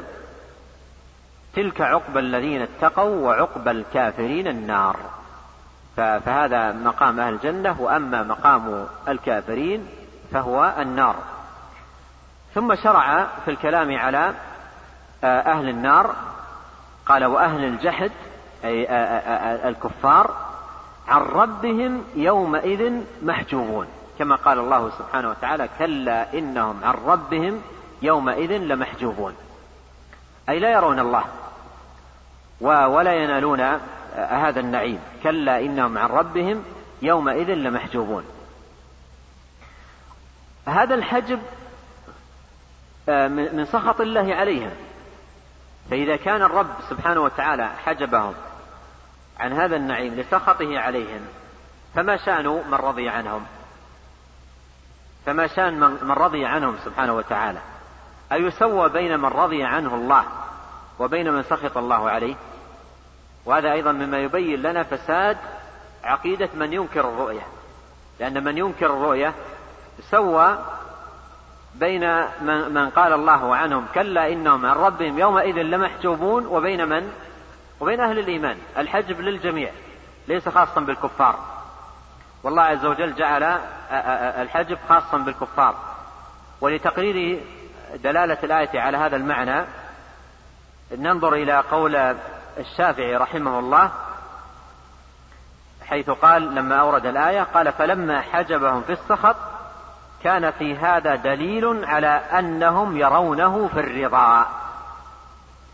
[1.57, 4.97] تلك عقبى الذين اتقوا وعقبى الكافرين النار.
[5.97, 9.89] فهذا مقام أهل الجنة وأما مقام الكافرين
[10.33, 11.17] فهو النار.
[12.55, 14.35] ثم شرع في الكلام على
[15.25, 16.15] آه، أهل النار
[17.07, 18.11] قال وأهل الجحد
[18.65, 20.35] أي آه، آه، الكفار
[21.09, 23.87] عن ربهم يومئذ محجوبون.
[24.19, 27.63] كما قال الله سبحانه وتعالى كلا إنهم عن ربهم
[28.03, 29.35] يومئذ لمحجوبون.
[30.49, 31.25] أي لا يرون الله.
[32.65, 33.61] ولا ينالون
[34.15, 35.01] هذا النعيم.
[35.23, 36.65] كلا إنهم عن ربهم
[37.03, 38.25] يومئذ لمحجوبون.
[40.69, 41.41] هذا الحجب
[43.09, 44.71] آه، من سخط الله عليهم.
[45.91, 48.35] فإذا كان الرب سبحانه وتعالى حجبهم
[49.41, 51.21] عن هذا النعيم لسخطه عليهم
[51.95, 53.47] فما شأن من رضي عنهم؟
[55.27, 57.59] فما شأن من رضي عنهم سبحانه وتعالى؟
[58.33, 60.25] أيسوى بين من رضي عنه الله
[60.99, 62.35] وبين من سخط الله عليه؟
[63.47, 65.37] وهذا أيضا مما يبين لنا فساد
[66.05, 67.47] عقيدة من ينكر الرؤية.
[68.21, 69.35] لأن من ينكر الرؤية
[70.11, 70.59] سوى
[71.75, 77.13] بين من قال الله عنهم كلا إنهم عن ربهم يومئذ لمحجوبون وبين من؟
[77.81, 78.59] وبين أهل الإيمان.
[78.79, 79.71] الحجب للجميع
[80.29, 81.39] ليس خاصا بالكفار.
[82.43, 83.43] والله عز وجل جعل
[84.43, 85.75] الحجب خاصا بالكفار.
[86.61, 87.41] ولتقرير
[87.95, 89.65] دلالة الآية على هذا المعنى
[90.97, 92.17] ننظر إلى قول
[92.59, 93.91] الشافعي رحمه الله
[95.87, 99.37] حيث قال لما أورد الآية قال فلما حجبهم في السخط
[100.23, 104.47] كان في هذا دليل على أنهم يرونه في الرضا.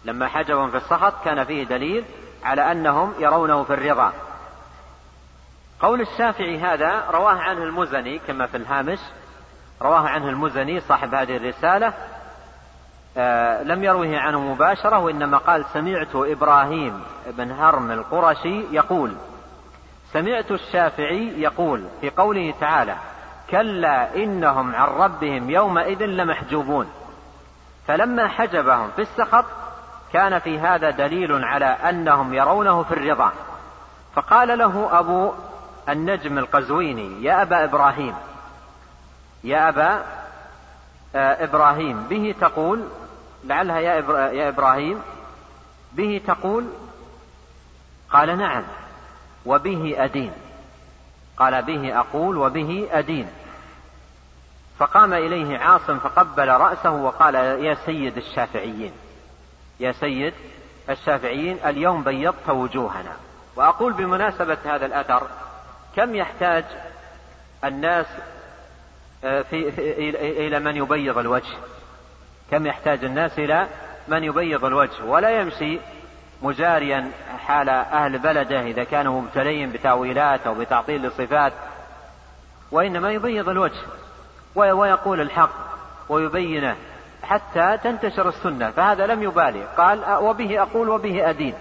[0.05, 2.05] لما حجبهم في السخط كان فيه دليل
[2.45, 4.13] على أنهم يرونه في الرضا.
[5.81, 8.99] قول الشافعي هذا رواه عنه المزني كما في الهامش
[9.83, 11.93] رواه عنه المزني صاحب هذه الرسالة
[13.63, 19.13] لم يروه عنه مباشرة وإنما قال سمعت إبراهيم بن هرم القرشي يقول
[20.13, 22.97] سمعت الشافعي يقول في قوله تعالى
[23.51, 26.91] كلا إنهم عن ربهم يومئذ لمحجوبون
[27.87, 29.45] فلما حجبهم في السخط
[30.13, 33.33] كان في هذا دليل على أنهم يرونه في الرضا.
[34.15, 35.33] فقال له أبو
[35.89, 38.15] النجم القزويني يا أبا إبراهيم
[39.45, 40.03] يا أبا
[41.15, 42.85] آه، إبراهيم به تقول
[43.45, 45.03] لعلها يا إبراهيم.
[45.93, 46.67] به تقول
[48.11, 48.65] قال نعم
[49.47, 50.33] وبه أدين.
[51.37, 53.29] قال به أقول وبه أدين.
[54.79, 58.93] فقام إليه عاصم فقبل رأسه وقال يا سيد الشافعيين
[59.81, 60.35] يا سيد
[60.91, 63.17] الشافعيين اليوم بيضت وجوهنا.
[63.57, 65.27] وأقول بمناسبة هذا الأثر
[65.97, 66.65] كم يحتاج
[67.65, 68.07] الناس
[69.25, 69.69] آه، في,
[70.47, 71.57] إلى من يبيض الوجه؟
[72.51, 73.67] كم يحتاج الناس إلى
[74.09, 75.79] من يبيض الوجه ولا يمشي
[76.43, 77.11] مجاريا
[77.47, 81.53] حال أهل بلده إذا كانوا مبتلين بتأويلات أو بتعطيل الصفات
[82.71, 83.83] وإنما يبيض الوجه
[84.55, 85.51] ويقول الحق
[86.09, 86.77] ويبينه
[87.23, 89.65] حتى تنتشر السنة فهذا لم يبالي.
[89.77, 91.55] قال وبه أقول وبه أدين.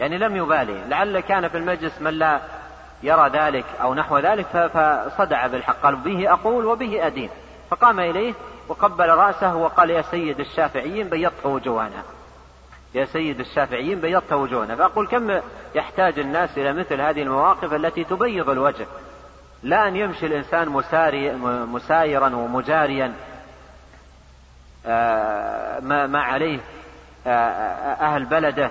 [0.00, 0.84] يعني لم يبالي.
[0.88, 2.40] لعل كان في المجلس من لا
[3.02, 5.76] يرى ذلك أو نحو ذلك فصدع بالحق.
[5.82, 7.30] قال به أقول وبه أدين.
[7.70, 8.34] فقام إليه
[8.70, 12.02] وقبل رأسه وقال يا سيد الشافعيين بيضت وجوهنا.
[12.94, 14.76] يا سيد الشافعيين بيضت وجوهنا.
[14.76, 15.40] فأقول كم
[15.74, 18.86] يحتاج الناس إلى مثل هذه المواقف التي تبيض الوجه.
[19.62, 21.32] لا أن يمشي الإنسان مساري
[21.66, 23.14] مسايرا ومجاريا
[24.86, 26.60] آه، ما عليه
[27.26, 27.30] آه،
[27.94, 28.70] أهل بلده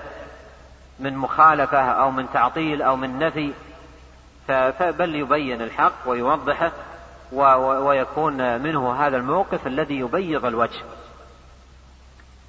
[1.00, 3.52] من مخالفة أو من تعطيل أو من نفي.
[4.80, 6.72] بل يبين الحق ويوضحه.
[7.32, 10.82] ويكون منه هذا الموقف الذي يبيض الوجه.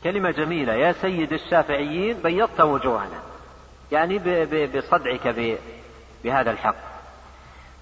[0.03, 0.73] كلمة جميلة.
[0.73, 3.19] يا سيد الشافعيين بيضت وجوهنا.
[3.91, 4.17] يعني
[4.67, 5.55] بصدعك
[6.23, 6.75] بهذا الحق.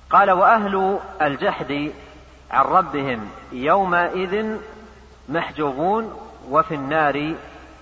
[0.10, 1.92] قال وأهل الجحد
[2.52, 4.58] عن ربهم يومئذ
[5.30, 7.36] محجوبون وفي النار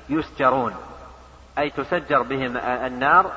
[0.09, 0.75] يسجرون.
[1.57, 3.31] أي تسجر بهم النار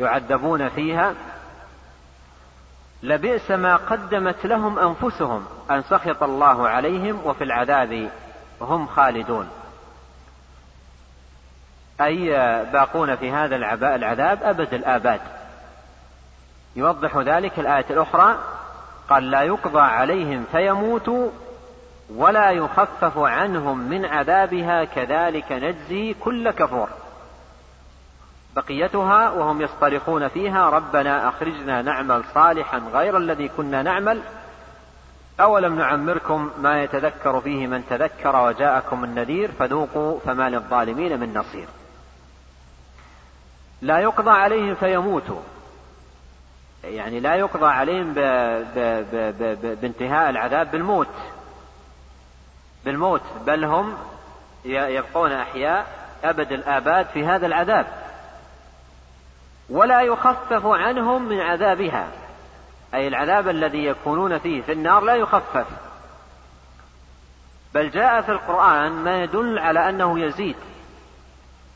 [0.00, 1.14] ويعذبون فيها
[3.02, 8.10] لبئس ما قدمت لهم أنفسهم أن سخط الله عليهم وفي العذاب
[8.60, 9.48] هم خالدون.
[12.00, 12.30] أي
[12.72, 15.20] باقون في هذا العذاب أبد الآباد.
[16.76, 18.38] يوضح ذلك الآية الأخرى
[19.08, 21.30] قال لا يقضى عليهم فيموتوا
[22.14, 26.88] ولا يخفف عنهم من عذابها كذلك نجزي كل كفور.
[28.56, 34.22] بقيتها وهم يصطرخون فيها ربنا أخرجنا نعمل صالحا غير الذي كنا نعمل.
[35.40, 41.68] أولم نعمركم ما يتذكر فيه من تذكر وجاءكم النذير فذوقوا فما للظالمين من نصير.
[43.82, 45.40] لا يقضى عليهم فيموتوا.
[46.84, 48.18] يعني لا يقضى عليهم ب...
[48.74, 48.78] ب...
[49.14, 49.80] ب...
[49.80, 51.14] بانتهاء العذاب بالموت.
[52.84, 53.94] بالموت بل هم
[54.64, 55.86] يبقون أحياء
[56.24, 58.07] أبد الآباد في هذا العذاب.
[59.70, 62.08] ولا يخفف عنهم من عذابها.
[62.94, 65.66] أي العذاب الذي يكونون فيه في النار لا يخفف.
[67.74, 70.56] بل جاء في القرآن ما يدل على أنه يزيد.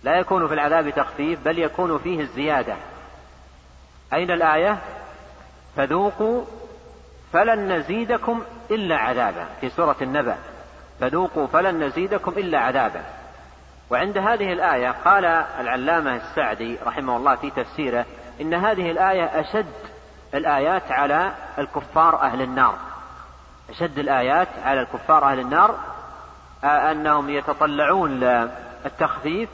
[0.02, 2.76] لا يكون في العذاب تخفيف بل يكون فيه الزيادة.
[4.12, 4.78] أين الآية؟
[5.76, 6.44] فذوقوا
[7.32, 10.36] فلن نزيدكم إلا عذابا في سورة النبأ.
[11.00, 13.21] فذوقوا فلن نزيدكم إلا عذابا.
[13.92, 15.24] وعند هذه الآية قال
[15.60, 18.06] العلامة السعدي رحمه الله في تفسيره
[18.40, 19.72] إن هذه الآية أشد
[20.34, 22.74] الآيات على الكفار أهل النار.
[23.70, 25.78] أشد الآيات على الكفار أهل النار
[26.64, 29.48] أنهم يتطلعون للتخفيف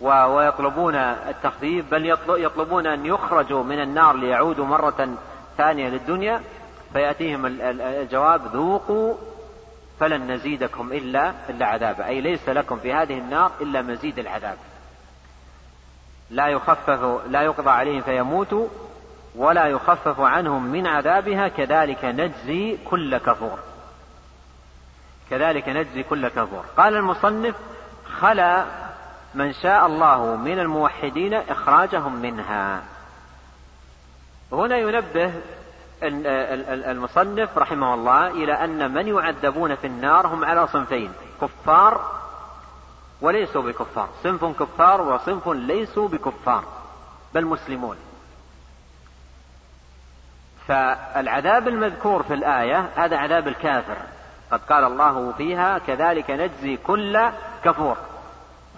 [0.00, 5.08] ويطلبون التخفيف بل يطلبون أن يخرجوا من النار ليعودوا مرة
[5.56, 6.40] ثانية للدنيا.
[6.92, 7.46] فيأتيهم
[7.80, 9.14] الجواب ذوقوا
[10.00, 14.58] فلن نزيدكم إلا إلا عذابا أي ليس لكم في هذه النار إلا مزيد العذاب.
[16.30, 18.68] لا يخفف لا يقضى عليهم فيموتوا
[19.34, 21.48] ولا يخفف عنهم من عذابها.
[21.48, 23.58] كذلك نجزي كل كفور.
[25.30, 26.64] كذلك نجزي كل كفور.
[26.76, 27.54] قال المصنف
[28.18, 28.64] خلا
[29.34, 32.82] من شاء الله من الموحدين إخراجهم منها.
[34.52, 35.32] هنا ينبه
[36.02, 42.20] المصنف رحمه الله إلى أن من يعذبون في النار هم على صنفين كفار
[43.20, 46.64] وليسوا بكفار صنف كفار وصنف ليسوا بكفار
[47.34, 47.96] بل مسلمون.
[50.68, 53.96] فالعذاب المذكور في الآية هذا عذاب الكافر
[54.50, 57.30] قد قال الله فيها كذلك نجزي كل
[57.64, 57.96] كفور.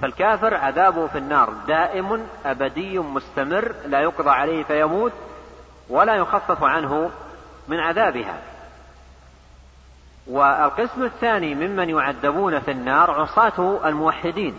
[0.01, 5.13] فالكافر عذابه في النار دائم أبدي مستمر لا يقضى عليه فيموت.
[5.93, 7.11] ولا يخفف عنه
[7.69, 8.39] من عذابها.
[10.27, 14.59] والقسم الثاني ممن يعذبون في النار عصاة الموحدين.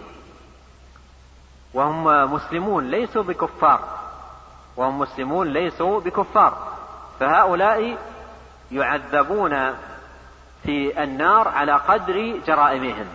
[1.74, 3.80] وهم مسلمون ليسوا بكفار.
[4.78, 6.58] وهم مسلمون ليسوا بكفار.
[7.20, 7.98] فهؤلاء
[8.72, 9.74] يعذبون
[10.64, 13.08] في النار على قدر جرائمهم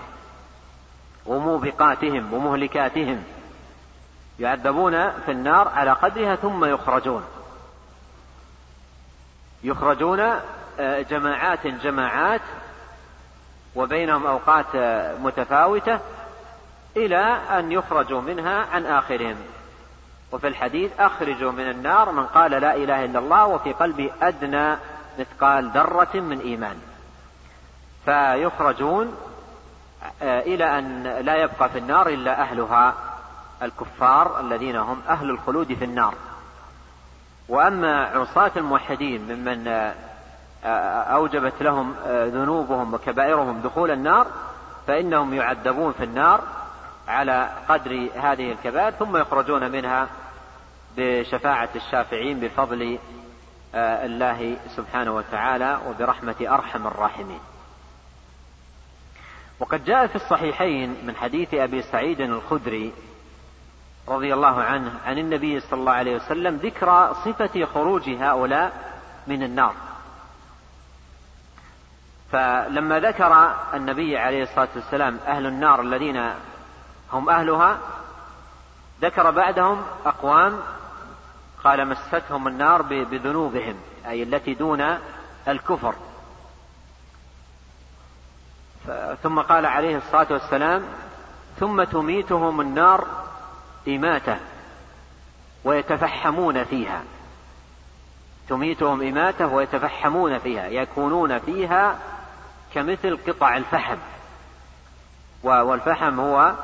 [1.26, 3.24] وموبقاتهم ومهلكاتهم.
[4.38, 7.24] يعذبون في النار على قدرها ثم يخرجون.
[9.62, 10.20] يخرجون
[10.80, 12.40] آه، جماعات جماعات
[13.74, 16.00] وبينهم أوقات آه، متفاوتة
[16.96, 19.36] إلى أن يخرجوا منها عن آخرهم.
[20.32, 24.76] وفي الحديث أخرجوا من النار من قال لا إله إلا الله وفي قلبه أدنى
[25.18, 26.76] مثقال ذرة من إيمان.
[28.04, 29.16] فيخرجون
[30.22, 32.94] آه، إلى أن لا يبقى في النار إلا أهلها
[33.62, 36.14] الكفار الذين هم أهل الخلود في النار.
[37.48, 39.92] وأما عصاة الموحدين ممن
[41.14, 44.26] أوجبت لهم ذنوبهم وكبائرهم دخول النار
[44.86, 46.42] فإنهم يعذبون في النار
[47.08, 50.08] على قدر هذه الكبائر ثم يخرجون منها
[50.96, 52.98] بشفاعة الشافعين بفضل
[53.74, 57.40] آه، الله سبحانه وتعالى وبرحمة أرحم الراحمين.
[59.60, 62.92] وقد جاء في الصحيحين من حديث أبي سعيد الخدري
[64.08, 68.72] رضي الله عنه عن النبي صلى الله عليه وسلم ذكر صفة خروج هؤلاء
[69.26, 69.74] من النار.
[72.32, 76.30] فلما ذكر النبي عليه الصلاة والسلام أهل النار الذين
[77.12, 77.78] هم أهلها
[79.02, 80.60] ذكر بعدهم أقوام
[81.64, 83.76] قال مستهم النار بذنوبهم
[84.06, 84.98] أي التي دون
[85.48, 85.94] الكفر
[89.22, 90.82] ثم قال عليه الصلاة والسلام
[91.60, 93.06] ثم تميتهم النار
[93.88, 94.36] إماتة
[95.64, 97.02] ويتفحمون فيها.
[98.48, 101.98] تميتهم إماتة ويتفحمون فيها يكونون فيها
[102.74, 103.96] كمثل قطع الفحم.
[105.42, 106.54] والفحم هو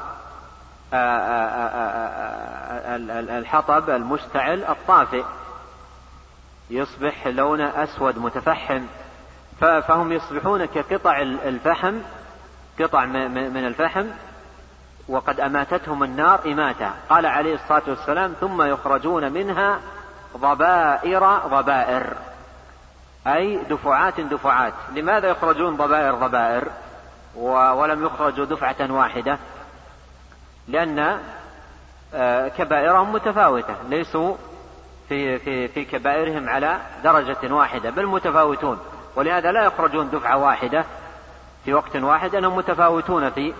[3.38, 5.24] الحطب المشتعل الطافئ.
[6.70, 8.86] يصبح لونه أسود متفحم.
[9.60, 11.98] فهم يصبحون كقطع الفحم
[12.80, 14.06] قطع من الفحم
[15.08, 19.80] وقد أماتتهم النار إماتة قال عليه الصلاة والسلام ثم يخرجون منها
[20.36, 22.06] ضبائر ضبائر.
[23.26, 24.72] أي دفعات دفعات.
[24.94, 26.68] لماذا يخرجون ضبائر ضبائر؟
[27.74, 29.38] ولم يخرجوا دفعة واحدة.
[30.68, 31.20] لأن
[32.14, 33.74] آه، كبائرهم متفاوتة.
[33.88, 34.34] ليسوا
[35.08, 38.78] في في في كبائرهم على درجة واحدة بل متفاوتون.
[39.16, 40.84] ولهذا لا يخرجون دفعة واحدة
[41.64, 43.54] في وقت واحد أنهم متفاوتون في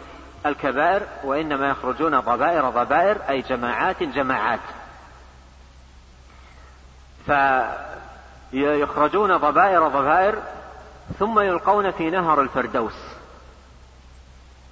[0.46, 4.60] الكبائر وإنما يخرجون ضبائر ضبائر أي جماعات جماعات.
[7.26, 10.42] فيخرجون ضبائر ضبائر
[11.18, 12.96] ثم يلقون في نهر الفردوس.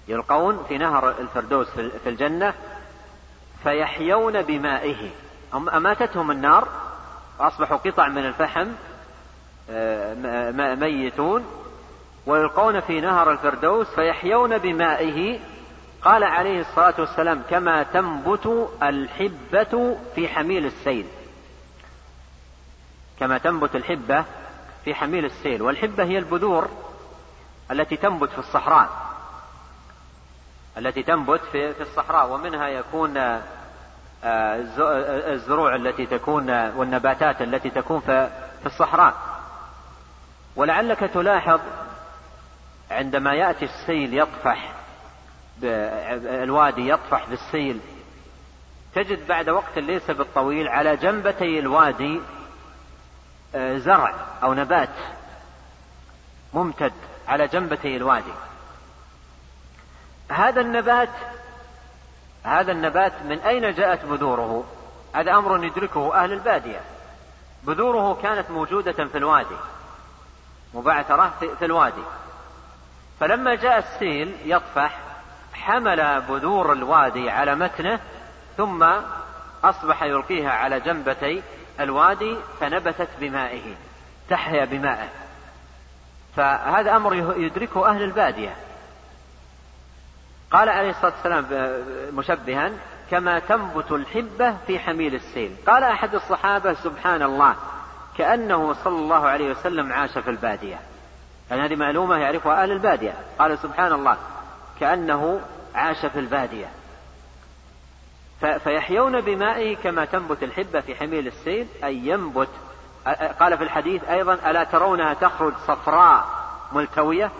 [0.08, 2.54] يلقون في نهر الفردوس في الجنة
[3.62, 5.10] فيحيون بمائه.
[5.52, 6.68] هم أماتتهم النار
[7.38, 8.68] وأصبحوا قطع من الفحم
[9.70, 11.44] آه، ميتون.
[12.26, 15.40] ويلقون في نهر الفردوس فيحيون بمائه.
[16.04, 21.06] قال عليه الصلاة والسلام كما تنبت الحبة في حميل السيل.
[23.20, 24.24] كما تنبت الحبة
[24.84, 25.62] في حميل السيل.
[25.62, 26.68] والحبة هي البذور
[27.70, 28.88] التي تنبت في الصحراء.
[30.78, 33.16] التي تنبت في الصحراء ومنها يكون
[34.24, 34.56] آه،
[35.32, 38.30] الزروع التي تكون والنباتات التي تكون في
[38.66, 39.14] الصحراء.
[40.56, 41.60] ولعلك تلاحظ
[42.90, 44.81] عندما يأتي السيل يطفح
[45.64, 47.80] الوادي يطفح بالسيل.
[48.94, 52.20] تجد بعد وقت ليس بالطويل على جنبتي الوادي
[53.55, 54.89] آه، زرع أو نبات
[56.55, 56.93] ممتد
[57.28, 58.32] على جنبتي الوادي.
[60.28, 61.09] هذا النبات
[62.44, 64.64] هذا النبات من أين جاءت بذوره؟
[65.14, 66.80] هذا أمر يدركه أهل البادية.
[67.64, 69.56] بذوره كانت موجودة في الوادي
[70.74, 72.02] مبعثرة في الوادي.
[73.20, 75.11] فلما جاء السيل يطفح
[75.62, 78.01] حمل بذور الوادي على متنه
[78.56, 78.86] ثم
[79.64, 81.43] أصبح يلقيها على جنبتي
[81.80, 83.74] الوادي فنبتت بمائه
[84.28, 85.09] تحيا بمائه.
[86.36, 88.56] فهذا أمر يدركه أهل البادية.
[90.51, 91.47] قال عليه الصلاة والسلام
[92.16, 92.70] مشبها
[93.10, 97.55] كما تنبت الحبة في حميل السيل قال أحد الصحابة سبحان الله
[98.18, 100.80] كأنه صلى الله عليه وسلم عاش في البادية
[101.51, 103.14] يعني هذه معلومة يعرفها أهل البادية.
[103.39, 104.16] قال سبحان الله
[104.82, 105.40] كأنه
[105.74, 106.70] عاش في البادية.
[108.40, 112.48] فيحيون بمائه كما تنبت الحبة في حميل السيل أي ينبت.
[113.40, 116.24] قال في الحديث أيضا ألا ترونها تخرج صفراء
[116.72, 117.30] ملتوية؟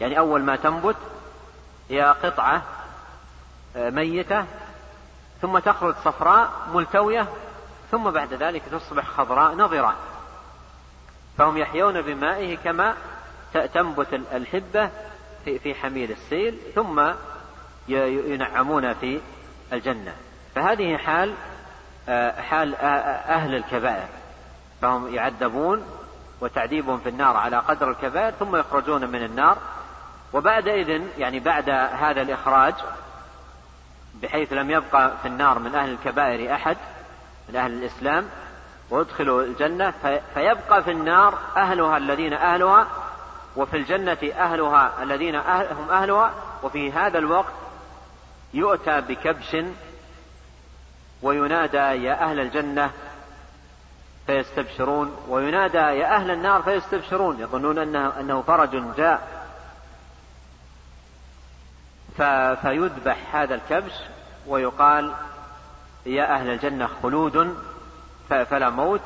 [0.00, 0.96] يعني أول ما تنبت
[1.90, 2.62] هي قطعة
[3.76, 4.44] ميتة
[5.42, 7.28] ثم تخرج صفراء ملتوية
[7.90, 9.94] ثم بعد ذلك تصبح خضراء نضرة
[11.38, 12.94] فهم يحيون بمائه كما
[13.74, 14.90] تنبت الحبة
[15.48, 17.02] في حميل السيل ثم
[17.88, 19.20] ينعمون في
[19.72, 20.12] الجنة.
[20.54, 21.34] فهذه حال
[22.08, 24.08] آه، حال أهل الكبائر.
[24.82, 25.86] فهم يعذبون
[26.40, 29.58] وتعذيبهم في النار على قدر الكبائر ثم يخرجون من النار.
[30.32, 32.74] وبعد إذن يعني بعد هذا الإخراج
[34.22, 36.76] بحيث لم يبقى في النار من أهل الكبائر أحد
[37.48, 38.28] من أهل الإسلام
[38.90, 39.92] وادخلوا الجنة
[40.34, 42.86] فيبقى في النار أهلها الذين أهلها
[43.56, 47.52] وفي الجنة أهلها الذين أهل هم أهلها وفي هذا الوقت
[48.54, 49.56] يؤتى بكبش
[51.22, 52.90] وينادى يا أهل الجنة
[54.26, 59.46] فيستبشرون وينادى يا أهل النار فيستبشرون يظنون أنه, أنه فرج جاء.
[62.62, 63.92] فيذبح هذا الكبش
[64.46, 65.14] ويقال
[66.06, 67.56] يا أهل الجنة خلود
[68.28, 69.00] فلا موت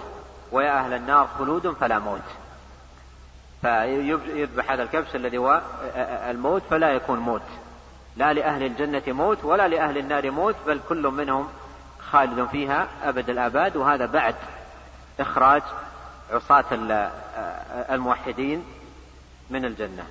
[0.53, 2.40] ويا أهل النار خلود فلا موت.
[3.63, 5.61] فيذبح هذا الكبش الذي هو
[6.31, 7.43] الموت فلا يكون موت.
[8.17, 11.49] لا لأهل الجنة موت ولا لأهل النار موت بل كل منهم
[12.11, 13.77] خالد فيها أبد الآباد.
[13.77, 14.35] وهذا بعد
[15.21, 15.63] إخراج
[16.33, 16.65] عصاة
[17.91, 18.65] الموحدين
[19.51, 20.05] من الجنة.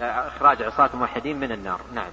[0.00, 1.80] إخراج عصاة الموحدين من النار.
[1.94, 2.10] نعم.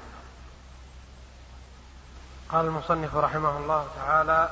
[2.50, 4.50] قال المصنف رحمه الله تعالى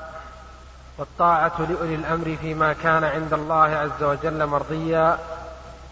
[0.98, 5.18] والطاعة لأولي الأمر فيما كان عند الله عز وجل مرضيا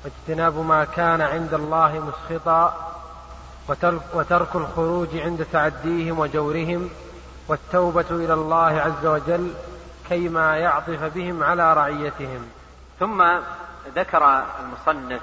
[0.04, 2.84] واجتناب ما كان عند الله مسخطا
[4.14, 6.90] وترك الخروج عند تعديهم وجورهم
[7.48, 9.54] والتوبة إلى الله عز وجل
[10.08, 12.48] كيما يعطف بهم على رعيتهم.
[13.00, 13.24] ثم
[13.94, 15.20] ذكر المصنف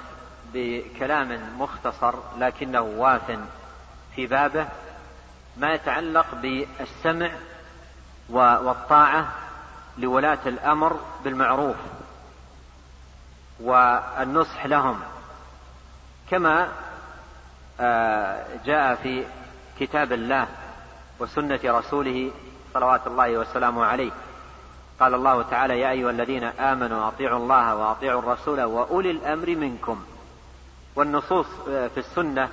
[0.54, 3.38] بكلام مختصر لكنه واف
[4.16, 4.66] في بابه
[5.56, 7.30] ما يتعلق بالسمع
[8.30, 9.28] والطاعة
[9.98, 11.76] لولاة الأمر بالمعروف.
[13.60, 15.00] والنصح لهم.
[16.30, 16.68] كما
[17.80, 19.24] آه، جاء في
[19.80, 20.46] كتاب الله
[21.18, 22.30] وسنة رسوله
[22.74, 24.10] صلوات الله وسلامه عليه.
[25.00, 30.04] قال الله تعالى يا أيها الذين آمنوا أطيعوا الله وأطيعوا الرسول وأولي الأمر منكم.
[30.96, 32.48] والنصوص آه، في السنة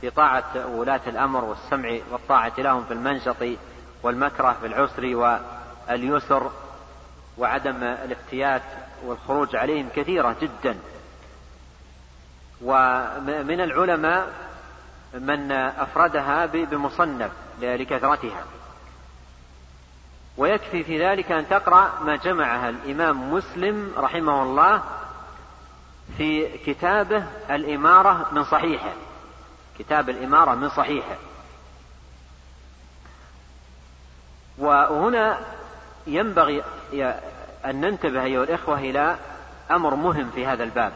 [0.00, 3.36] في طاعة ولاة الأمر والسمع والطاعة لهم في المنشط
[4.02, 5.16] والمكره في العسر
[5.88, 6.50] واليسر
[7.38, 8.62] وعدم الافتيات
[9.04, 10.78] والخروج عليهم كثيرة جدا.
[12.62, 14.32] ومن العلماء
[15.14, 17.30] من أفردها بمصنف
[17.60, 18.44] لكثرتها.
[20.36, 24.82] ويكفي في ذلك أن تقرأ ما جمعها الإمام مسلم رحمه الله
[26.16, 28.92] في كتابه الإمارة من صحيحه.
[29.78, 31.16] كتاب الإمارة من صحيحه.
[34.58, 35.38] وهنا
[36.10, 36.62] ينبغي
[37.64, 39.16] أن ننتبه أيها الإخوة إلى
[39.70, 40.92] أمر مهم في هذا الباب.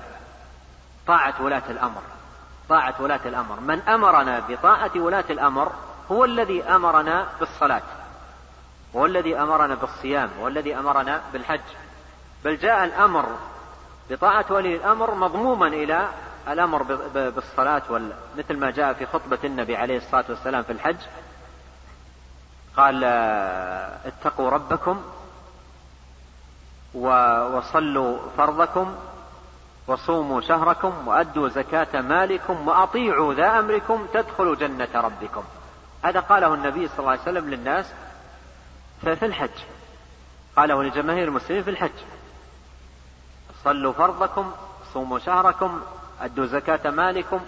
[1.07, 2.01] طاعة ولاة الأمر.
[2.69, 3.61] طاعة ولاة الأمر.
[3.61, 5.73] من أمرنا بطاعة ولاة الأمر
[6.11, 7.83] هو الذي أمرنا بالصلاة.
[8.97, 10.31] هو الذي أمرنا بالصيام.
[10.41, 11.61] هو الذي أمرنا بالحج.
[12.45, 13.27] بل جاء الأمر
[14.11, 16.09] بطاعة ولي الأمر مضموما إلى
[16.49, 16.83] الأمر
[17.15, 17.83] بالصلاة
[18.39, 20.97] مثل ما جاء في خطبة النبي عليه الصلاة والسلام في الحج.
[22.77, 23.05] قال
[24.05, 25.03] اتقوا ربكم
[26.95, 28.95] وصلوا فرضكم
[29.87, 35.45] وصوموا شهركم وأدوا زكاة مالكم وأطيعوا ذا أمركم تدخلوا جنة ربكم.
[36.03, 37.93] هذا قاله النبي صلى الله عليه وسلم للناس
[39.01, 39.59] في الحج.
[40.57, 41.99] قاله لجماهير المسلمين في الحج.
[43.65, 44.53] صلوا فرضكم
[44.93, 45.81] صوموا شهركم
[46.21, 47.41] أدوا زكاة مالكم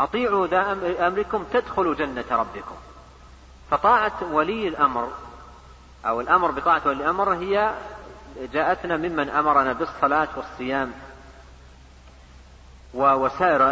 [0.00, 0.72] أطيعوا ذا
[1.06, 2.76] أمركم تدخلوا جنة ربكم.
[3.70, 5.08] فطاعة ولي الأمر
[6.06, 7.74] أو الأمر بطاعة ولي الأمر هي
[8.52, 10.92] جاءتنا ممن أمرنا بالصلاة والصيام
[12.94, 13.62] وسائر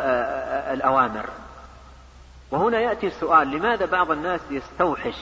[0.75, 1.29] الأوامر.
[2.51, 5.17] وهنا يأتي السؤال لماذا بعض الناس يستوحش؟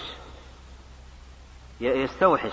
[1.81, 2.53] يستوحش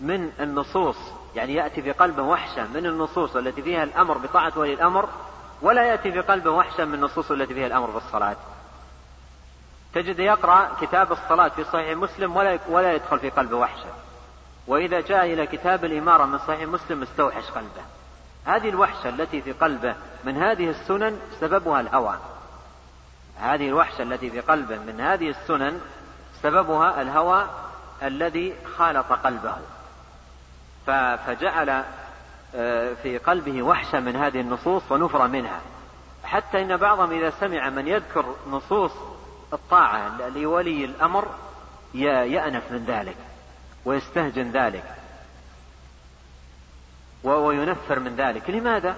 [0.00, 0.96] من النصوص
[1.36, 5.08] يعني يأتي في قلبه وحشة من النصوص التي فيها الأمر بطاعة ولي الأمر
[5.62, 8.36] ولا يأتي في قلبه وحشة من النصوص التي فيها الأمر بالصلاة؟
[9.96, 13.88] تجد يقرأ كتاب الصلاة في صحيح مسلم ولا ولا يدخل في قلبه وحشة
[14.66, 17.82] وإذا جاء إلى كتاب الإمارة من صحيح مسلم استوحش قلبه.
[18.44, 19.94] هذه الوحشة التي في قلبه
[20.24, 22.18] من هذه السنن سببها الهوى.
[23.40, 25.80] هذه الوحشة التي في قلبه من هذه السنن
[26.42, 27.46] سببها الهوى
[28.02, 29.56] الذي خالط قلبه.
[31.26, 31.84] فجعل
[32.54, 35.60] آه، في قلبه وحشة من هذه النصوص ونفر منها.
[36.24, 38.92] حتى إن بعضهم إذا سمع من يذكر نصوص
[39.52, 41.28] الطاعة لولي الأمر
[41.94, 43.16] يأنف من ذلك
[43.84, 44.84] ويستهجن ذلك
[47.24, 48.96] وينفر من ذلك لماذا؟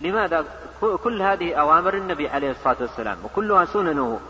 [0.00, 0.44] لماذا
[0.80, 4.20] كل هذه أوامر النبي عليه الصلاة والسلام وكلها سننه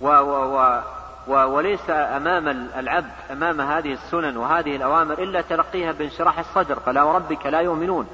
[0.00, 0.80] و و
[1.28, 7.46] و وليس أمام العبد أمام هذه السنن وهذه الأوامر إلا تلقيها بانشراح الصدر فلا وربك
[7.46, 8.06] لا يؤمنون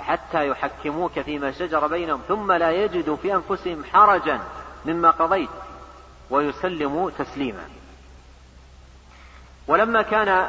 [0.00, 4.40] حتى يحكموك فيما شجر بينهم ثم لا يجدوا في أنفسهم حرجا
[4.84, 5.50] مما قضيت
[6.30, 7.64] ويسلموا تسليما.
[9.68, 10.48] ولما كان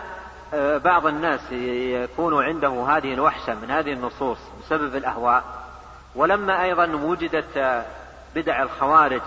[0.54, 5.44] آه، بعض الناس يكون عنده هذه الوحشة من هذه النصوص بسبب الأهواء
[6.16, 7.86] ولما أيضا وجدت آه،
[8.36, 9.22] بدع الخوارج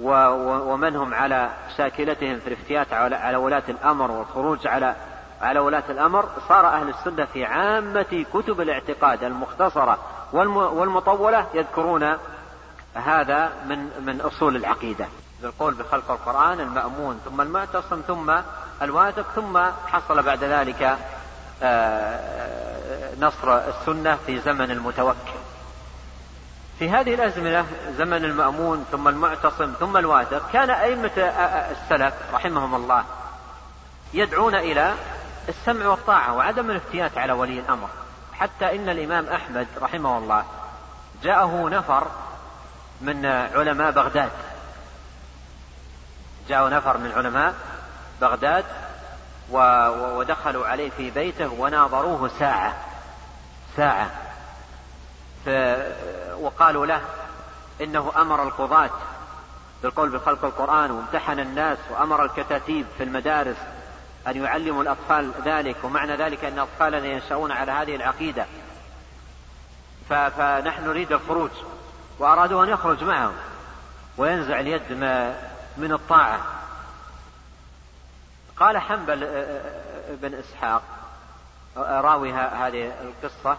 [0.00, 4.96] ومن هم على شاكلتهم في الافتيات على ولاة الأمر والخروج على
[5.40, 9.98] على ولاة الأمر صار أهل السنة في عامة كتب الاعتقاد المختصرة
[10.32, 12.16] والمطولة يذكرون
[12.94, 15.06] هذا من من أصول العقيدة.
[15.42, 18.32] بالقول بخلق القرآن المأمون ثم المعتصم ثم
[18.82, 20.98] الواثق ثم حصل بعد ذلك
[21.62, 25.40] آه، نصر السنة في زمن المتوكل.
[26.78, 27.66] في هذه الأزمنة
[27.98, 31.10] زمن المأمون ثم المعتصم ثم الواثق كان أئمة
[31.70, 33.04] السلف رحمهم الله
[34.14, 34.94] يدعون إلى
[35.48, 37.88] السمع والطاعة وعدم الافتيات على ولي الأمر.
[38.32, 40.44] حتى إن الإمام أحمد رحمه الله
[41.22, 42.06] جاءه نفر
[43.00, 44.30] من علماء بغداد.
[46.48, 47.54] جاءه نفر من علماء
[48.20, 48.64] بغداد
[49.50, 52.76] ودخلوا عليه في بيته وناظروه ساعة.
[53.76, 54.10] ساعة.
[56.40, 57.00] وقالوا له
[57.80, 58.90] إنه أمر القضاة
[59.82, 63.56] بالقول بخلق القرآن وامتحن الناس وأمر الكتاتيب في المدارس
[64.26, 68.46] أن يعلموا الأطفال ذلك ومعنى ذلك أن أطفالنا ينشأون على هذه العقيدة.
[70.08, 71.50] فنحن نريد الخروج.
[72.20, 73.32] وأرادوا أن يخرج معهم
[74.16, 74.92] وينزع اليد
[75.76, 76.40] من الطاعة.
[78.56, 79.18] قال حنبل
[80.08, 80.82] بن إسحاق
[81.76, 83.56] راوي هذه القصة.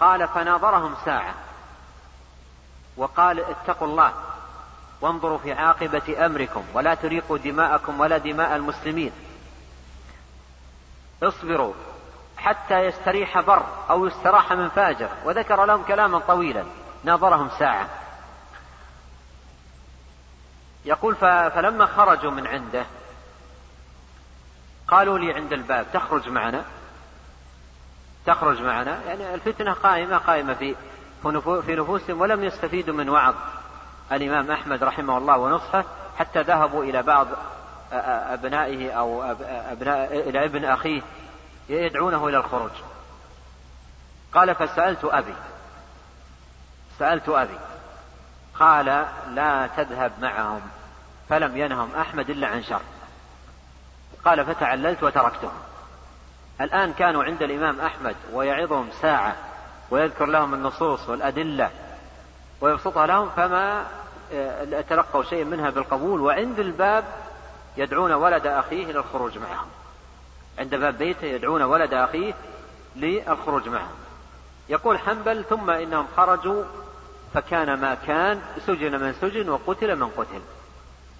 [0.00, 1.34] قال فناظرهم ساعة
[2.96, 4.12] وقال اتقوا الله
[5.00, 9.12] وانظروا في عاقبة أمركم ولا تريقوا دماءكم ولا دماء المسلمين.
[11.22, 11.74] اصبروا
[12.36, 15.08] حتى يستريح بر أو يستراح من فاجر.
[15.24, 16.64] وذكر لهم كلاما طويلا.
[17.04, 17.88] ناظرهم ساعة.
[20.84, 21.14] يقول
[21.54, 22.86] فلما خرجوا من عنده
[24.88, 26.64] قالوا لي عند الباب تخرج معنا.
[28.26, 29.02] تخرج معنا.
[29.06, 30.74] يعني الفتنة قائمة قائمة في
[31.62, 33.34] في نفوسهم ولم يستفيدوا من وعظ
[34.12, 35.84] الإمام أحمد رحمه الله ونصحه
[36.18, 37.26] حتى ذهبوا إلى بعض
[37.92, 39.22] أبنائه أو
[39.72, 41.02] أبناء إلى ابن أخيه
[41.68, 42.70] يدعونه إلى الخروج.
[44.34, 45.34] قال فسألت أبي
[46.98, 47.58] سألت أبي
[48.58, 50.60] قال لا تذهب معهم
[51.28, 52.80] فلم ينهم أحمد إلا عن شر.
[54.24, 55.58] قال فتعللت وتركتهم.
[56.60, 59.36] الآن كانوا عند الإمام أحمد ويعظهم ساعة
[59.90, 61.70] ويذكر لهم النصوص والأدلة
[62.60, 63.86] ويبسطها لهم فما
[64.32, 67.04] آه، تلقوا شيء منها بالقبول وعند الباب
[67.76, 69.68] يدعون ولد أخيه للخروج معهم.
[70.58, 72.34] عند باب بيته يدعون ولد أخيه
[72.96, 73.94] للخروج معهم.
[74.68, 76.64] يقول حنبل ثم إنهم خرجوا
[77.34, 80.40] فكان ما كان سجن من سجن وقتل من قتل.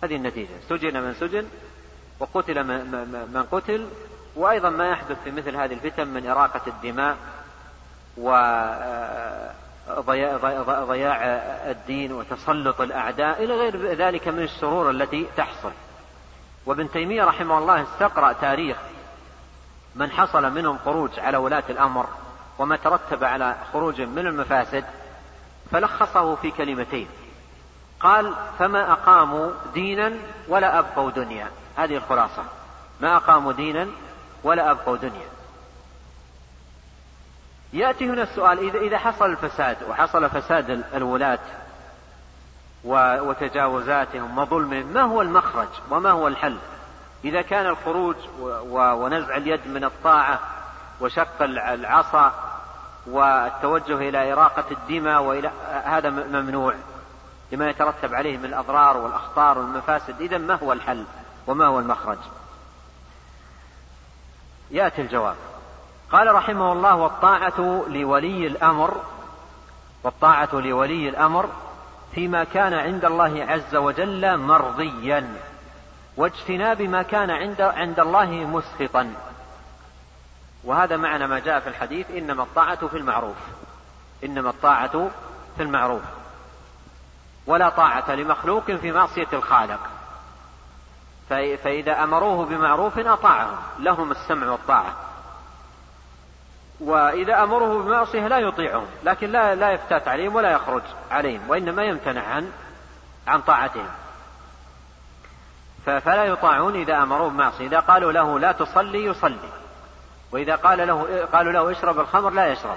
[0.05, 0.55] هذه النتيجة.
[0.69, 1.47] سجن من سجن
[2.21, 2.65] وقتل
[3.35, 3.89] من قتل.
[4.37, 7.17] وأيضا ما يحدث في مثل هذه الفتن من إراقة الدماء
[10.67, 11.25] وضياع
[11.71, 15.73] الدين وتسلط الأعداء إلى غير ذلك من الشرور التي تحصل.
[16.67, 18.77] وابن تيمية رحمه الله استقرأ تاريخ
[19.95, 22.07] من حصل منهم خروج على ولاة الأمر
[22.59, 24.85] وما ترتب على خروج من المفاسد.
[25.71, 27.09] فلخصه في كلمتين.
[28.01, 30.13] قال فما أقاموا دينا
[30.49, 31.51] ولا أبقوا دنيا.
[31.77, 32.45] هذه الخلاصة.
[33.01, 33.87] ما أقاموا دينا
[34.45, 35.29] ولا أبقوا دنيا.
[37.73, 41.39] يأتي هنا السؤال إذا إذا حصل الفساد وحصل فساد الولاة
[42.85, 46.57] وتجاوزاتهم وظلمهم ما هو المخرج وما هو الحل؟
[47.25, 48.17] إذا كان الخروج
[48.71, 50.41] ونزع اليد من الطاعة
[51.01, 52.33] وشق العصا
[53.07, 55.51] والتوجه إلى إراقة الدماء وإلى
[55.85, 56.75] هذا ممنوع
[57.53, 60.21] لما يترتب عليه من الأضرار والأخطار والمفاسد.
[60.21, 61.05] إذا ما هو الحل
[61.47, 62.19] وما هو المخرج؟
[64.71, 65.37] يأتي الجواب.
[66.13, 69.01] قال رحمه الله والطاعة لولي الأمر
[70.05, 71.49] والطاعة لولي الأمر
[72.15, 75.37] فيما كان عند الله عز وجل مرضيا
[76.17, 79.13] واجتناب ما كان عند عند الله مسخطا.
[80.65, 83.37] وهذا معنى ما جاء في الحديث إنما الطاعة في المعروف.
[84.25, 85.11] إنما الطاعة
[85.57, 86.03] في المعروف.
[87.47, 89.81] ولا طاعة لمخلوق في معصية الخالق.
[91.29, 94.95] فإذا أمروه بمعروف أطاعهم لهم السمع والطاعة.
[96.81, 101.51] وإذا أمره بمعصية لا يطيعهم لكن لا لا يفتات عليهم ولا يخرج عليهم.
[101.51, 102.53] وإنما يمتنع عن
[103.27, 103.89] عن طاعتهم.
[105.87, 107.67] فلا يطاعون إذا أمروه بمعصية.
[107.67, 109.64] إذا قالوا له لا تصلي يصلي.
[110.35, 112.77] وإذا قال له قالوا له اشرب الخمر لا يشرب.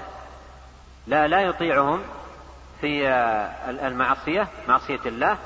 [1.06, 2.02] لا لا يطيعهم
[2.80, 3.08] في
[3.68, 5.38] المعصية معصية الله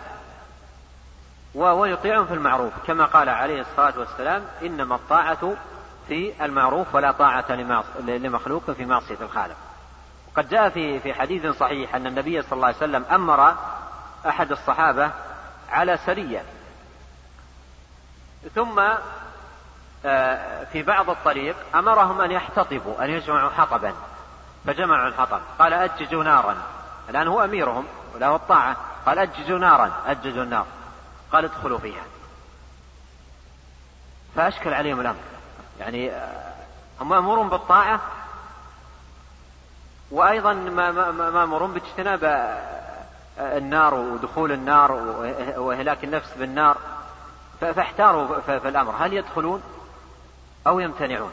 [1.54, 2.72] ويطيعهم في المعروف.
[2.86, 5.56] كما قال عليه الصلاة والسلام إنما الطاعة
[6.08, 7.52] في المعروف ولا طاعة
[7.98, 9.56] لمخلوق في معصية الخالق.
[10.32, 13.54] وقد جاء في في حديث صحيح أن النبي صلى الله عليه وسلم أمر
[14.28, 15.10] أحد الصحابة
[15.70, 16.44] على سرية.
[18.54, 18.98] ثم آه،
[20.72, 23.94] في بعض الطريق أمرهم أن يحتطبوا أن يجمعوا حطبا
[24.66, 25.40] فجمعوا الحطب.
[25.58, 26.56] قال أججوا نارا.
[27.08, 28.76] الآن هو أميرهم وله الطاعة.
[29.06, 30.66] قال أججوا نارا أججوا النار.
[31.32, 32.02] قال ادخلوا فيها.
[34.36, 35.20] فأشكل عليهم الأمر.
[35.80, 36.52] يعني آه،
[37.00, 38.00] هم مأمورون بالطاعة
[40.10, 40.52] وأيضا
[41.32, 44.92] مأمورون باجتناب آه، النار ودخول النار
[45.56, 46.76] وإهلاك النفس بالنار.
[47.60, 48.94] فاحتاروا في الأمر.
[48.98, 49.62] هل يدخلون؟
[50.66, 51.32] أو يمتنعون.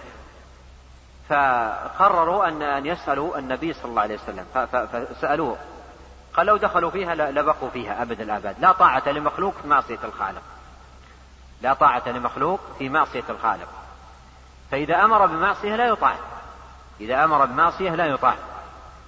[1.29, 4.45] فقرروا أن أن يسألوا النبي صلى الله عليه وسلم.
[4.53, 5.57] فسألوه.
[6.33, 8.55] قال لو دخلوا فيها لبقوا فيها أبد الآباد.
[8.59, 10.41] لا طاعة لمخلوق في معصية الخالق.
[11.61, 13.67] لا طاعة لمخلوق في معصية الخالق.
[14.71, 16.15] فإذا أمر بمعصية لا يطاع.
[17.01, 18.35] إذا أمر بمعصية لا يطاع.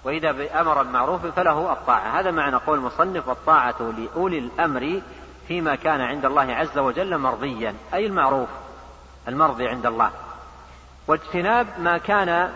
[0.04, 2.20] وإذا أمر بمعروف فله الطاعة.
[2.20, 5.02] هذا معنى قول المصنف والطاعة لأولي الأمر
[5.48, 7.76] فيما كان عند الله عز وجل مرضيا.
[7.94, 8.50] أي المعروف.
[9.28, 10.12] المرضي عند الله.
[11.08, 12.54] واجتناب ما كان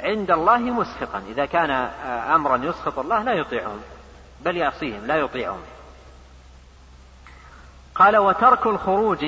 [0.00, 1.22] عند الله مسخطا.
[1.28, 1.70] إذا كان
[2.34, 3.80] أمرا يسخط الله لا يطيعهم.
[4.40, 5.62] بل يعصيهم لا يطيعهم.
[7.94, 9.26] قال وترك الخروج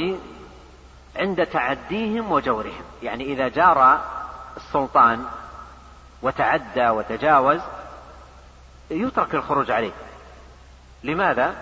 [1.17, 2.83] عند تعديهم وجورهم.
[3.03, 4.01] يعني إذا جار
[4.57, 5.27] السلطان
[6.23, 7.61] وتعدى وتجاوز
[8.91, 9.93] يترك الخروج عليه.
[11.05, 11.55] لماذا؟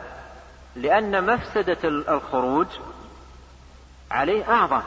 [0.76, 2.66] لأن مفسدة الخروج
[4.10, 4.82] عليه أعظم.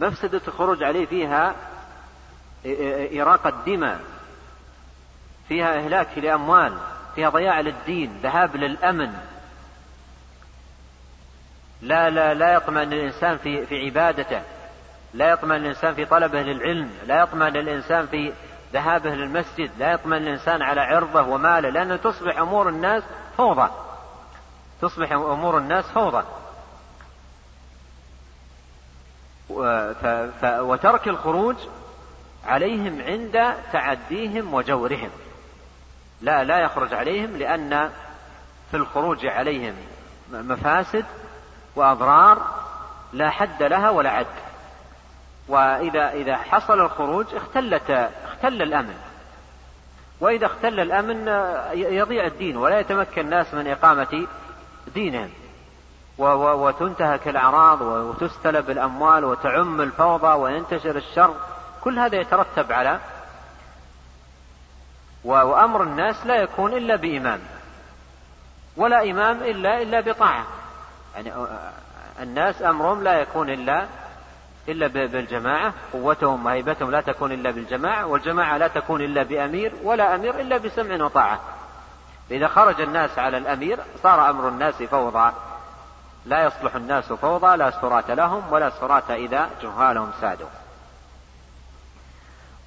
[0.00, 1.54] مفسدة الخروج عليه فيها
[3.22, 4.00] إراقة دماء
[5.48, 6.78] فيها إهلاك لأموال
[7.14, 9.12] فيها ضياع للدين ذهاب للأمن.
[11.82, 14.42] لا لا لا يطمئن الإنسان في في عبادته
[15.14, 18.32] لا يطمئن الإنسان في طلبه للعلم لا يطمئن الإنسان في
[18.72, 23.02] ذهابه للمسجد لا يطمئن الإنسان على عرضه وماله لأنه تصبح أمور الناس
[23.36, 23.70] فوضى.
[24.80, 26.24] تصبح أمور الناس فوضى.
[29.50, 31.56] وترك الخروج
[32.46, 35.10] عليهم عند تعديهم وجورهم.
[36.20, 37.90] لا لا يخرج عليهم لأن
[38.70, 39.74] في الخروج عليهم
[40.32, 41.04] مفاسد
[41.76, 42.42] وأضرار
[43.12, 44.26] لا حد لها ولا عد.
[45.48, 47.90] وإذا إذا حصل الخروج اختلت
[48.24, 48.94] اختل الأمن.
[50.20, 51.28] وإذا اختل الأمن
[51.74, 54.26] يضيع الدين ولا يتمكن الناس من إقامة
[54.94, 55.30] دينهم.
[56.18, 61.34] وتنتهك الأعراض وتستلب الأموال وتعم الفوضى وينتشر الشر.
[61.80, 63.00] كل هذا يترتب على
[65.24, 67.40] وأمر الناس لا يكون إلا بإمام.
[68.76, 70.44] ولا إمام إلا إلا بطاعة.
[71.14, 71.32] يعني
[72.22, 73.86] الناس أمرهم لا يكون إلا
[74.68, 75.72] إلا بالجماعة.
[75.92, 78.06] قوتهم وهيبتهم لا تكون إلا بالجماعة.
[78.06, 81.40] والجماعة لا تكون إلا بأمير ولا أمير إلا بسمع وطاعة.
[82.30, 85.32] إذا خرج الناس على الأمير صار أمر الناس فوضى.
[86.28, 90.48] لا يصلح الناس فوضى لا سرات لهم ولا سرات إذا جهالهم سادوا.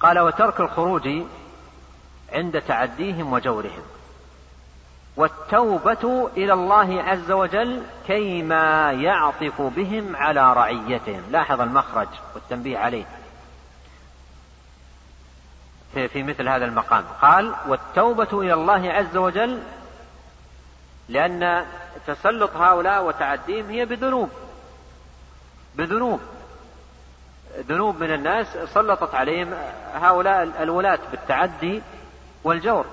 [0.00, 1.08] قال وترك الخروج
[2.32, 3.82] عند تعديهم وجورهم
[5.16, 11.22] والتوبة إلى الله عز وجل كيما يعطف بهم على رعيتهم.
[11.30, 13.04] لاحظ المخرج والتنبيه عليه
[15.92, 17.04] في, مثل هذا المقام.
[17.22, 19.62] قال والتوبة إلى الله عز وجل
[21.08, 21.66] لأن
[22.06, 24.30] تسلط هؤلاء وتعديهم هي بذنوب.
[25.74, 26.20] بذنوب.
[27.68, 29.54] ذنوب من الناس سلطت عليهم
[29.94, 31.82] هؤلاء الولاة بالتعدي
[32.44, 32.86] والجور.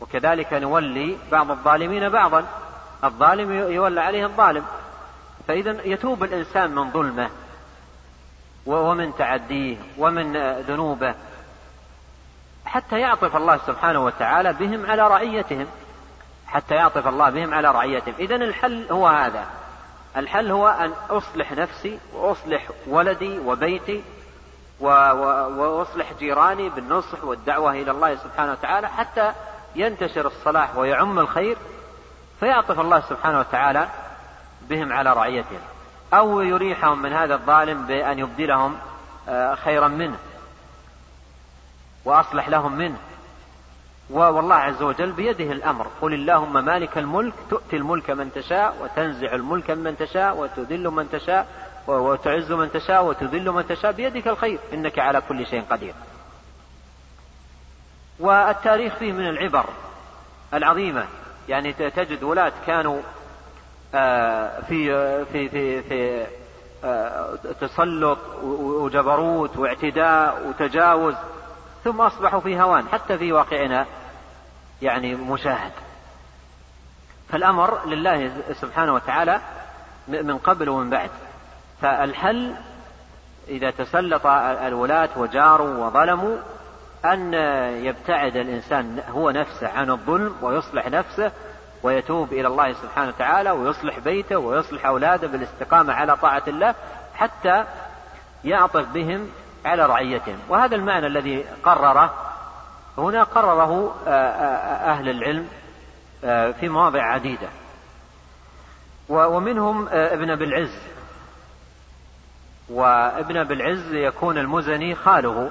[0.00, 2.44] وكذلك نولي بعض الظالمين بعضا.
[3.04, 4.64] الظالم يولى عليه الظالم.
[5.48, 7.30] فإذا يتوب الإنسان من ظلمه
[8.66, 11.14] ومن تعديه ومن ذنوبه
[12.64, 15.66] حتى يعطف الله سبحانه وتعالى بهم على رعيتهم.
[16.48, 18.14] حتى يعطف الله بهم على رعيتهم.
[18.18, 19.46] إذا الحل هو هذا.
[20.16, 24.02] الحل هو أن أصلح نفسي وأصلح ولدي وبيتي
[24.80, 29.32] وأصلح جيراني بالنصح والدعوة إلى الله سبحانه وتعالى حتى
[29.76, 31.56] ينتشر الصلاح ويعم الخير
[32.40, 33.88] فيعطف الله سبحانه وتعالى
[34.62, 35.60] بهم على رعيتهم.
[36.14, 38.78] أو يريحهم من هذا الظالم بأن يبدلهم
[39.28, 40.18] آه، خيرا منه
[42.04, 42.98] وأصلح لهم منه.
[44.10, 45.86] والله عز وجل بيده الأمر.
[46.02, 51.46] قل اللهم مالك الملك تؤتي الملك من تشاء وتنزع الملك من تشاء وتذل من تشاء
[51.86, 54.58] وتعز من تشاء وتذل من تشاء بيدك الخير.
[54.72, 55.94] إنك على كل شيء قدير.
[58.20, 59.64] والتاريخ فيه من العبر
[60.54, 61.04] العظيمة.
[61.48, 63.00] يعني تجد ولاة كانوا
[63.94, 66.26] آه، في في في في
[66.84, 71.14] آه، تسلط وجبروت واعتداء وتجاوز
[71.84, 72.88] ثم أصبحوا في هوان.
[72.88, 73.86] حتى في واقعنا
[74.82, 75.72] يعني مشاهد.
[77.28, 79.40] فالأمر لله سبحانه وتعالى
[80.08, 81.10] من قبل ومن بعد.
[81.82, 82.54] فالحل
[83.48, 86.36] إذا تسلط الولاة وجاروا وظلموا
[87.04, 87.34] أن
[87.84, 91.32] يبتعد الإنسان هو نفسه عن الظلم ويصلح نفسه
[91.82, 96.74] ويتوب إلى الله سبحانه وتعالى ويصلح بيته ويصلح أولاده بالاستقامة على طاعة الله
[97.14, 97.64] حتى
[98.44, 99.28] يعطف بهم
[99.64, 100.38] على رعيتهم.
[100.48, 102.27] وهذا المعنى الذي قرره
[102.98, 105.48] هنا قرره آه، آه، أهل العلم
[106.24, 107.48] آه، في مواضع عديدة.
[109.08, 110.78] ومنهم ابن أبي العز
[112.68, 115.50] وابن أبي العز يكون المزني خاله.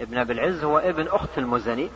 [0.00, 1.90] ابن أبي العز هو ابن أخت المزني.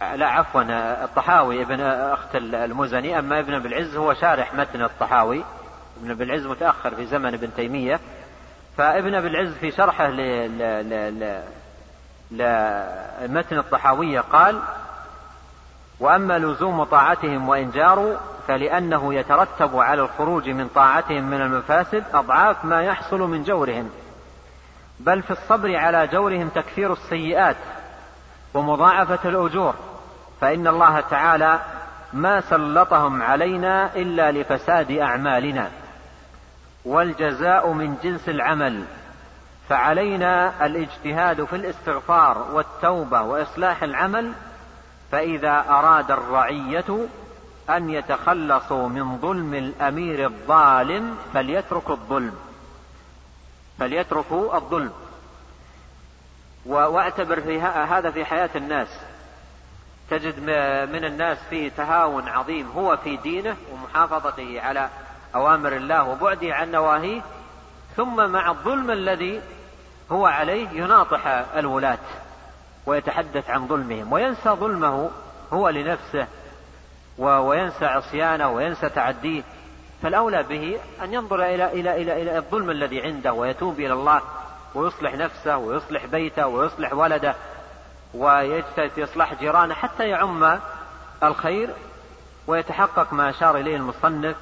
[0.00, 0.62] لا عفوا
[1.04, 3.18] الطحاوي ابن أخت المزني.
[3.18, 5.44] أما ابن أبي العز هو شارح متن الطحاوي.
[6.00, 8.00] ابن أبي العز متأخر في زمن ابن تيمية.
[8.76, 10.08] فابن أبي العز في شرحه
[12.32, 14.60] لمتن الطحاوية قال
[16.00, 18.16] وأما لزوم طاعتهم وإن جاروا
[18.48, 23.90] فلأنه يترتب على الخروج من طاعتهم من المفاسد أضعاف ما يحصل من جورهم
[25.00, 27.56] بل في الصبر على جورهم تكفير السيئات
[28.54, 29.74] ومضاعفة الأجور
[30.40, 31.60] فإن الله تعالى
[32.12, 35.70] ما سلطهم علينا إلا لفساد أعمالنا
[36.84, 38.84] والجزاء من جنس العمل.
[39.72, 44.32] فعلينا الاجتهاد في الاستغفار والتوبة وإصلاح العمل
[45.12, 47.06] فإذا أراد الرعية
[47.70, 52.34] أن يتخلصوا من ظلم الأمير الظالم فليتركوا الظلم
[53.78, 54.92] فليتركوا الظلم.
[56.66, 58.88] وأعتبر في هذا في حياة الناس.
[60.10, 60.38] تجد
[60.92, 64.88] من الناس فيه تهاون عظيم هو في دينه ومحافظته على
[65.34, 67.22] أوامر الله وبعده عن نواهيه
[67.96, 69.40] ثم مع الظلم الذي
[70.12, 71.26] هو عليه يناطح
[71.56, 71.98] الولاة
[72.86, 75.10] ويتحدث عن ظلمهم وينسى ظلمه
[75.52, 76.26] هو لنفسه
[77.18, 79.42] وينسى عصيانه وينسى تعديه.
[80.02, 84.20] فالأولى به أن ينظر إلى إلى إلى إلى الظلم الذي عنده ويتوب إلى الله
[84.74, 87.34] ويصلح نفسه ويصلح بيته ويصلح ولده
[88.14, 90.58] ويجتهد في إصلاح جيرانه حتى يعم
[91.22, 91.70] الخير
[92.46, 94.36] ويتحقق ما أشار إليه المصنف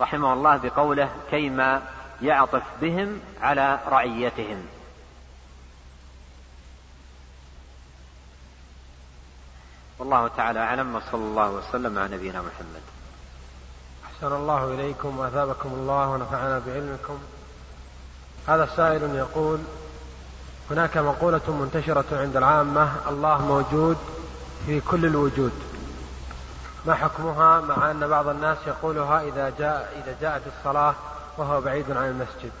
[0.00, 1.82] رحمه الله بقوله كيما
[2.22, 4.77] يعطف بهم على رعيتهم
[9.98, 12.82] والله تعالى أعلم وصلى الله وسلم على نبينا محمد.
[14.06, 17.18] أحسن الله إليكم وأثابكم الله ونفعنا بعلمكم.
[18.48, 19.58] هذا سائل يقول
[20.70, 23.96] هناك مقولة منتشرة عند العامة الله موجود
[24.66, 25.52] في كل الوجود.
[26.86, 30.94] ما حكمها؟ مع أن بعض الناس يقولها إذا جاء إذا جاءت الصلاة
[31.36, 32.52] وهو بعيد عن المسجد.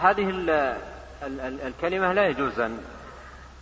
[0.00, 0.28] هذه
[1.66, 2.60] الكلمة لا يجوز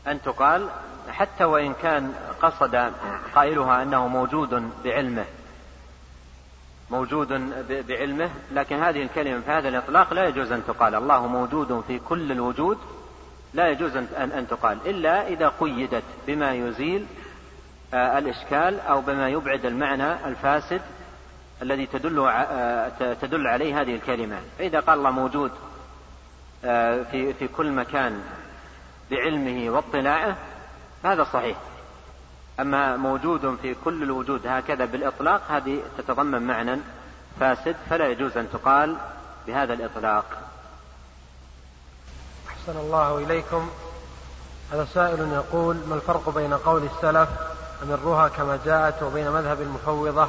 [0.06, 0.68] أن تقال.
[1.10, 2.92] حتى وإن كان قصد
[3.34, 5.24] قائلها أنه موجود بعلمه
[6.90, 7.28] موجود
[7.88, 10.94] بعلمه لكن هذه الكلمة في هذا الإطلاق لا يجوز أن تقال.
[10.94, 12.78] الله موجود في كل الوجود
[13.54, 14.78] لا يجوز أن, أن تقال.
[14.86, 17.06] إلا إذا قيدت بما يزيل
[17.94, 20.80] آه، الإشكال أو بما يبعد المعنى الفاسد
[21.62, 24.40] الذي تدل آه، تدل عليه هذه الكلمة.
[24.58, 25.50] فإذا قال الله موجود
[26.64, 28.22] آه، في في كل مكان
[29.10, 30.36] بعلمه واطلاعه
[31.02, 31.56] فهذا صحيح.
[32.60, 36.80] أما موجود في كل الوجود هكذا بالإطلاق هذه تتضمن معنى
[37.40, 38.96] فاسد فلا يجوز أن تقال
[39.46, 40.24] بهذا الإطلاق.
[42.48, 43.70] أحسن الله إليكم.
[44.72, 47.28] هذا سائل يقول ما الفرق بين قول السلف
[47.82, 50.28] أمروها كما جاءت وبين مذهب المفوضة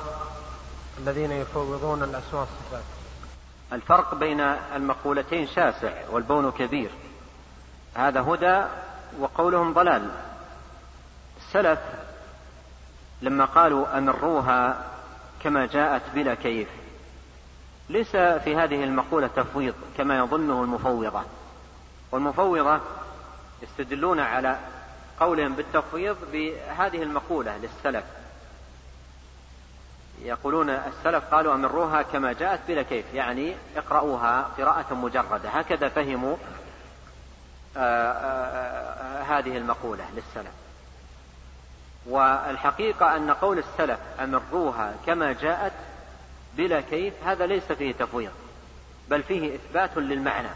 [0.98, 2.84] الذين يفوضون الأسماء والصفات؟
[3.74, 4.40] الفرق بين
[4.76, 6.90] المقولتين شاسع والبون كبير.
[7.96, 8.66] هذا هدى
[9.20, 10.10] وقولهم ضلال.
[11.48, 11.80] السلف
[13.22, 14.86] لما قالوا أمروها
[15.44, 16.68] كما جاءت بلا كيف
[17.90, 21.24] ليس في هذه المقولة تفويض كما يظنه المفوضة.
[22.12, 22.80] والمفوضة
[23.62, 24.60] يستدلون على
[25.20, 28.04] قولهم بالتفويض بهذه المقولة للسلف.
[30.22, 35.50] يقولون السلف قالوا أمروها كما جاءت بلا كيف يعني اقرأوها قراءة مجردة.
[35.50, 36.36] هكذا فهموا
[37.78, 40.67] آآ آه، آآ آه، هذه المقولة للسلف.
[42.10, 45.74] والحقيقة أن قول السلف أمروها كما جاءت
[46.58, 48.32] بلا كيف هذا ليس فيه تفويض
[49.10, 50.50] بل فيه إثبات للمعنى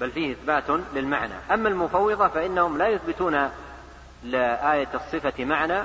[0.00, 0.64] بل فيه إثبات
[0.94, 1.34] للمعنى.
[1.52, 3.50] أما المفوضة فإنهم لا يثبتون
[4.22, 5.82] لآية الصفة معنى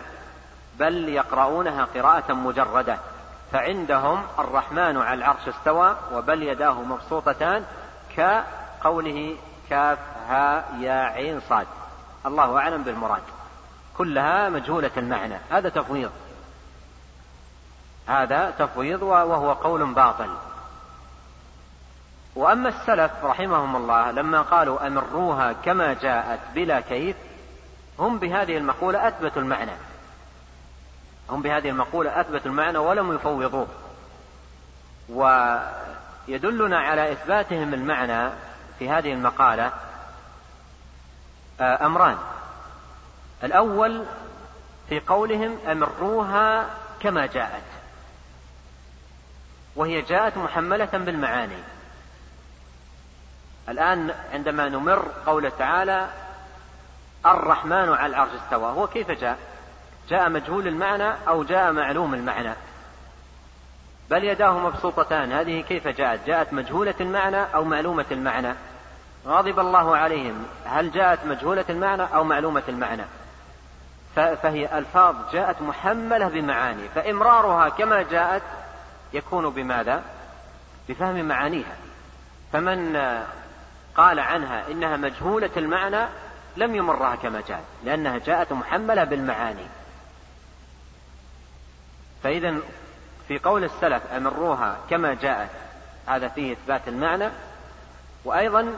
[0.80, 2.98] بل يقرؤونها قراءة مجردة.
[3.52, 7.66] فعندهم الرحمن على العرش استوى وبل يداه مبسوطتان
[8.18, 9.36] كقوله
[9.70, 11.68] كاف ها يا عين صاد.
[12.26, 13.24] الله أعلم بالمراد.
[13.98, 15.38] كلها مجهولة المعنى.
[15.50, 16.12] هذا تفويض.
[18.08, 20.30] هذا تفويض وهو قول باطل.
[22.36, 27.16] وأما السلف رحمهم الله لما قالوا أمروها كما جاءت بلا كيف
[28.00, 29.72] هم بهذه المقولة أثبتوا المعنى.
[31.30, 33.68] هم بهذه المقولة أثبتوا المعنى ولم يفوضوه.
[35.10, 38.30] ويدلنا على إثباتهم المعنى
[38.80, 39.72] في هذه المقالة
[41.62, 42.18] آه، أمران.
[43.44, 44.06] الأول
[44.90, 46.70] في قولهم أمروها
[47.00, 47.64] كما جاءت
[49.76, 51.64] وهي جاءت محملة بالمعاني.
[53.70, 56.10] الآن عندما نمر قوله تعالى
[57.26, 58.72] الرحمن على العرش استوى.
[58.72, 59.38] هو كيف جاء؟
[60.10, 62.54] جاء مجهول المعنى أو جاء معلوم المعنى؟
[64.10, 65.32] بل يداه مبسوطتان.
[65.32, 68.54] هذه كيف جاءت؟ جاءت مجهولة المعنى أو معلومة المعنى؟
[69.26, 70.46] غضب الله عليهم.
[70.66, 73.04] هل جاءت مجهولة المعنى أو معلومة المعنى؟
[74.16, 78.44] فهي ألفاظ جاءت محملة بمعاني فإمرارها كما جاءت
[79.14, 80.04] يكون بماذا؟
[80.90, 81.76] بفهم معانيها.
[82.54, 82.96] فمن
[83.96, 86.06] قال عنها إنها مجهولة المعنى
[86.58, 89.66] لم يمرها كما جاءت لأنها جاءت محملة بالمعاني.
[92.24, 92.56] فإذا
[93.28, 95.50] في قول السلف أمروها كما جاءت
[96.08, 97.30] هذا فيه إثبات المعنى.
[98.26, 98.78] وأيضا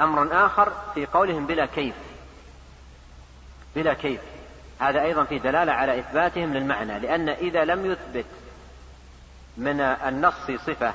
[0.00, 1.94] أمر آخر في قولهم بلا كيف
[3.76, 4.20] بلا كيف.
[4.80, 8.26] هذا أيضا في دلالة على إثباتهم للمعنى لأن إذا لم يثبت
[9.56, 10.94] من النص صفة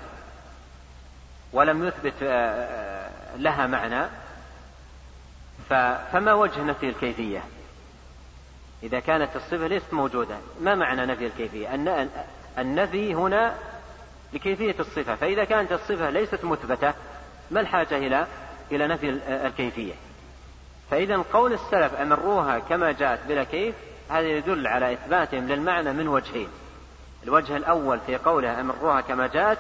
[1.54, 4.06] ولم يثبت آه، آه، لها معنى
[6.12, 7.44] فما وجه نفي الكيفية؟
[8.84, 11.76] إذا كانت الصفة ليست موجودة ما معنى نفي الكيفية؟
[12.58, 13.56] النفي هنا
[14.34, 16.94] لكيفية الصفة فإذا كانت الصفة ليست مثبتة
[17.52, 18.28] ما الحاجة إلى
[18.72, 19.94] إلى نفي الكيفية؟
[20.92, 23.76] فإذا قول السلف أمروها كما جاءت بلا كيف
[24.10, 26.50] هذا يدل على إثباتهم للمعنى من وجهين.
[27.24, 29.58] الوجه الأول في قوله أمروها كما جاءت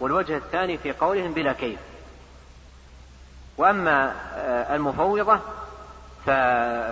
[0.00, 1.78] والوجه الثاني في قولهم بلا كيف.
[3.58, 4.14] وأما
[4.74, 5.40] المفوضة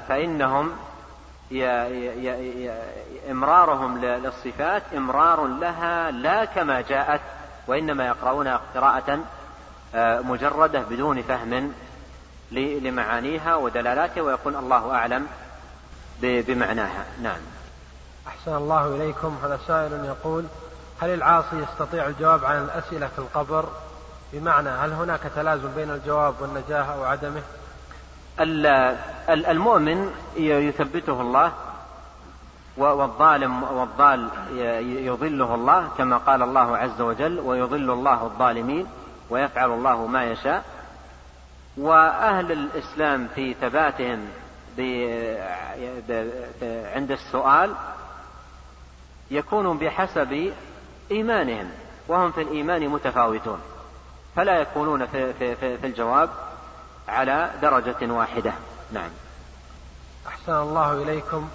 [0.08, 0.76] فإنهم
[3.30, 7.20] إمرارهم للصفات إمرار لها لا كما جاءت
[7.66, 9.18] وإنما يقرؤونها قراءة
[9.94, 11.72] آه، مجردة بدون فهم
[12.52, 15.26] لمعانيها ودلالاتها ويقول الله أعلم
[16.22, 17.04] بمعناها.
[17.22, 17.40] نعم.
[18.26, 19.36] أحسن الله إليكم.
[19.44, 20.44] هذا سائل يقول
[21.00, 23.68] هل العاصي يستطيع الجواب عن الأسئلة في القبر؟
[24.32, 27.42] بمعنى هل هناك تلازم بين الجواب والنجاة أو عدمه؟
[29.28, 31.52] المؤمن يثبته الله
[32.76, 34.28] والظالم والضال
[35.04, 38.86] يضله الله كما قال الله عز وجل ويضل الله الظالمين
[39.30, 40.64] ويفعل الله ما يشاء.
[41.76, 44.28] وأهل الإسلام في ثباتهم
[46.94, 47.74] عند السؤال
[49.30, 50.52] يكون بحسب
[51.10, 51.70] إيمانهم
[52.08, 53.60] وهم في الإيمان متفاوتون
[54.36, 56.30] فلا يكونون في, في, في, في الجواب
[57.08, 58.52] على درجة واحدة.
[58.92, 59.10] نعم.
[60.26, 61.48] أحسن الله إليكم.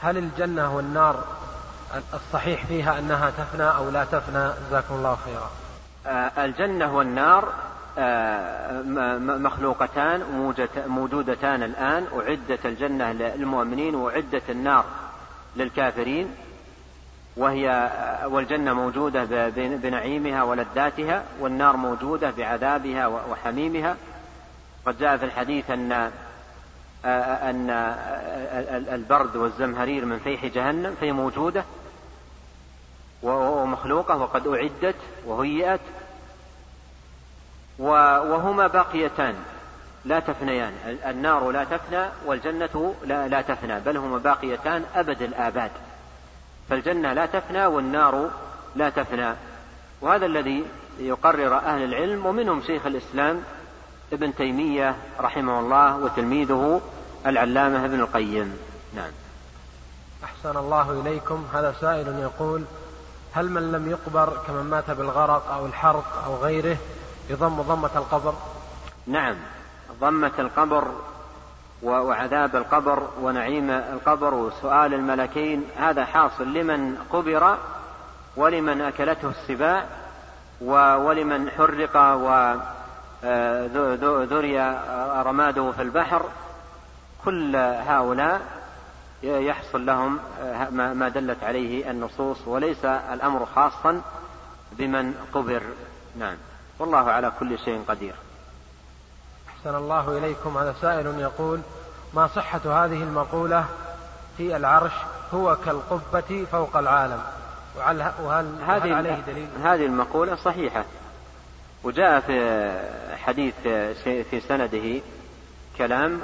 [0.00, 1.24] هل الجنة والنار
[2.14, 5.50] الصحيح فيها أنها تفنى أو لا تفنى؟ جزاكم الله خيرا.
[6.06, 7.52] آه الجنة والنار
[9.42, 10.22] مخلوقتان
[10.86, 14.84] موجودتان الآن أعدت الجنة للمؤمنين وأعدت النار
[15.56, 16.34] للكافرين
[17.36, 23.96] وهي آه، والجنة موجودة بنعيمها ولذاتها والنار موجودة بعذابها وحميمها.
[24.86, 26.10] قد جاء في الحديث أن
[27.04, 27.70] أن
[28.94, 31.64] البرد والزمهرير من فيح جهنم فهي موجودة
[33.22, 34.96] ومخلوقة وقد أعدت
[35.26, 35.80] وهيئت
[37.80, 39.34] وهما باقيتان.
[40.04, 40.72] لا تفنيان.
[41.06, 45.70] النار لا تفنى والجنة لا, لا تفنى بل هما باقيتان أبد الآباد.
[46.68, 48.30] فالجنة لا تفنى والنار
[48.76, 49.34] لا تفنى.
[50.00, 50.64] وهذا الذي
[50.98, 53.42] يقرر أهل العلم ومنهم شيخ الإسلام
[54.12, 56.80] ابن تيمية رحمه الله وتلميذه
[57.26, 58.58] العلامة ابن القيم.
[58.94, 59.12] نعم.
[60.24, 61.44] أحسن الله إليكم.
[61.54, 62.64] هذا سائل يقول
[63.32, 66.76] هل من لم يقبر كمن مات بالغرق أو الحرق أو غيره
[67.30, 68.34] يضم ضمة القبر؟
[69.06, 69.36] نعم.
[70.00, 70.94] ضمة القبر
[71.82, 77.58] وعذاب القبر ونعيم القبر وسؤال الملكين هذا حاصل لمن قبر
[78.36, 79.86] ولمن أكلته السباع
[80.96, 82.54] ولمن حرق و
[84.24, 84.58] ذري
[85.22, 86.24] رماده في البحر.
[87.24, 88.40] كل هؤلاء
[89.22, 90.18] يحصل لهم
[90.70, 94.02] ما دلت عليه النصوص وليس الأمر خاصا
[94.72, 95.62] بمن قبر.
[96.18, 96.36] نعم.
[96.80, 98.14] والله على كل شيء قدير.
[99.48, 100.58] أحسن الله إليكم.
[100.58, 101.60] هذا سائل يقول
[102.14, 103.64] ما صحة هذه المقولة
[104.36, 104.92] في العرش
[105.34, 107.20] هو كالقبة فوق العالم؟
[108.22, 110.84] وهل, هذه عليه دليل؟ هذه المقولة صحيحة.
[111.84, 112.70] وجاء في
[113.16, 113.54] حديث
[114.04, 115.00] في سنده
[115.78, 116.20] كلام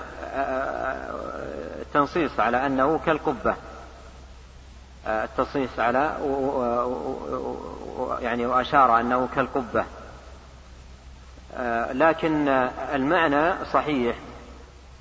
[1.94, 3.54] تنصيص على أنه كالقبة.
[5.06, 6.16] التنصيص على
[8.20, 9.84] يعني وأشار أنه كالقبة.
[11.92, 12.48] لكن
[12.94, 14.16] المعنى صحيح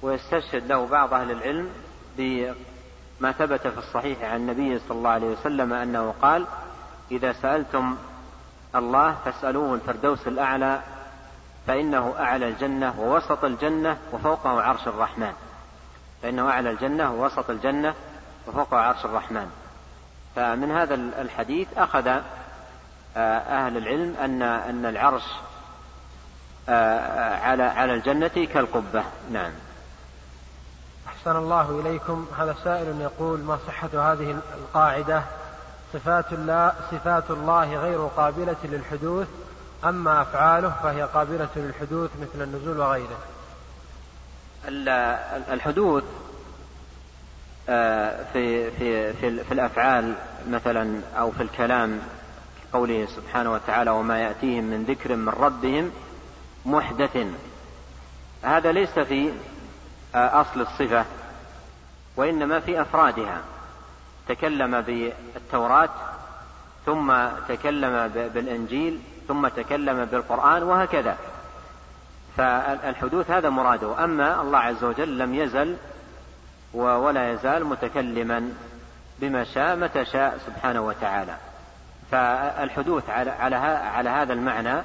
[0.02, 1.70] ويستشهد له بعض أهل العلم
[2.18, 6.46] بما ثبت في الصحيح عن النبي صلى الله عليه وسلم أنه قال
[7.12, 7.98] إذا سألتم
[8.76, 10.82] الله فاسألوه الفردوس الأعلى
[11.68, 15.34] فإنه أعلى الجنة ووسط الجنة وفوقه عرش الرحمن.
[16.22, 17.94] فإنه أعلى الجنة ووسط الجنة
[18.48, 19.52] وفوقه عرش الرحمن.
[20.36, 22.08] فمن هذا الحديث أخذ
[23.18, 25.55] آه، أهل العلم أن أن العرش آه،
[26.68, 29.04] على على الجنة كالقبة.
[29.32, 29.52] نعم.
[31.08, 32.26] أحسن الله إليكم.
[32.40, 35.24] هذا سائل يقول ما صحة هذه القاعدة؟
[35.94, 39.28] صفات الله صفات الله غير قابلة للحدوث
[39.86, 43.18] أما أفعاله فهي قابلة للحدوث مثل النزول وغيره.
[45.54, 46.04] الحدوث
[47.70, 50.14] آه، في في في, في الأفعال
[50.50, 52.02] مثلا أو في الكلام
[52.74, 55.92] قوله سبحانه وتعالى وما يأتيهم من ذكر من ربهم
[56.66, 57.18] محدث.
[58.44, 59.32] هذا ليس في
[60.16, 61.06] آه، أصل الصفة
[62.16, 63.42] وإنما في أفرادها.
[64.28, 65.90] تكلم بالتوراة
[66.86, 67.14] ثم
[67.48, 71.18] تكلم بالإنجيل ثم تكلم بالقرآن وهكذا.
[72.38, 74.04] فالحدوث هذا مراده.
[74.04, 75.78] أما الله عز وجل لم يزل
[76.74, 78.54] ولا يزال متكلما
[79.20, 81.36] بما شاء متى شاء سبحانه وتعالى.
[82.12, 83.56] فالحدوث على
[83.96, 84.82] على هذا المعنى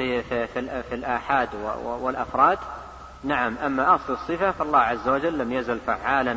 [0.00, 1.48] في, في, في, في الآحاد
[1.84, 2.58] والأفراد
[3.24, 6.36] نعم أما أصل الصفة فالله عز وجل لم يزل فعالا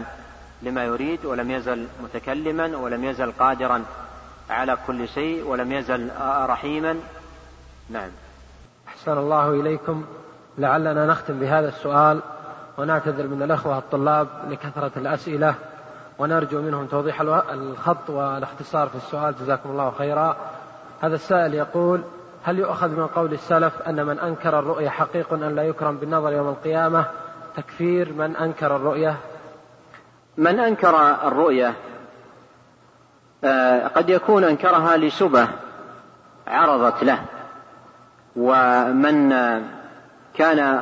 [0.61, 3.83] لما يريد ولم يزل متكلما ولم يزل قادرا
[4.49, 6.95] على كل شيء ولم يزل رحيما.
[7.89, 8.09] نعم.
[8.87, 10.05] أحسن الله إليكم.
[10.57, 12.19] لعلنا نختم بهذا السؤال
[12.77, 15.55] ونعتذر من الأخوة الطلاب لكثرة الأسئلة
[16.19, 19.35] ونرجو منهم توضيح الخط والاختصار في السؤال.
[19.41, 20.37] جزاكم الله خيرا.
[21.01, 22.03] هذا السائل يقول
[22.43, 26.49] هل يؤخذ من قول السلف أن من أنكر الرؤية حقيق أن لا يكرم بالنظر يوم
[26.49, 27.05] القيامة؟
[27.57, 29.15] تكفير من أنكر الرؤية.
[30.37, 31.73] من أنكر الرؤية
[33.43, 35.47] آه، قد يكون أنكرها لشبه
[36.47, 37.19] عرضت له
[38.35, 39.29] ومن
[40.33, 40.79] كان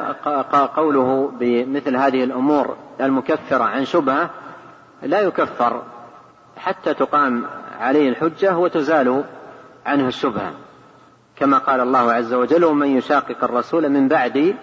[0.75, 4.29] قوله بمثل هذه الأمور المكفرة عن شبهة
[5.01, 5.81] لا يكفر
[6.57, 7.45] حتى تقام
[7.79, 9.23] عليه الحجة وتزال
[9.85, 10.51] عنه الشبهة.
[11.41, 14.55] كما قال الله عز وجل ومن يشاقق الرسول من بعد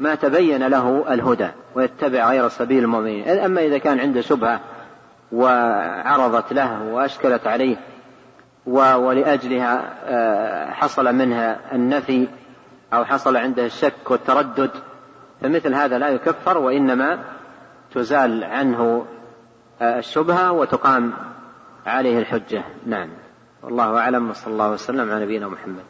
[0.00, 3.28] ما تبين له الهدى ويتبع غير سبيل المؤمنين.
[3.28, 4.60] أما إذا كان عنده شبهة
[5.32, 7.76] وعرضت له وأشكلت عليه
[8.66, 12.28] ولأجلها آه، حصل منها النفي
[12.92, 14.70] أو حصل عنده الشك والتردد
[15.40, 17.18] فمثل هذا لا يكفر وإنما
[17.94, 19.06] تزال عنه
[19.82, 21.12] آه، الشبهة وتقام
[21.86, 22.64] عليه الحجة.
[22.86, 23.08] نعم.
[23.62, 25.89] والله أعلم وصلى الله وسلم على نبينا محمد.